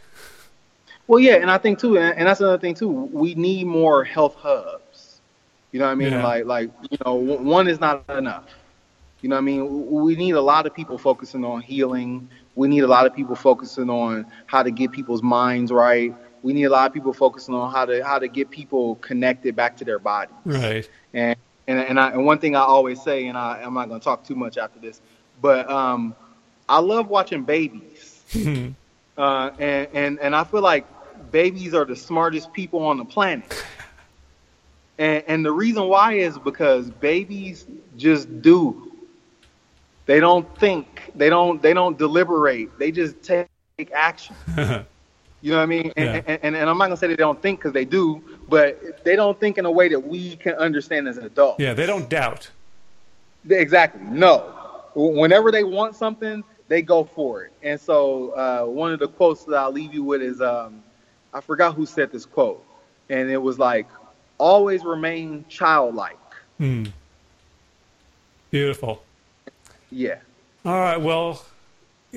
Well, 1.07 1.19
yeah, 1.21 1.37
and 1.37 1.51
I 1.51 1.59
think 1.59 1.79
too, 1.79 1.99
and, 1.99 2.17
and 2.19 2.29
that's 2.29 2.41
another 2.41 2.59
thing 2.59 2.75
too. 2.75 2.89
We 2.89 3.35
need 3.35 3.67
more 3.67 4.05
health 4.05 4.37
hubs. 4.37 4.83
You 5.73 5.81
know 5.81 5.87
what 5.87 5.93
I 5.93 5.95
mean? 5.97 6.13
Yeah. 6.13 6.25
Like, 6.25 6.45
like 6.47 6.71
you 6.91 6.99
know, 7.05 7.15
one 7.15 7.69
is 7.69 7.81
not 7.81 8.05
enough. 8.09 8.45
You 9.21 9.29
know 9.29 9.37
what 9.37 9.41
I 9.41 9.45
mean? 9.45 9.91
We 9.91 10.17
need 10.17 10.33
a 10.33 10.41
lot 10.41 10.67
of 10.67 10.75
people 10.75 10.97
focusing 10.97 11.45
on 11.45 11.61
healing. 11.61 12.29
We 12.55 12.69
need 12.69 12.81
a 12.81 12.87
lot 12.87 13.07
of 13.07 13.15
people 13.15 13.35
focusing 13.35 13.91
on 13.91 14.27
how 14.47 14.63
to 14.63 14.71
get 14.71 14.93
people's 14.93 15.23
minds 15.23 15.73
right. 15.73 16.15
We 16.43 16.53
need 16.53 16.65
a 16.65 16.71
lot 16.71 16.87
of 16.87 16.95
people 16.95 17.13
focusing 17.13 17.55
on 17.55 17.73
how 17.73 17.85
to 17.85 18.05
how 18.05 18.19
to 18.19 18.29
get 18.29 18.51
people 18.51 18.95
connected 18.97 19.57
back 19.57 19.77
to 19.79 19.85
their 19.85 19.99
body. 19.99 20.33
Right. 20.45 20.89
And 21.13 21.37
and 21.67 21.81
and, 21.81 22.01
I, 22.01 22.13
and 22.13 22.25
one 22.25 22.39
thing 22.39 22.57
I 22.57 22.61
always 22.61 23.03
say, 23.03 23.27
and 23.27 23.37
I, 23.37 23.61
I'm 23.63 23.75
not 23.75 23.89
going 23.89 24.01
to 24.01 24.05
talk 24.05 24.25
too 24.25 24.37
much 24.37 24.57
after 24.57 24.79
this, 24.79 25.01
but 25.43 25.69
um, 25.69 26.15
I 26.69 26.79
love 26.79 27.09
watching 27.09 27.43
babies. 27.43 28.23
uh, 29.19 29.51
and, 29.59 29.89
and 29.93 30.21
and 30.21 30.37
I 30.37 30.45
feel 30.45 30.63
like 30.63 30.87
babies 31.33 31.75
are 31.75 31.85
the 31.85 31.97
smartest 31.97 32.53
people 32.53 32.85
on 32.85 32.99
the 32.99 33.05
planet. 33.05 33.65
And 34.99 35.23
and 35.27 35.45
the 35.45 35.53
reason 35.53 35.85
why 35.89 36.15
is 36.15 36.39
because 36.39 36.91
babies 36.91 37.67
just 37.97 38.43
do. 38.43 38.93
They 40.07 40.21
don't 40.21 40.47
think. 40.59 41.13
They 41.15 41.29
don't. 41.29 41.61
They 41.63 41.75
don't 41.75 41.97
deliberate. 41.99 42.79
They 42.79 42.91
just 42.91 43.23
take 43.23 43.49
action. 43.93 44.35
You 45.41 45.53
know 45.53 45.59
what 45.59 45.63
I 45.63 45.67
mean? 45.67 45.93
And, 45.97 46.05
Yeah. 46.05 46.23
and, 46.27 46.41
and, 46.43 46.57
and 46.57 46.69
I'm 46.69 46.77
not 46.79 46.87
gonna 46.87 46.97
say 46.97 47.07
they 47.07 47.15
don't 47.15 47.41
think 47.41 47.61
because 47.61 47.73
they 47.73 47.85
do, 47.85 48.21
but 48.49 49.05
they 49.05 49.15
don't 49.15 49.39
think 49.39 49.57
in 49.57 49.67
a 49.67 49.71
way 49.71 49.89
that 49.89 50.01
we 50.01 50.35
can 50.35 50.55
understand 50.55 51.07
as 51.07 51.17
an 51.17 51.27
adult. 51.27 51.61
yeah, 51.61 51.75
they 51.75 51.87
don't 51.87 52.11
doubt. 52.11 52.51
Exactly. 53.49 54.01
No. 54.03 54.53
Whenever 54.97 55.53
they 55.53 55.63
want 55.63 55.95
something, 55.95 56.43
they 56.67 56.83
go 56.83 57.05
for 57.05 57.45
it. 57.45 57.53
And 57.63 57.81
so 57.81 58.31
uh, 58.31 58.65
one 58.67 58.93
of 58.93 58.99
the 58.99 59.07
quotes 59.07 59.45
that 59.45 59.55
I'll 59.55 59.71
leave 59.71 59.95
you 59.95 60.03
with 60.03 60.23
is 60.23 60.41
um, 60.41 60.83
I 61.33 61.41
forgot 61.41 61.75
who 61.77 61.87
said 61.87 62.11
this 62.11 62.27
quote, 62.27 62.65
and 63.09 63.31
it 63.31 63.41
was 63.41 63.61
like, 63.61 63.87
"Always 64.39 64.85
remain 64.85 65.45
childlike." 65.49 66.19
Hmm. 66.59 66.87
Beautiful. 68.51 69.03
Yeah. 69.91 70.19
All 70.65 70.79
right. 70.79 71.01
Well, 71.01 71.45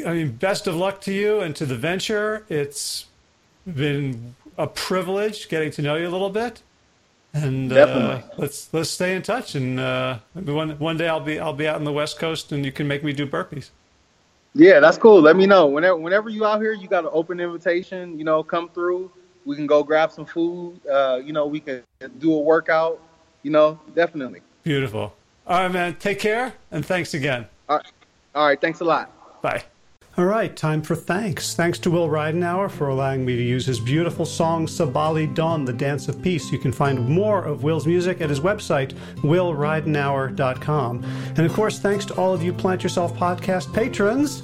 I 0.06 0.14
mean, 0.14 0.32
best 0.32 0.68
of 0.68 0.76
luck 0.76 1.02
to 1.02 1.14
you 1.14 1.42
and 1.42 1.56
to 1.58 1.66
the 1.66 1.76
venture. 1.76 2.46
It's 2.50 3.08
been 3.66 4.36
a 4.58 4.68
privilege 4.68 5.50
getting 5.50 5.72
to 5.72 5.82
know 5.82 5.96
you 5.96 6.08
a 6.08 6.10
little 6.10 6.30
bit, 6.30 6.62
and 7.34 7.72
uh, 7.72 8.22
let's 8.38 8.74
let's 8.74 8.90
stay 8.90 9.16
in 9.16 9.22
touch. 9.22 9.56
And 9.56 9.80
uh, 9.80 10.20
one 10.34 10.72
one 10.80 10.98
day 10.98 11.08
I'll 11.08 11.20
be 11.20 11.40
I'll 11.40 11.54
be 11.54 11.68
out 11.68 11.76
on 11.76 11.84
the 11.84 11.94
West 11.94 12.20
Coast, 12.20 12.52
and 12.52 12.66
you 12.66 12.72
can 12.72 12.88
make 12.88 13.04
me 13.04 13.14
do 13.14 13.28
burpees. 13.28 13.70
Yeah, 14.54 14.80
that's 14.80 14.98
cool. 14.98 15.22
Let 15.22 15.36
me 15.36 15.46
know 15.46 15.68
whenever 15.68 15.98
whenever 15.98 16.30
you 16.30 16.46
out 16.46 16.62
here. 16.62 16.74
You 16.74 16.88
got 16.88 17.04
an 17.04 17.12
open 17.14 17.40
invitation. 17.40 18.18
You 18.18 18.26
know, 18.26 18.44
come 18.44 18.70
through. 18.70 19.12
We 19.46 19.56
can 19.56 19.68
go 19.68 19.84
grab 19.84 20.12
some 20.12 20.26
food. 20.26 20.80
Uh, 20.88 21.22
you 21.24 21.34
know, 21.34 21.48
we 21.48 21.60
can 21.60 21.84
do 22.20 22.34
a 22.34 22.40
workout. 22.40 23.02
You 23.44 23.52
know, 23.52 23.80
definitely. 23.96 24.42
Beautiful. 24.64 25.14
All 25.48 25.64
right, 25.64 25.72
man. 25.72 25.96
Take 25.96 26.20
care, 26.20 26.54
and 26.70 26.86
thanks 26.86 27.14
again. 27.14 27.48
All 27.68 27.78
right. 27.78 27.92
All 28.36 28.46
right. 28.46 28.62
Thanks 28.62 28.80
a 28.82 28.86
lot. 28.86 29.42
Bye. 29.42 29.64
All 30.18 30.26
right, 30.26 30.54
time 30.54 30.82
for 30.82 30.94
thanks. 30.94 31.56
Thanks 31.56 31.80
to 31.80 31.90
Will 31.90 32.10
Ridenour 32.10 32.70
for 32.70 32.90
allowing 32.90 33.26
me 33.26 33.38
to 33.38 33.42
use 33.42 33.66
his 33.66 33.80
beautiful 33.80 34.26
song 34.26 34.68
Sabali 34.68 35.34
Dawn, 35.34 35.64
The 35.64 35.72
Dance 35.72 36.10
of 36.10 36.22
Peace. 36.22 36.52
You 36.52 36.60
can 36.60 36.74
find 36.74 37.08
more 37.08 37.46
of 37.46 37.64
Will's 37.64 37.88
music 37.88 38.20
at 38.20 38.30
his 38.30 38.42
website, 38.42 38.92
willridenour.com. 39.20 41.04
And 41.38 41.40
of 41.40 41.54
course, 41.54 41.80
thanks 41.80 42.04
to 42.06 42.14
all 42.16 42.34
of 42.34 42.44
you 42.44 42.52
Plant 42.52 42.84
Yourself 42.84 43.16
podcast 43.18 43.74
patrons. 43.74 44.44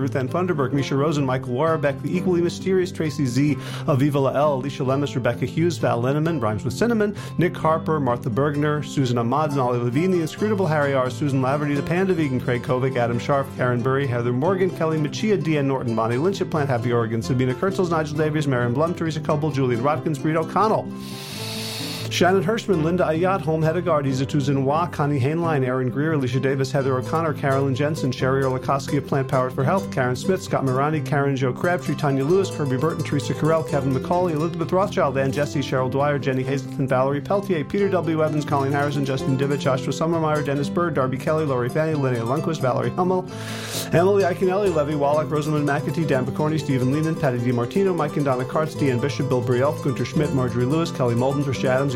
Ruth 0.01 0.15
Ann 0.15 0.27
Funderburg, 0.27 0.73
Misha 0.73 0.95
Rosen, 0.95 1.23
Michael 1.23 1.53
Warbeck, 1.53 2.01
the 2.01 2.15
equally 2.15 2.41
mysterious 2.41 2.91
Tracy 2.91 3.27
Z, 3.27 3.55
Aviva 3.85 4.15
Lael, 4.15 4.55
Alicia 4.55 4.83
Lemus, 4.83 5.13
Rebecca 5.13 5.45
Hughes, 5.45 5.77
Val 5.77 6.01
Linneman, 6.01 6.41
Rhymes 6.41 6.65
with 6.65 6.73
Cinnamon, 6.73 7.15
Nick 7.37 7.55
Harper, 7.55 7.99
Martha 7.99 8.31
Bergner, 8.31 8.83
Susan 8.83 9.19
Ahmad, 9.19 9.55
Nolly 9.55 9.77
Levine, 9.77 10.09
the 10.09 10.21
inscrutable 10.21 10.65
Harry 10.65 10.95
R., 10.95 11.11
Susan 11.11 11.39
Laverty, 11.39 11.75
the 11.75 11.83
Panda 11.83 12.13
Vegan, 12.13 12.41
Craig 12.41 12.63
Kovic, 12.63 12.95
Adam 12.95 13.19
Sharp, 13.19 13.47
Karen 13.55 13.83
Burry, 13.83 14.07
Heather 14.07 14.33
Morgan, 14.33 14.71
Kelly 14.71 14.97
Machia, 14.97 15.39
Deanne 15.39 15.65
Norton, 15.65 15.95
Bonnie 15.95 16.17
Lynch 16.17 16.41
at 16.41 16.49
Plant 16.49 16.69
Happy 16.69 16.91
Oregon, 16.91 17.21
Sabina 17.21 17.53
Kurtzels, 17.53 17.91
Nigel 17.91 18.17
Davies, 18.17 18.47
Marion 18.47 18.73
Blum, 18.73 18.95
Teresa 18.95 19.19
Coble, 19.19 19.51
Julian 19.51 19.83
Watkins, 19.83 20.17
Breed 20.17 20.35
O'Connell. 20.35 20.91
Shannon 22.11 22.43
Hirschman, 22.43 22.83
Linda 22.83 23.05
Ayat, 23.05 23.39
Home 23.39 23.61
Hedegaard, 23.61 24.05
Izatu 24.05 24.61
Wa, 24.63 24.85
Connie 24.85 25.17
Hainline, 25.17 25.65
Aaron 25.65 25.89
Greer, 25.89 26.11
Alicia 26.11 26.41
Davis, 26.41 26.69
Heather 26.69 26.97
O'Connor, 26.97 27.33
Carolyn 27.35 27.73
Jensen, 27.73 28.11
Sherry 28.11 28.43
Orlikoski 28.43 28.97
of 28.97 29.07
Plant 29.07 29.29
Powered 29.29 29.53
for 29.53 29.63
Health, 29.63 29.89
Karen 29.93 30.17
Smith, 30.17 30.43
Scott 30.43 30.65
Morani, 30.65 30.99
Karen 30.99 31.37
Joe 31.37 31.53
Crabtree, 31.53 31.95
Tanya 31.95 32.25
Lewis, 32.25 32.51
Kirby 32.51 32.75
Burton, 32.75 33.01
Teresa 33.05 33.33
Carell, 33.33 33.67
Kevin 33.67 33.93
McCauley, 33.93 34.33
Elizabeth 34.33 34.73
Rothschild, 34.73 35.17
Ann 35.17 35.31
Jesse, 35.31 35.61
Cheryl 35.61 35.89
Dwyer, 35.89 36.19
Jenny 36.19 36.43
Hazelton, 36.43 36.85
Valerie 36.85 37.21
Peltier, 37.21 37.63
Peter 37.63 37.87
W. 37.87 38.21
Evans, 38.21 38.43
Colleen 38.43 38.73
Harrison, 38.73 39.05
Justin 39.05 39.37
Divich, 39.37 39.61
Joshua 39.61 39.93
Summermeyer, 39.93 40.45
Dennis 40.45 40.67
Bird, 40.67 40.93
Darby 40.93 41.17
Kelly, 41.17 41.45
Lori 41.45 41.69
Fanny, 41.69 41.93
Linnea 41.93 42.23
Lundquist, 42.23 42.59
Valerie 42.59 42.89
Hummel, 42.89 43.25
Emily 43.93 44.23
Iaconelli, 44.23 44.75
Levy 44.75 44.95
Wallach, 44.95 45.31
Rosamund 45.31 45.65
McAtee, 45.65 46.05
Dan 46.05 46.25
Picorni, 46.25 46.59
Stephen 46.59 46.91
Lehman, 46.91 47.15
Patty 47.15 47.37
DiMartino, 47.37 47.95
Mike 47.95 48.17
and 48.17 48.25
Donna 48.25 48.43
Kartz, 48.43 48.75
Deanne 48.75 48.99
Bishop, 48.99 49.29
Bill 49.29 49.41
Brielf, 49.41 49.81
Gunter 49.81 50.03
Schmidt, 50.03 50.33
Marjorie 50.33 50.65
Lewis, 50.65 50.91
Kelly 50.91 51.15
Molden, 51.15 51.43
Trish 51.43 51.63
Adams, 51.63 51.95